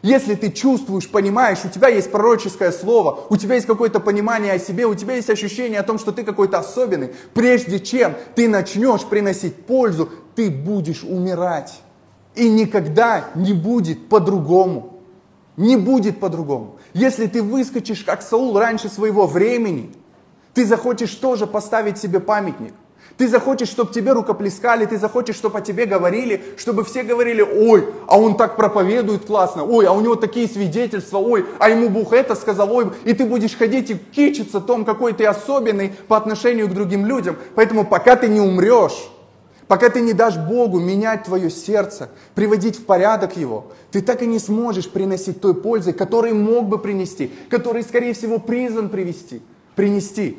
Если 0.00 0.36
ты 0.36 0.50
чувствуешь, 0.52 1.10
понимаешь, 1.10 1.58
у 1.64 1.68
тебя 1.68 1.88
есть 1.88 2.10
пророческое 2.10 2.70
слово, 2.70 3.20
у 3.30 3.36
тебя 3.36 3.56
есть 3.56 3.66
какое-то 3.66 3.98
понимание 3.98 4.52
о 4.52 4.58
себе, 4.58 4.86
у 4.86 4.94
тебя 4.94 5.16
есть 5.16 5.28
ощущение 5.28 5.80
о 5.80 5.82
том, 5.82 5.98
что 5.98 6.12
ты 6.12 6.22
какой-то 6.22 6.58
особенный, 6.58 7.10
прежде 7.34 7.80
чем 7.80 8.14
ты 8.36 8.48
начнешь 8.48 9.04
приносить 9.04 9.56
пользу, 9.66 10.08
ты 10.36 10.50
будешь 10.50 11.02
умирать. 11.02 11.80
И 12.36 12.48
никогда 12.48 13.24
не 13.34 13.52
будет 13.52 14.08
по-другому. 14.08 15.00
Не 15.56 15.76
будет 15.76 16.20
по-другому. 16.20 16.77
Если 16.98 17.28
ты 17.28 17.44
выскочишь, 17.44 18.02
как 18.02 18.22
Саул, 18.22 18.58
раньше 18.58 18.88
своего 18.88 19.28
времени, 19.28 19.92
ты 20.52 20.66
захочешь 20.66 21.14
тоже 21.14 21.46
поставить 21.46 21.96
себе 21.96 22.18
памятник. 22.18 22.74
Ты 23.16 23.28
захочешь, 23.28 23.68
чтобы 23.68 23.92
тебе 23.92 24.12
рукоплескали, 24.12 24.84
ты 24.84 24.98
захочешь, 24.98 25.36
чтобы 25.36 25.58
о 25.58 25.60
тебе 25.60 25.86
говорили, 25.86 26.42
чтобы 26.56 26.84
все 26.84 27.04
говорили, 27.04 27.40
ой, 27.40 27.88
а 28.08 28.18
он 28.18 28.36
так 28.36 28.56
проповедует 28.56 29.26
классно, 29.26 29.64
ой, 29.64 29.86
а 29.86 29.92
у 29.92 30.00
него 30.00 30.16
такие 30.16 30.48
свидетельства, 30.48 31.18
ой, 31.18 31.46
а 31.60 31.70
ему 31.70 31.88
Бог 31.88 32.12
это 32.12 32.34
сказал, 32.34 32.72
ой, 32.74 32.90
и 33.04 33.12
ты 33.12 33.24
будешь 33.24 33.56
ходить 33.56 33.90
и 33.90 33.94
кичиться 33.94 34.60
том, 34.60 34.84
какой 34.84 35.12
ты 35.12 35.24
особенный 35.24 35.92
по 36.08 36.16
отношению 36.16 36.66
к 36.66 36.74
другим 36.74 37.06
людям. 37.06 37.36
Поэтому 37.54 37.84
пока 37.84 38.16
ты 38.16 38.26
не 38.26 38.40
умрешь, 38.40 39.08
Пока 39.68 39.90
ты 39.90 40.00
не 40.00 40.14
дашь 40.14 40.38
Богу 40.38 40.80
менять 40.80 41.24
твое 41.24 41.50
сердце, 41.50 42.08
приводить 42.34 42.76
в 42.76 42.86
порядок 42.86 43.36
его, 43.36 43.66
ты 43.90 44.00
так 44.00 44.22
и 44.22 44.26
не 44.26 44.38
сможешь 44.38 44.88
приносить 44.88 45.42
той 45.42 45.54
пользы, 45.54 45.92
которую 45.92 46.36
мог 46.36 46.66
бы 46.66 46.78
принести, 46.78 47.30
который, 47.50 47.82
скорее 47.82 48.14
всего, 48.14 48.38
призван 48.38 48.88
привести, 48.88 49.42
принести. 49.76 50.38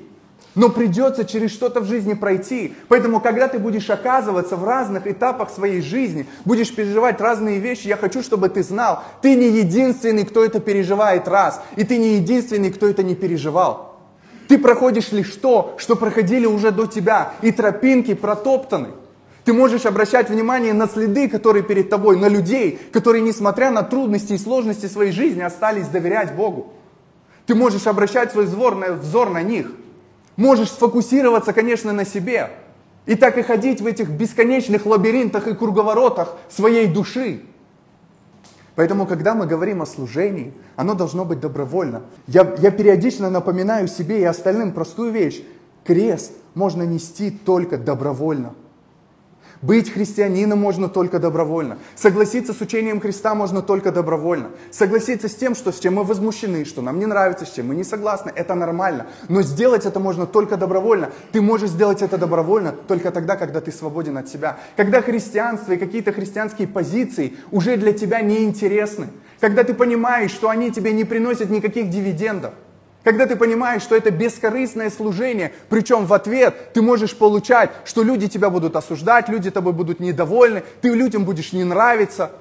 Но 0.56 0.70
придется 0.70 1.26
через 1.26 1.52
что-то 1.52 1.80
в 1.80 1.86
жизни 1.86 2.16
пройти. 2.16 2.74
Поэтому, 2.88 3.20
когда 3.20 3.48
ты 3.48 3.60
будешь 3.60 3.88
оказываться 3.92 4.56
в 4.56 4.66
разных 4.66 5.06
этапах 5.06 5.52
своей 5.52 5.82
жизни, 5.82 6.26
будешь 6.44 6.74
переживать 6.74 7.22
разные 7.22 7.60
вещи, 7.60 7.88
я 7.88 7.98
хочу, 7.98 8.24
чтобы 8.24 8.50
ты 8.50 8.64
знал, 8.64 9.04
ты 9.22 9.36
не 9.36 9.50
единственный, 9.60 10.26
кто 10.26 10.44
это 10.44 10.60
переживает 10.60 11.28
раз, 11.28 11.62
и 11.76 11.84
ты 11.84 11.98
не 11.98 12.16
единственный, 12.16 12.72
кто 12.72 12.88
это 12.88 13.04
не 13.04 13.14
переживал. 13.14 14.00
Ты 14.48 14.58
проходишь 14.58 15.12
лишь 15.12 15.36
то, 15.36 15.76
что 15.78 15.96
проходили 15.96 16.48
уже 16.48 16.72
до 16.72 16.88
тебя, 16.88 17.34
и 17.44 17.52
тропинки 17.52 18.16
протоптаны. 18.16 18.88
Ты 19.50 19.54
можешь 19.54 19.88
обращать 19.88 20.30
внимание 20.30 20.74
на 20.74 20.88
следы, 20.88 21.28
которые 21.28 21.64
перед 21.64 21.90
тобой, 21.90 22.20
на 22.20 22.28
людей, 22.28 22.80
которые, 22.94 23.24
несмотря 23.24 23.72
на 23.72 23.82
трудности 23.82 24.34
и 24.34 24.38
сложности 24.38 24.86
своей 24.86 25.12
жизни, 25.12 25.42
остались 25.42 25.88
доверять 25.88 26.36
Богу. 26.36 26.74
Ты 27.48 27.56
можешь 27.56 27.88
обращать 27.88 28.32
свой 28.32 28.46
взор 28.46 28.76
на, 28.76 28.94
взор 28.94 29.32
на 29.32 29.42
них. 29.42 29.72
Можешь 30.36 30.70
сфокусироваться, 30.70 31.52
конечно, 31.52 31.92
на 31.94 32.06
себе. 32.06 32.52
И 33.08 33.16
так 33.16 33.40
и 33.40 33.42
ходить 33.42 33.82
в 33.82 33.88
этих 33.88 34.12
бесконечных 34.12 34.86
лабиринтах 34.86 35.48
и 35.48 35.56
круговоротах 35.56 36.36
своей 36.48 36.86
души. 36.86 37.42
Поэтому, 38.76 39.08
когда 39.08 39.34
мы 39.34 39.48
говорим 39.48 39.82
о 39.82 39.88
служении, 39.88 40.54
оно 40.76 40.94
должно 40.94 41.26
быть 41.26 41.40
добровольно. 41.40 42.04
Я, 42.28 42.54
я 42.60 42.70
периодично 42.70 43.32
напоминаю 43.32 43.88
себе 43.88 44.20
и 44.20 44.26
остальным 44.26 44.74
простую 44.74 45.12
вещь. 45.12 45.42
Крест 45.86 46.34
можно 46.54 46.84
нести 46.84 47.32
только 47.32 47.80
добровольно. 47.80 48.54
Быть 49.62 49.92
христианином 49.92 50.60
можно 50.60 50.88
только 50.88 51.20
добровольно. 51.20 51.80
Согласиться 51.96 52.54
с 52.54 52.62
учением 52.62 53.02
Христа 53.02 53.36
можно 53.36 53.62
только 53.62 53.92
добровольно. 53.92 54.52
Согласиться 54.72 55.28
с 55.28 55.36
тем, 55.36 55.54
что, 55.54 55.74
с 55.74 55.80
чем 55.80 55.96
мы 55.96 56.06
возмущены, 56.06 56.64
что 56.64 56.82
нам 56.82 56.98
не 56.98 57.06
нравится, 57.06 57.46
с 57.46 57.52
чем 57.52 57.68
мы 57.68 57.76
не 57.76 57.84
согласны, 57.84 58.32
это 58.34 58.56
нормально. 58.56 59.08
Но 59.28 59.42
сделать 59.42 59.86
это 59.86 60.00
можно 60.00 60.26
только 60.26 60.56
добровольно. 60.56 61.10
Ты 61.34 61.42
можешь 61.42 61.72
сделать 61.72 62.02
это 62.02 62.18
добровольно 62.18 62.74
только 62.88 63.12
тогда, 63.12 63.36
когда 63.36 63.60
ты 63.60 63.74
свободен 63.74 64.18
от 64.18 64.30
себя. 64.30 64.58
Когда 64.78 65.02
христианство 65.02 65.74
и 65.74 65.78
какие-то 65.78 66.14
христианские 66.14 66.70
позиции 66.70 67.36
уже 67.52 67.76
для 67.76 67.92
тебя 67.92 68.22
не 68.22 68.46
интересны. 68.46 69.08
Когда 69.42 69.66
ты 69.66 69.74
понимаешь, 69.74 70.32
что 70.32 70.50
они 70.50 70.72
тебе 70.72 70.94
не 70.94 71.04
приносят 71.04 71.50
никаких 71.50 71.90
дивидендов. 71.90 72.54
Когда 73.04 73.26
ты 73.26 73.36
понимаешь, 73.38 73.82
что 73.82 73.96
это 73.96 74.12
бескорыстное 74.12 74.90
служение, 74.90 75.54
причем 75.70 76.06
в 76.06 76.14
ответ 76.14 76.74
ты 76.74 76.82
можешь 76.82 77.16
получать, 77.16 77.72
что 77.86 78.04
люди 78.04 78.28
тебя 78.28 78.50
будут 78.50 78.76
осуждать, 78.76 79.30
люди 79.30 79.50
тобой 79.52 79.72
будут 79.74 80.00
недовольны, 80.00 80.64
ты 80.82 80.90
людям 80.90 81.24
будешь 81.24 81.54
не 81.54 81.64
нравиться. 81.64 82.32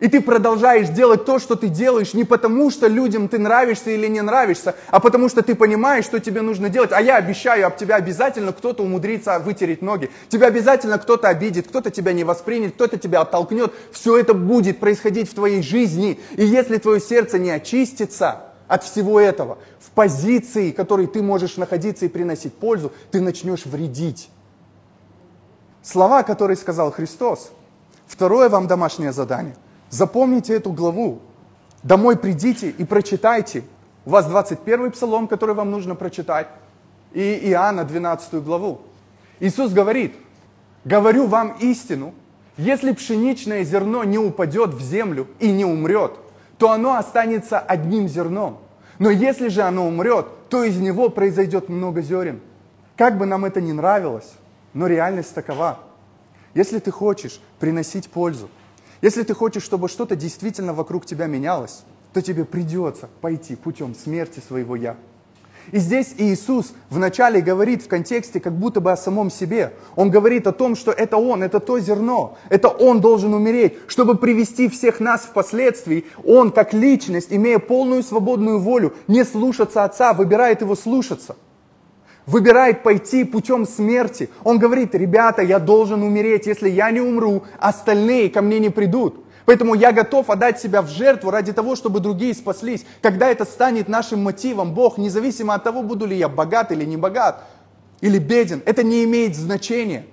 И 0.00 0.08
ты 0.08 0.20
продолжаешь 0.20 0.88
делать 0.88 1.24
то, 1.24 1.38
что 1.38 1.54
ты 1.54 1.68
делаешь, 1.68 2.12
не 2.12 2.24
потому, 2.24 2.70
что 2.70 2.88
людям 2.88 3.28
ты 3.28 3.38
нравишься 3.38 3.92
или 3.92 4.06
не 4.06 4.20
нравишься, 4.20 4.74
а 4.90 5.00
потому 5.00 5.30
что 5.30 5.40
ты 5.40 5.54
понимаешь, 5.54 6.04
что 6.04 6.20
тебе 6.20 6.42
нужно 6.42 6.68
делать. 6.68 6.90
А 6.92 7.00
я 7.00 7.16
обещаю, 7.16 7.66
об 7.66 7.76
тебя 7.76 7.94
обязательно 7.96 8.52
кто-то 8.52 8.82
умудрится 8.82 9.38
вытереть 9.38 9.80
ноги. 9.80 10.10
Тебя 10.28 10.48
обязательно 10.48 10.98
кто-то 10.98 11.28
обидит, 11.28 11.68
кто-то 11.68 11.90
тебя 11.90 12.12
не 12.12 12.24
воспринят, 12.24 12.74
кто-то 12.74 12.98
тебя 12.98 13.22
оттолкнет. 13.22 13.72
Все 13.92 14.18
это 14.18 14.34
будет 14.34 14.78
происходить 14.80 15.30
в 15.30 15.34
твоей 15.34 15.62
жизни. 15.62 16.20
И 16.36 16.44
если 16.44 16.76
твое 16.76 17.00
сердце 17.00 17.38
не 17.38 17.52
очистится, 17.52 18.42
от 18.66 18.82
всего 18.82 19.20
этого, 19.20 19.58
позиции, 19.94 20.72
в 20.72 20.74
которой 20.74 21.06
ты 21.06 21.22
можешь 21.22 21.56
находиться 21.56 22.04
и 22.04 22.08
приносить 22.08 22.54
пользу, 22.54 22.92
ты 23.10 23.20
начнешь 23.20 23.66
вредить. 23.66 24.30
Слова, 25.82 26.22
которые 26.22 26.56
сказал 26.56 26.90
Христос. 26.90 27.52
Второе 28.06 28.48
вам 28.48 28.66
домашнее 28.66 29.12
задание. 29.12 29.56
Запомните 29.90 30.54
эту 30.54 30.72
главу. 30.72 31.20
Домой 31.82 32.16
придите 32.16 32.70
и 32.70 32.84
прочитайте. 32.84 33.64
У 34.06 34.10
вас 34.10 34.26
21 34.26 34.90
псалом, 34.90 35.28
который 35.28 35.54
вам 35.54 35.70
нужно 35.70 35.94
прочитать, 35.94 36.48
и 37.12 37.50
Иоанна 37.50 37.84
12 37.84 38.42
главу. 38.42 38.80
Иисус 39.40 39.72
говорит, 39.72 40.14
говорю 40.84 41.26
вам 41.26 41.56
истину, 41.60 42.14
если 42.56 42.92
пшеничное 42.92 43.64
зерно 43.64 44.04
не 44.04 44.18
упадет 44.18 44.74
в 44.74 44.80
землю 44.80 45.26
и 45.40 45.50
не 45.50 45.64
умрет, 45.64 46.12
то 46.58 46.70
оно 46.70 46.94
останется 46.94 47.58
одним 47.58 48.08
зерном. 48.08 48.58
Но 48.98 49.10
если 49.10 49.48
же 49.48 49.62
оно 49.62 49.86
умрет, 49.86 50.26
то 50.48 50.64
из 50.64 50.76
него 50.78 51.08
произойдет 51.08 51.68
много 51.68 52.00
зерен. 52.00 52.40
Как 52.96 53.18
бы 53.18 53.26
нам 53.26 53.44
это 53.44 53.60
ни 53.60 53.72
нравилось, 53.72 54.32
но 54.72 54.86
реальность 54.86 55.34
такова. 55.34 55.80
Если 56.54 56.78
ты 56.78 56.90
хочешь 56.90 57.40
приносить 57.58 58.08
пользу, 58.08 58.48
если 59.02 59.22
ты 59.22 59.34
хочешь, 59.34 59.64
чтобы 59.64 59.88
что-то 59.88 60.14
действительно 60.14 60.72
вокруг 60.72 61.04
тебя 61.04 61.26
менялось, 61.26 61.82
то 62.12 62.22
тебе 62.22 62.44
придется 62.44 63.08
пойти 63.20 63.56
путем 63.56 63.94
смерти 63.94 64.40
своего 64.40 64.76
«я». 64.76 64.96
И 65.72 65.78
здесь 65.78 66.14
Иисус 66.18 66.74
вначале 66.90 67.40
говорит 67.40 67.82
в 67.82 67.88
контексте 67.88 68.40
как 68.40 68.52
будто 68.52 68.80
бы 68.80 68.92
о 68.92 68.96
самом 68.96 69.30
себе. 69.30 69.72
Он 69.96 70.10
говорит 70.10 70.46
о 70.46 70.52
том, 70.52 70.76
что 70.76 70.90
это 70.92 71.16
Он, 71.16 71.42
это 71.42 71.60
то 71.60 71.78
зерно, 71.78 72.36
это 72.48 72.68
Он 72.68 73.00
должен 73.00 73.34
умереть, 73.34 73.74
чтобы 73.86 74.16
привести 74.16 74.68
всех 74.68 75.00
нас 75.00 75.22
впоследствии. 75.22 76.04
Он, 76.24 76.50
как 76.50 76.72
личность, 76.72 77.28
имея 77.30 77.58
полную 77.58 78.02
свободную 78.02 78.58
волю, 78.58 78.94
не 79.08 79.24
слушаться 79.24 79.84
Отца, 79.84 80.12
выбирает 80.12 80.60
Его 80.60 80.74
слушаться. 80.76 81.36
Выбирает 82.26 82.82
пойти 82.82 83.24
путем 83.24 83.66
смерти. 83.66 84.30
Он 84.44 84.58
говорит, 84.58 84.94
ребята, 84.94 85.42
я 85.42 85.58
должен 85.58 86.02
умереть. 86.02 86.46
Если 86.46 86.70
я 86.70 86.90
не 86.90 87.00
умру, 87.00 87.44
остальные 87.58 88.30
ко 88.30 88.40
мне 88.40 88.58
не 88.58 88.70
придут. 88.70 89.23
Поэтому 89.46 89.74
я 89.74 89.92
готов 89.92 90.30
отдать 90.30 90.60
себя 90.60 90.80
в 90.80 90.88
жертву 90.88 91.30
ради 91.30 91.52
того, 91.52 91.76
чтобы 91.76 92.00
другие 92.00 92.34
спаслись. 92.34 92.86
Когда 93.02 93.28
это 93.28 93.44
станет 93.44 93.88
нашим 93.88 94.22
мотивом, 94.22 94.74
Бог, 94.74 94.96
независимо 94.96 95.54
от 95.54 95.64
того, 95.64 95.82
буду 95.82 96.06
ли 96.06 96.16
я 96.16 96.28
богат 96.28 96.72
или 96.72 96.84
не 96.84 96.96
богат, 96.96 97.44
или 98.00 98.18
беден, 98.18 98.62
это 98.64 98.82
не 98.82 99.04
имеет 99.04 99.36
значения. 99.36 100.06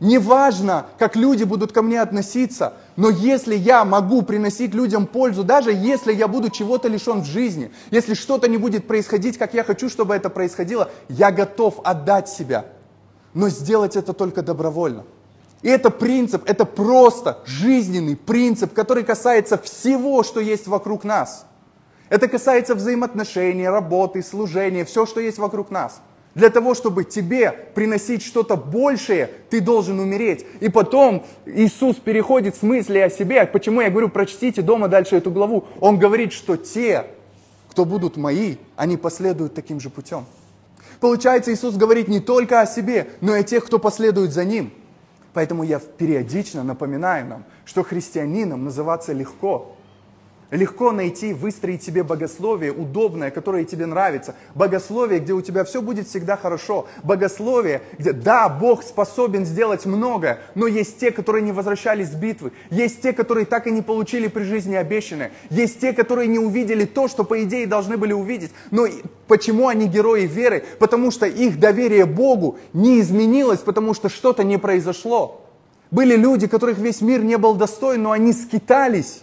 Неважно, 0.00 0.86
как 0.98 1.16
люди 1.16 1.44
будут 1.44 1.72
ко 1.72 1.80
мне 1.80 2.02
относиться, 2.02 2.74
но 2.96 3.08
если 3.08 3.54
я 3.54 3.84
могу 3.84 4.22
приносить 4.22 4.74
людям 4.74 5.06
пользу, 5.06 5.44
даже 5.44 5.72
если 5.72 6.12
я 6.12 6.28
буду 6.28 6.50
чего-то 6.50 6.88
лишен 6.88 7.22
в 7.22 7.26
жизни, 7.26 7.70
если 7.90 8.14
что-то 8.14 8.48
не 8.48 8.58
будет 8.58 8.86
происходить, 8.86 9.38
как 9.38 9.54
я 9.54 9.64
хочу, 9.64 9.88
чтобы 9.88 10.14
это 10.14 10.30
происходило, 10.30 10.90
я 11.08 11.30
готов 11.30 11.80
отдать 11.84 12.28
себя. 12.28 12.66
Но 13.32 13.48
сделать 13.48 13.96
это 13.96 14.12
только 14.12 14.42
добровольно. 14.42 15.04
И 15.64 15.68
это 15.68 15.88
принцип, 15.88 16.42
это 16.44 16.66
просто 16.66 17.38
жизненный 17.46 18.16
принцип, 18.16 18.74
который 18.74 19.02
касается 19.02 19.56
всего, 19.56 20.22
что 20.22 20.38
есть 20.38 20.66
вокруг 20.66 21.04
нас. 21.04 21.46
Это 22.10 22.28
касается 22.28 22.74
взаимоотношений, 22.74 23.66
работы, 23.66 24.22
служения, 24.22 24.84
все, 24.84 25.06
что 25.06 25.20
есть 25.20 25.38
вокруг 25.38 25.70
нас. 25.70 26.02
Для 26.34 26.50
того, 26.50 26.74
чтобы 26.74 27.04
тебе 27.04 27.50
приносить 27.74 28.22
что-то 28.22 28.56
большее, 28.56 29.30
ты 29.48 29.62
должен 29.62 30.00
умереть. 30.00 30.44
И 30.60 30.68
потом 30.68 31.24
Иисус 31.46 31.96
переходит 31.96 32.56
с 32.56 32.62
мысли 32.62 32.98
о 32.98 33.08
себе. 33.08 33.46
Почему 33.46 33.80
я 33.80 33.88
говорю, 33.88 34.10
прочтите 34.10 34.60
дома 34.60 34.88
дальше 34.88 35.16
эту 35.16 35.30
главу. 35.30 35.64
Он 35.80 35.98
говорит, 35.98 36.34
что 36.34 36.58
те, 36.58 37.06
кто 37.70 37.86
будут 37.86 38.18
мои, 38.18 38.56
они 38.76 38.98
последуют 38.98 39.54
таким 39.54 39.80
же 39.80 39.88
путем. 39.88 40.26
Получается, 41.00 41.54
Иисус 41.54 41.76
говорит 41.76 42.08
не 42.08 42.20
только 42.20 42.60
о 42.60 42.66
себе, 42.66 43.08
но 43.22 43.34
и 43.34 43.40
о 43.40 43.42
тех, 43.42 43.64
кто 43.64 43.78
последует 43.78 44.34
за 44.34 44.44
Ним. 44.44 44.70
Поэтому 45.34 45.64
я 45.64 45.80
периодично 45.80 46.62
напоминаю 46.62 47.26
нам, 47.26 47.44
что 47.64 47.82
христианином 47.82 48.64
называться 48.64 49.12
легко, 49.12 49.73
Легко 50.54 50.92
найти, 50.92 51.32
выстроить 51.32 51.82
себе 51.82 52.04
богословие 52.04 52.70
удобное, 52.70 53.32
которое 53.32 53.64
тебе 53.64 53.86
нравится. 53.86 54.36
Богословие, 54.54 55.18
где 55.18 55.32
у 55.32 55.40
тебя 55.40 55.64
все 55.64 55.82
будет 55.82 56.06
всегда 56.06 56.36
хорошо. 56.36 56.86
Богословие, 57.02 57.82
где, 57.98 58.12
да, 58.12 58.48
Бог 58.48 58.84
способен 58.84 59.46
сделать 59.46 59.84
многое, 59.84 60.38
но 60.54 60.68
есть 60.68 61.00
те, 61.00 61.10
которые 61.10 61.42
не 61.42 61.50
возвращались 61.50 62.10
с 62.10 62.14
битвы. 62.14 62.52
Есть 62.70 63.02
те, 63.02 63.12
которые 63.12 63.46
так 63.46 63.66
и 63.66 63.72
не 63.72 63.82
получили 63.82 64.28
при 64.28 64.44
жизни 64.44 64.76
обещанное. 64.76 65.32
Есть 65.50 65.80
те, 65.80 65.92
которые 65.92 66.28
не 66.28 66.38
увидели 66.38 66.84
то, 66.84 67.08
что 67.08 67.24
по 67.24 67.42
идее 67.42 67.66
должны 67.66 67.96
были 67.96 68.12
увидеть. 68.12 68.52
Но 68.70 68.86
почему 69.26 69.66
они 69.66 69.88
герои 69.88 70.26
веры? 70.28 70.62
Потому 70.78 71.10
что 71.10 71.26
их 71.26 71.58
доверие 71.58 72.06
Богу 72.06 72.58
не 72.72 73.00
изменилось, 73.00 73.58
потому 73.58 73.92
что 73.92 74.08
что-то 74.08 74.44
не 74.44 74.58
произошло. 74.60 75.40
Были 75.90 76.14
люди, 76.14 76.46
которых 76.46 76.78
весь 76.78 77.00
мир 77.00 77.24
не 77.24 77.38
был 77.38 77.54
достоин, 77.54 78.04
но 78.04 78.12
они 78.12 78.32
скитались 78.32 79.22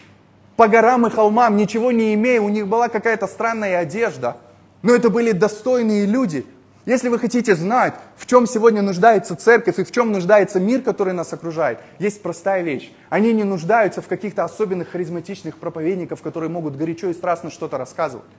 по 0.62 0.68
горам 0.68 1.08
и 1.08 1.10
холмам, 1.10 1.58
ничего 1.58 1.92
не 1.92 2.14
имея, 2.14 2.40
у 2.40 2.48
них 2.48 2.68
была 2.68 2.88
какая-то 2.88 3.26
странная 3.26 3.80
одежда. 3.80 4.38
Но 4.84 4.94
это 4.94 5.10
были 5.10 5.32
достойные 5.32 6.06
люди. 6.06 6.46
Если 6.86 7.10
вы 7.10 7.18
хотите 7.18 7.56
знать, 7.56 7.96
в 8.16 8.28
чем 8.28 8.46
сегодня 8.46 8.84
нуждается 8.84 9.36
церковь 9.36 9.80
и 9.80 9.84
в 9.84 9.92
чем 9.92 10.12
нуждается 10.12 10.60
мир, 10.60 10.84
который 10.84 11.14
нас 11.14 11.34
окружает, 11.34 11.80
есть 11.98 12.22
простая 12.22 12.62
вещь. 12.62 12.92
Они 13.10 13.34
не 13.34 13.44
нуждаются 13.44 14.04
в 14.04 14.08
каких-то 14.08 14.44
особенных 14.44 14.90
харизматичных 14.90 15.58
проповедников, 15.58 16.22
которые 16.22 16.52
могут 16.52 16.76
горячо 16.76 17.10
и 17.10 17.14
страстно 17.16 17.50
что-то 17.50 17.80
рассказывать. 17.80 18.30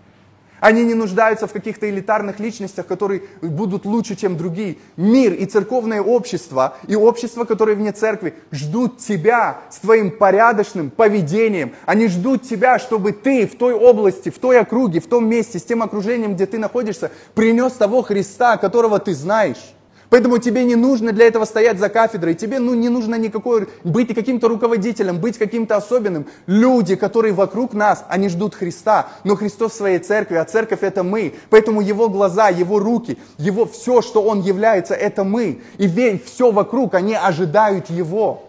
Они 0.62 0.84
не 0.84 0.94
нуждаются 0.94 1.48
в 1.48 1.52
каких-то 1.52 1.90
элитарных 1.90 2.38
личностях, 2.38 2.86
которые 2.86 3.22
будут 3.42 3.84
лучше, 3.84 4.14
чем 4.14 4.36
другие. 4.36 4.76
Мир 4.96 5.32
и 5.32 5.44
церковное 5.44 6.00
общество, 6.00 6.76
и 6.86 6.94
общество, 6.94 7.44
которое 7.44 7.74
вне 7.74 7.90
церкви, 7.90 8.34
ждут 8.52 8.98
тебя 8.98 9.58
с 9.72 9.78
твоим 9.78 10.12
порядочным 10.12 10.90
поведением. 10.90 11.74
Они 11.84 12.06
ждут 12.06 12.42
тебя, 12.42 12.78
чтобы 12.78 13.10
ты 13.10 13.48
в 13.48 13.56
той 13.56 13.74
области, 13.74 14.28
в 14.28 14.38
той 14.38 14.60
округе, 14.60 15.00
в 15.00 15.08
том 15.08 15.28
месте, 15.28 15.58
с 15.58 15.64
тем 15.64 15.82
окружением, 15.82 16.36
где 16.36 16.46
ты 16.46 16.58
находишься, 16.58 17.10
принес 17.34 17.72
того 17.72 18.02
Христа, 18.02 18.56
которого 18.56 19.00
ты 19.00 19.14
знаешь. 19.14 19.74
Поэтому 20.12 20.36
тебе 20.36 20.66
не 20.66 20.76
нужно 20.76 21.12
для 21.12 21.26
этого 21.26 21.46
стоять 21.46 21.78
за 21.78 21.88
кафедрой, 21.88 22.34
тебе 22.34 22.58
ну, 22.58 22.74
не 22.74 22.90
нужно 22.90 23.14
никакой, 23.14 23.66
быть 23.82 24.14
каким-то 24.14 24.46
руководителем, 24.46 25.18
быть 25.18 25.38
каким-то 25.38 25.76
особенным. 25.76 26.26
Люди, 26.46 26.96
которые 26.96 27.32
вокруг 27.32 27.72
нас, 27.72 28.04
они 28.10 28.28
ждут 28.28 28.54
Христа, 28.54 29.06
но 29.24 29.36
Христос 29.36 29.72
в 29.72 29.76
своей 29.76 30.00
церкви, 30.00 30.34
а 30.34 30.44
церковь 30.44 30.82
это 30.82 31.02
мы. 31.02 31.32
Поэтому 31.48 31.80
Его 31.80 32.10
глаза, 32.10 32.50
Его 32.50 32.78
руки, 32.78 33.16
Его 33.38 33.64
все, 33.64 34.02
что 34.02 34.22
Он 34.22 34.42
является, 34.42 34.92
это 34.92 35.24
мы. 35.24 35.62
И 35.78 36.20
все 36.26 36.50
вокруг, 36.50 36.92
они 36.92 37.14
ожидают 37.14 37.88
Его. 37.88 38.42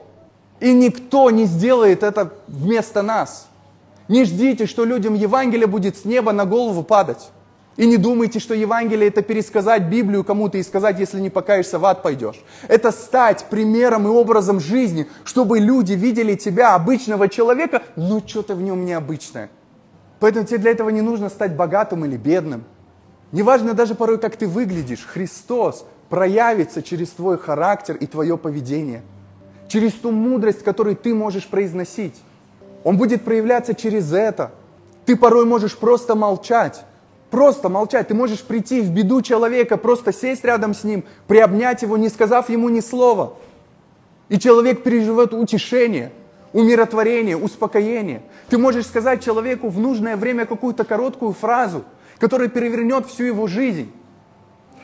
И 0.59 0.73
никто 0.73 1.29
не 1.29 1.45
сделает 1.45 2.03
это 2.03 2.33
вместо 2.49 3.01
нас. 3.01 3.47
Не 4.09 4.25
ждите, 4.25 4.65
что 4.65 4.83
людям 4.83 5.13
Евангелие 5.13 5.67
будет 5.67 5.95
с 5.95 6.03
неба 6.03 6.33
на 6.33 6.43
голову 6.43 6.83
падать. 6.83 7.29
И 7.75 7.87
не 7.87 7.97
думайте, 7.97 8.39
что 8.39 8.53
Евангелие 8.53 9.07
это 9.07 9.23
пересказать 9.23 9.83
Библию 9.83 10.23
кому-то 10.23 10.59
и 10.59 10.63
сказать, 10.63 10.99
если 10.99 11.19
не 11.19 11.31
покаешься, 11.31 11.79
в 11.79 11.85
ад 11.85 12.03
пойдешь. 12.03 12.43
Это 12.67 12.91
стать 12.91 13.45
примером 13.49 14.07
и 14.07 14.11
образом 14.11 14.59
жизни, 14.59 15.07
чтобы 15.23 15.59
люди 15.59 15.93
видели 15.93 16.35
тебя, 16.35 16.75
обычного 16.75 17.29
человека, 17.29 17.81
но 17.95 18.21
что-то 18.25 18.53
в 18.53 18.61
нем 18.61 18.85
необычное. 18.85 19.49
Поэтому 20.19 20.45
тебе 20.45 20.59
для 20.59 20.71
этого 20.71 20.89
не 20.89 21.01
нужно 21.01 21.29
стать 21.29 21.55
богатым 21.55 22.05
или 22.05 22.15
бедным. 22.15 22.63
Неважно 23.31 23.73
даже 23.73 23.95
порой, 23.95 24.19
как 24.19 24.35
ты 24.35 24.47
выглядишь, 24.47 25.03
Христос 25.05 25.85
проявится 26.09 26.83
через 26.83 27.09
твой 27.09 27.39
характер 27.39 27.95
и 27.95 28.05
твое 28.05 28.37
поведение. 28.37 29.01
Через 29.67 29.93
ту 29.93 30.11
мудрость, 30.11 30.63
которую 30.63 30.95
ты 30.95 31.15
можешь 31.15 31.47
произносить. 31.47 32.15
Он 32.83 32.97
будет 32.97 33.23
проявляться 33.23 33.73
через 33.73 34.13
это. 34.13 34.51
Ты 35.05 35.15
порой 35.15 35.45
можешь 35.45 35.75
просто 35.75 36.13
молчать, 36.13 36.85
Просто 37.33 37.67
молчать. 37.67 38.09
Ты 38.09 38.13
можешь 38.13 38.43
прийти 38.43 38.79
в 38.81 38.91
беду 38.91 39.23
человека, 39.23 39.75
просто 39.77 40.13
сесть 40.13 40.45
рядом 40.45 40.75
с 40.75 40.83
ним, 40.83 41.03
приобнять 41.25 41.81
его, 41.81 41.97
не 41.97 42.09
сказав 42.09 42.47
ему 42.47 42.69
ни 42.69 42.79
слова. 42.79 43.33
И 44.29 44.37
человек 44.37 44.83
переживет 44.83 45.33
утешение, 45.33 46.11
умиротворение, 46.53 47.35
успокоение. 47.35 48.21
Ты 48.49 48.59
можешь 48.59 48.85
сказать 48.85 49.25
человеку 49.25 49.69
в 49.69 49.79
нужное 49.79 50.15
время 50.15 50.45
какую-то 50.45 50.83
короткую 50.83 51.33
фразу, 51.33 51.85
которая 52.19 52.49
перевернет 52.49 53.07
всю 53.07 53.23
его 53.23 53.47
жизнь. 53.47 53.91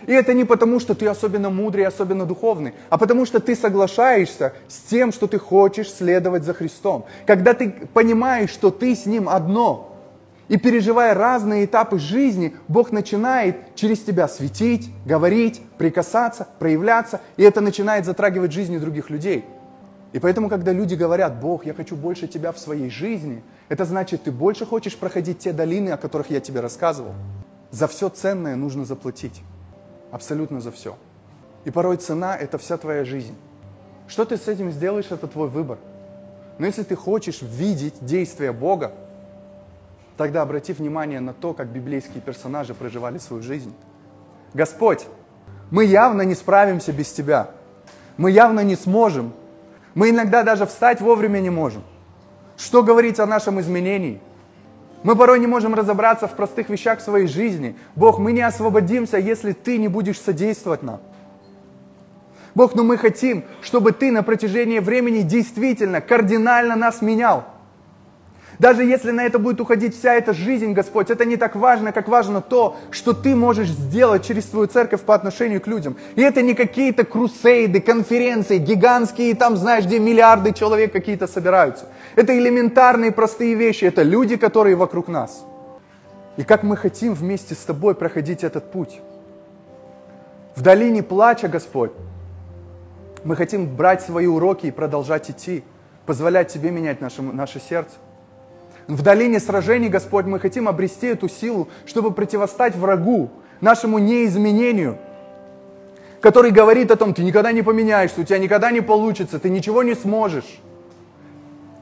И 0.08 0.12
это 0.12 0.34
не 0.34 0.44
потому, 0.44 0.80
что 0.80 0.96
ты 0.96 1.06
особенно 1.06 1.52
мудрый, 1.52 1.86
особенно 1.86 2.26
духовный, 2.26 2.74
а 2.90 2.98
потому 2.98 3.28
что 3.28 3.40
ты 3.40 3.56
соглашаешься 3.56 4.54
с 4.68 4.80
тем, 4.90 5.12
что 5.12 5.28
ты 5.28 5.38
хочешь 5.38 5.94
следовать 5.94 6.46
за 6.46 6.56
Христом. 6.56 7.06
Когда 7.28 7.54
ты 7.54 7.70
понимаешь, 7.94 8.50
что 8.50 8.72
ты 8.72 8.96
с 8.96 9.06
Ним 9.06 9.30
одно– 9.30 9.86
и 10.50 10.58
переживая 10.58 11.14
разные 11.14 11.66
этапы 11.66 12.00
жизни, 12.00 12.56
Бог 12.68 12.92
начинает 12.92 13.76
через 13.76 14.00
тебя 14.00 14.28
светить, 14.28 14.90
говорить, 15.06 15.62
прикасаться, 15.78 16.48
проявляться, 16.58 17.22
и 17.38 17.44
это 17.44 17.62
начинает 17.62 18.06
затрагивать 18.06 18.52
жизни 18.52 18.80
других 18.80 19.12
людей. 19.12 19.46
И 20.12 20.18
поэтому, 20.18 20.50
когда 20.50 20.72
люди 20.72 20.96
говорят, 20.96 21.40
Бог, 21.40 21.68
я 21.68 21.76
хочу 21.76 21.96
больше 21.96 22.28
Тебя 22.28 22.52
в 22.52 22.58
своей 22.58 22.90
жизни, 22.90 23.44
это 23.70 23.86
значит, 23.86 24.24
ты 24.24 24.32
больше 24.32 24.66
хочешь 24.66 24.98
проходить 24.98 25.38
те 25.38 25.54
долины, 25.54 25.92
о 25.92 25.98
которых 25.98 26.32
я 26.32 26.40
тебе 26.40 26.62
рассказывал. 26.62 27.14
За 27.70 27.88
все 27.88 28.10
ценное 28.10 28.56
нужно 28.56 28.86
заплатить. 28.86 29.44
Абсолютно 30.12 30.60
за 30.62 30.72
все. 30.72 30.98
И 31.66 31.70
порой 31.70 31.98
цена– 31.98 32.36
это 32.40 32.58
вся 32.58 32.78
твоя 32.78 33.06
жизнь. 33.06 33.36
Что 34.08 34.26
ты 34.26 34.38
с 34.38 34.48
этим 34.48 34.72
сделаешь, 34.72 35.12
это 35.12 35.28
твой 35.28 35.48
выбор. 35.48 35.78
Но 36.58 36.66
если 36.66 36.82
ты 36.82 36.96
хочешь 36.96 37.44
видеть 37.44 37.94
действия 38.02 38.52
Бога, 38.52 38.94
Тогда 40.20 40.42
обрати 40.42 40.74
внимание 40.74 41.22
на 41.22 41.32
то, 41.32 41.54
как 41.54 41.68
библейские 41.68 42.20
персонажи 42.20 42.74
проживали 42.74 43.20
свою 43.20 43.42
жизнь. 43.42 43.74
Господь, 44.54 45.08
мы 45.72 45.86
явно 45.86 46.24
не 46.24 46.36
справимся 46.36 46.92
без 46.92 47.10
Тебя. 47.14 47.52
Мы 48.18 48.32
явно 48.32 48.60
не 48.60 48.76
сможем. 48.76 49.32
Мы 49.96 50.10
иногда 50.10 50.44
даже 50.44 50.66
встать 50.66 51.00
вовремя 51.00 51.40
не 51.40 51.50
можем. 51.50 51.84
Что 52.58 52.84
говорить 52.84 53.18
о 53.22 53.26
нашем 53.26 53.62
изменении? 53.62 54.20
Мы 55.04 55.16
порой 55.16 55.40
не 55.40 55.48
можем 55.48 55.74
разобраться 55.74 56.28
в 56.28 56.36
простых 56.36 56.68
вещах 56.68 57.00
своей 57.00 57.28
жизни. 57.28 57.78
Бог, 57.96 58.20
мы 58.20 58.34
не 58.34 58.42
освободимся, 58.42 59.16
если 59.16 59.54
Ты 59.54 59.78
не 59.78 59.88
будешь 59.88 60.20
содействовать 60.20 60.84
нам. 60.84 61.00
Бог, 62.56 62.76
но 62.76 62.84
мы 62.84 62.98
хотим, 62.98 63.46
чтобы 63.62 63.94
Ты 63.94 64.12
на 64.12 64.22
протяжении 64.22 64.80
времени 64.80 65.22
действительно, 65.22 66.02
кардинально 66.02 66.76
нас 66.76 67.02
менял. 67.02 67.46
Даже 68.60 68.84
если 68.84 69.12
на 69.12 69.26
это 69.26 69.40
будет 69.40 69.62
уходить 69.62 69.98
вся 69.98 70.16
эта 70.16 70.34
жизнь, 70.34 70.74
Господь, 70.74 71.10
это 71.10 71.24
не 71.24 71.38
так 71.38 71.56
важно, 71.56 71.94
как 71.94 72.10
важно 72.10 72.42
то, 72.42 72.76
что 72.92 73.14
Ты 73.14 73.34
можешь 73.34 73.70
сделать 73.70 74.26
через 74.26 74.50
свою 74.50 74.68
церковь 74.68 75.02
по 75.02 75.16
отношению 75.16 75.62
к 75.62 75.68
людям. 75.68 75.96
И 76.16 76.22
это 76.22 76.42
не 76.42 76.54
какие-то 76.54 77.06
крусейды, 77.06 77.80
конференции, 77.80 78.58
гигантские, 78.58 79.34
там, 79.34 79.56
знаешь, 79.56 79.86
где 79.86 79.98
миллиарды 79.98 80.52
человек 80.52 80.92
какие-то 80.92 81.26
собираются. 81.26 81.86
Это 82.18 82.38
элементарные 82.38 83.14
простые 83.14 83.56
вещи, 83.56 83.86
это 83.86 84.04
люди, 84.04 84.36
которые 84.36 84.76
вокруг 84.76 85.08
нас. 85.08 85.46
И 86.36 86.44
как 86.44 86.64
мы 86.64 86.76
хотим 86.76 87.14
вместе 87.14 87.56
с 87.56 87.60
Тобой 87.60 87.96
проходить 87.96 88.44
этот 88.44 88.72
путь. 88.72 89.00
В 90.58 90.62
долине 90.62 91.02
плача, 91.02 91.48
Господь, 91.48 91.92
мы 93.24 93.38
хотим 93.38 93.74
брать 93.74 94.02
свои 94.02 94.28
уроки 94.28 94.66
и 94.66 94.72
продолжать 94.72 95.30
идти, 95.30 95.64
позволять 96.06 96.50
Тебе 96.50 96.72
менять 96.72 97.00
наше, 97.00 97.22
наше 97.22 97.62
сердце. 97.62 97.96
В 98.90 99.04
долине 99.04 99.40
сражений, 99.40 99.88
Господь, 99.88 100.26
мы 100.26 100.40
хотим 100.40 100.68
обрести 100.68 101.06
эту 101.06 101.30
силу, 101.30 101.68
чтобы 101.86 102.12
противостать 102.12 102.76
врагу, 102.76 103.30
нашему 103.62 104.00
неизменению. 104.00 104.98
который 106.22 106.52
говорит 106.52 106.92
о 106.92 106.98
том, 106.98 107.14
ты 107.14 107.24
никогда 107.24 107.54
не 107.54 107.62
поменяешься, 107.62 108.20
у 108.20 108.24
тебя 108.26 108.40
никогда 108.40 108.72
не 108.72 108.82
получится, 108.82 109.40
ты 109.40 109.50
ничего 109.50 109.84
не 109.84 109.96
сможешь. 109.96 110.60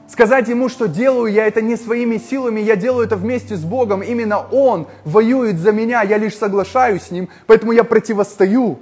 Сказать 0.06 0.46
ему, 0.46 0.68
что 0.68 0.86
делаю 0.86 1.32
я 1.32 1.46
это 1.48 1.60
не 1.60 1.74
своими 1.76 2.18
силами, 2.18 2.60
я 2.60 2.76
делаю 2.76 3.04
это 3.04 3.16
вместе 3.16 3.56
с 3.56 3.64
Богом. 3.64 4.00
Именно 4.00 4.46
Он 4.52 4.86
воюет 5.04 5.58
за 5.58 5.72
меня, 5.72 6.02
я 6.02 6.18
лишь 6.18 6.36
соглашаюсь 6.36 7.02
с 7.02 7.10
Ним, 7.10 7.30
поэтому 7.48 7.72
я 7.72 7.82
противостою 7.82 8.78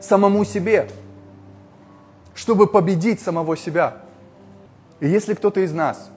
самому 0.00 0.44
себе, 0.46 0.88
чтобы 2.34 2.66
победить 2.66 3.20
самого 3.20 3.58
себя. 3.58 3.98
И 5.00 5.08
если 5.08 5.34
кто-то 5.34 5.60
из 5.60 5.74
нас 5.74 6.10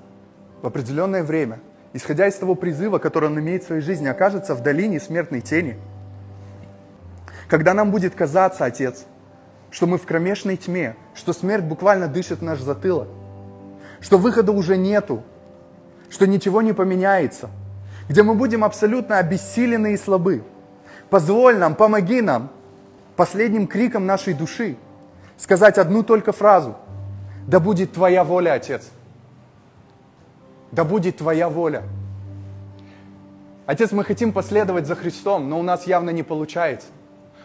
в 0.62 0.68
определенное 0.68 1.24
время, 1.24 1.60
исходя 1.94 2.28
из 2.28 2.36
того 2.36 2.56
призыва, 2.56 3.00
который 3.00 3.30
он 3.30 3.40
имеет 3.40 3.64
в 3.64 3.68
своей 3.68 3.82
жизни, 3.82 4.08
окажется 4.08 4.56
в 4.56 4.62
долине 4.62 5.00
смертной 5.00 5.42
тени, 5.42 5.78
когда 7.48 7.74
нам 7.74 7.92
будет 7.92 8.16
казаться, 8.16 8.66
Отец, 8.66 9.06
что 9.72 9.88
мы 9.88 9.98
в 9.98 10.06
кромешной 10.06 10.58
тьме, 10.58 10.96
что 11.16 11.34
смерть 11.34 11.64
буквально 11.64 12.08
дышит 12.08 12.42
наш 12.42 12.60
затылок, 12.60 13.08
что 14.02 14.18
выхода 14.18 14.52
уже 14.52 14.78
нету, 14.78 15.24
что 16.10 16.28
ничего 16.28 16.62
не 16.62 16.74
поменяется, 16.74 17.50
где 18.08 18.24
мы 18.24 18.36
будем 18.36 18.64
абсолютно 18.64 19.18
обессилены 19.18 19.94
и 19.94 19.98
слабы. 19.98 20.44
Позволь 21.10 21.58
нам, 21.58 21.76
помоги 21.76 22.22
нам 22.22 22.52
последним 23.16 23.68
криком 23.68 24.06
нашей 24.06 24.34
души 24.34 24.78
сказать 25.38 25.78
одну 25.78 26.04
только 26.04 26.32
фразу. 26.32 26.76
Да 27.48 27.60
будет 27.60 27.94
Твоя 27.94 28.24
воля, 28.24 28.54
Отец. 28.54 28.90
Да 30.72 30.84
будет 30.84 31.18
Твоя 31.18 31.50
воля. 31.50 31.84
Отец, 33.66 33.92
мы 33.92 34.04
хотим 34.04 34.34
последовать 34.34 34.88
за 34.88 34.96
Христом, 34.96 35.50
но 35.50 35.60
у 35.60 35.64
нас 35.64 35.88
явно 35.88 36.10
не 36.10 36.24
получается. 36.24 36.88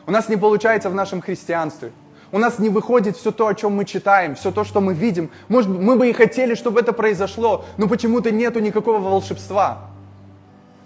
У 0.06 0.10
нас 0.10 0.28
не 0.28 0.36
получается 0.36 0.90
в 0.90 0.94
нашем 0.94 1.20
христианстве– 1.20 1.92
у 2.34 2.38
нас 2.38 2.58
не 2.58 2.68
выходит 2.68 3.16
все 3.16 3.30
то, 3.30 3.46
о 3.46 3.54
чем 3.54 3.76
мы 3.76 3.84
читаем, 3.84 4.34
все 4.34 4.50
то, 4.50 4.64
что 4.64 4.80
мы 4.80 4.92
видим. 4.92 5.30
Может, 5.46 5.70
мы 5.70 5.94
бы 5.94 6.10
и 6.10 6.12
хотели, 6.12 6.56
чтобы 6.56 6.80
это 6.80 6.92
произошло, 6.92 7.64
но 7.76 7.86
почему-то 7.86 8.32
нету 8.32 8.58
никакого 8.58 8.98
волшебства. 8.98 9.90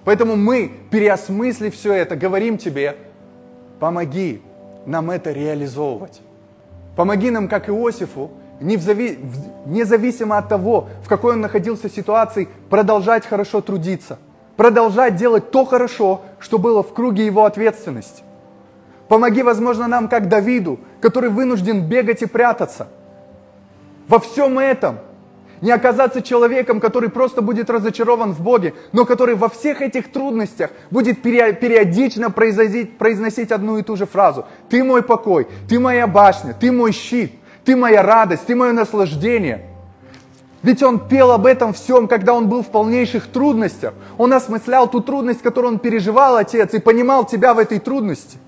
Поэтому 0.04 0.36
мы, 0.36 0.70
переосмыслив 0.90 1.74
все 1.74 1.94
это, 1.94 2.16
говорим 2.16 2.58
тебе, 2.58 2.96
помоги 3.80 4.42
нам 4.84 5.10
это 5.10 5.32
реализовывать. 5.32 6.20
Помоги 6.96 7.30
нам, 7.30 7.48
как 7.48 7.70
Иосифу, 7.70 8.30
независимо 8.60 10.38
от 10.38 10.48
того, 10.48 10.88
в 11.04 11.08
какой 11.08 11.34
он 11.34 11.40
находился 11.40 11.88
ситуации, 11.88 12.48
продолжать 12.70 13.26
хорошо 13.26 13.60
трудиться, 13.60 14.18
продолжать 14.56 15.16
делать 15.16 15.50
то 15.50 15.64
хорошо, 15.64 16.22
что 16.38 16.58
было 16.58 16.82
в 16.82 16.92
круге 16.94 17.26
его 17.26 17.44
ответственности. 17.44 18.22
Помоги, 19.08 19.42
возможно, 19.42 19.88
нам, 19.88 20.08
как 20.08 20.28
Давиду, 20.28 20.78
который 21.00 21.30
вынужден 21.30 21.88
бегать 21.88 22.22
и 22.22 22.26
прятаться. 22.26 22.88
Во 24.06 24.18
всем 24.18 24.58
этом 24.58 24.98
не 25.60 25.70
оказаться 25.72 26.22
человеком, 26.22 26.78
который 26.78 27.08
просто 27.08 27.42
будет 27.42 27.68
разочарован 27.68 28.32
в 28.32 28.40
Боге, 28.40 28.74
но 28.92 29.04
который 29.04 29.34
во 29.34 29.48
всех 29.48 29.82
этих 29.82 30.12
трудностях 30.12 30.70
будет 30.90 31.20
периодично 31.22 32.30
произносить, 32.30 33.50
одну 33.50 33.78
и 33.78 33.82
ту 33.82 33.96
же 33.96 34.06
фразу. 34.06 34.46
Ты 34.68 34.84
мой 34.84 35.02
покой, 35.02 35.48
ты 35.68 35.80
моя 35.80 36.06
башня, 36.06 36.54
ты 36.54 36.70
мой 36.70 36.92
щит, 36.92 37.32
ты 37.68 37.76
моя 37.76 38.02
радость, 38.02 38.46
ты 38.46 38.56
мое 38.56 38.72
наслаждение. 38.72 39.60
Ведь 40.62 40.82
он 40.82 41.06
пел 41.06 41.32
об 41.32 41.44
этом 41.44 41.74
всем, 41.74 42.08
когда 42.08 42.32
он 42.32 42.48
был 42.48 42.62
в 42.62 42.68
полнейших 42.68 43.26
трудностях. 43.26 43.92
Он 44.16 44.32
осмыслял 44.32 44.88
ту 44.88 45.02
трудность, 45.02 45.42
которую 45.42 45.74
он 45.74 45.78
переживал, 45.78 46.36
Отец, 46.36 46.72
и 46.72 46.78
понимал 46.78 47.26
тебя 47.26 47.52
в 47.52 47.58
этой 47.58 47.78
трудности. 47.78 48.38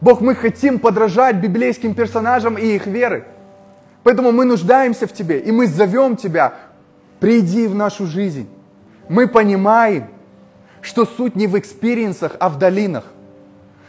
Бог, 0.00 0.22
мы 0.22 0.34
хотим 0.34 0.78
подражать 0.78 1.36
библейским 1.36 1.92
персонажам 1.92 2.56
и 2.56 2.68
их 2.68 2.86
веры. 2.86 3.26
Поэтому 4.02 4.32
мы 4.32 4.46
нуждаемся 4.46 5.06
в 5.06 5.12
Тебе, 5.12 5.40
и 5.40 5.52
мы 5.52 5.66
зовем 5.66 6.16
Тебя, 6.16 6.54
приди 7.18 7.66
в 7.66 7.74
нашу 7.74 8.06
жизнь. 8.06 8.48
Мы 9.10 9.28
понимаем, 9.28 10.06
что 10.80 11.04
суть 11.04 11.36
не 11.36 11.46
в 11.48 11.58
экспириенсах, 11.58 12.36
а 12.40 12.48
в 12.48 12.56
долинах. 12.56 13.04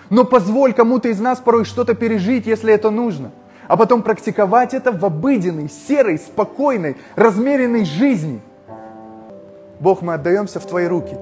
Но 0.09 0.25
позволь 0.25 0.73
кому-то 0.73 1.07
из 1.07 1.21
нас 1.21 1.39
порой 1.39 1.63
что-то 1.63 1.93
пережить, 1.93 2.45
если 2.45 2.73
это 2.73 2.89
нужно, 2.89 3.31
а 3.71 3.77
потом 3.77 4.03
практиковать 4.03 4.73
это 4.73 4.91
в 4.91 5.05
обыденной, 5.05 5.69
серой, 5.69 6.17
спокойной, 6.17 6.97
размеренной 7.15 7.85
жизни. 7.85 8.41
Бог, 9.79 10.01
мы 10.01 10.15
отдаемся 10.15 10.59
в 10.59 10.65
Твои 10.65 10.87
руки. 10.87 11.15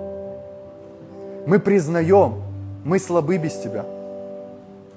Мы 1.46 1.60
признаем, 1.60 2.42
мы 2.84 2.98
слабы 2.98 3.38
без 3.38 3.54
Тебя. 3.54 3.86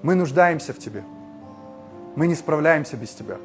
Мы 0.00 0.14
нуждаемся 0.14 0.72
в 0.72 0.78
Тебе. 0.78 1.02
Мы 2.16 2.26
не 2.26 2.34
справляемся 2.34 2.96
без 2.96 3.10
Тебя. 3.10 3.36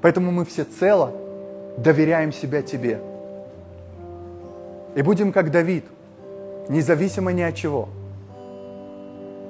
Поэтому 0.00 0.30
мы 0.30 0.46
все 0.46 0.64
цело 0.64 1.12
доверяем 1.76 2.32
себя 2.32 2.62
Тебе. 2.62 2.98
И 4.94 5.02
будем 5.02 5.34
как 5.34 5.50
Давид, 5.50 5.84
независимо 6.70 7.34
ни 7.34 7.42
от 7.42 7.54
чего, 7.54 7.90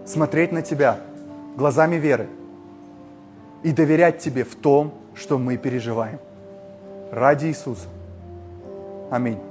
смотреть 0.05 0.51
на 0.51 0.63
Тебя 0.63 0.99
глазами 1.57 1.95
веры 1.95 2.27
и 3.63 3.73
доверять 3.73 4.19
Тебе 4.19 4.45
в 4.45 4.55
том, 4.55 4.95
что 5.15 5.39
мы 5.39 5.57
переживаем. 5.57 6.19
Ради 7.11 7.47
Иисуса. 7.47 7.89
Аминь. 9.11 9.48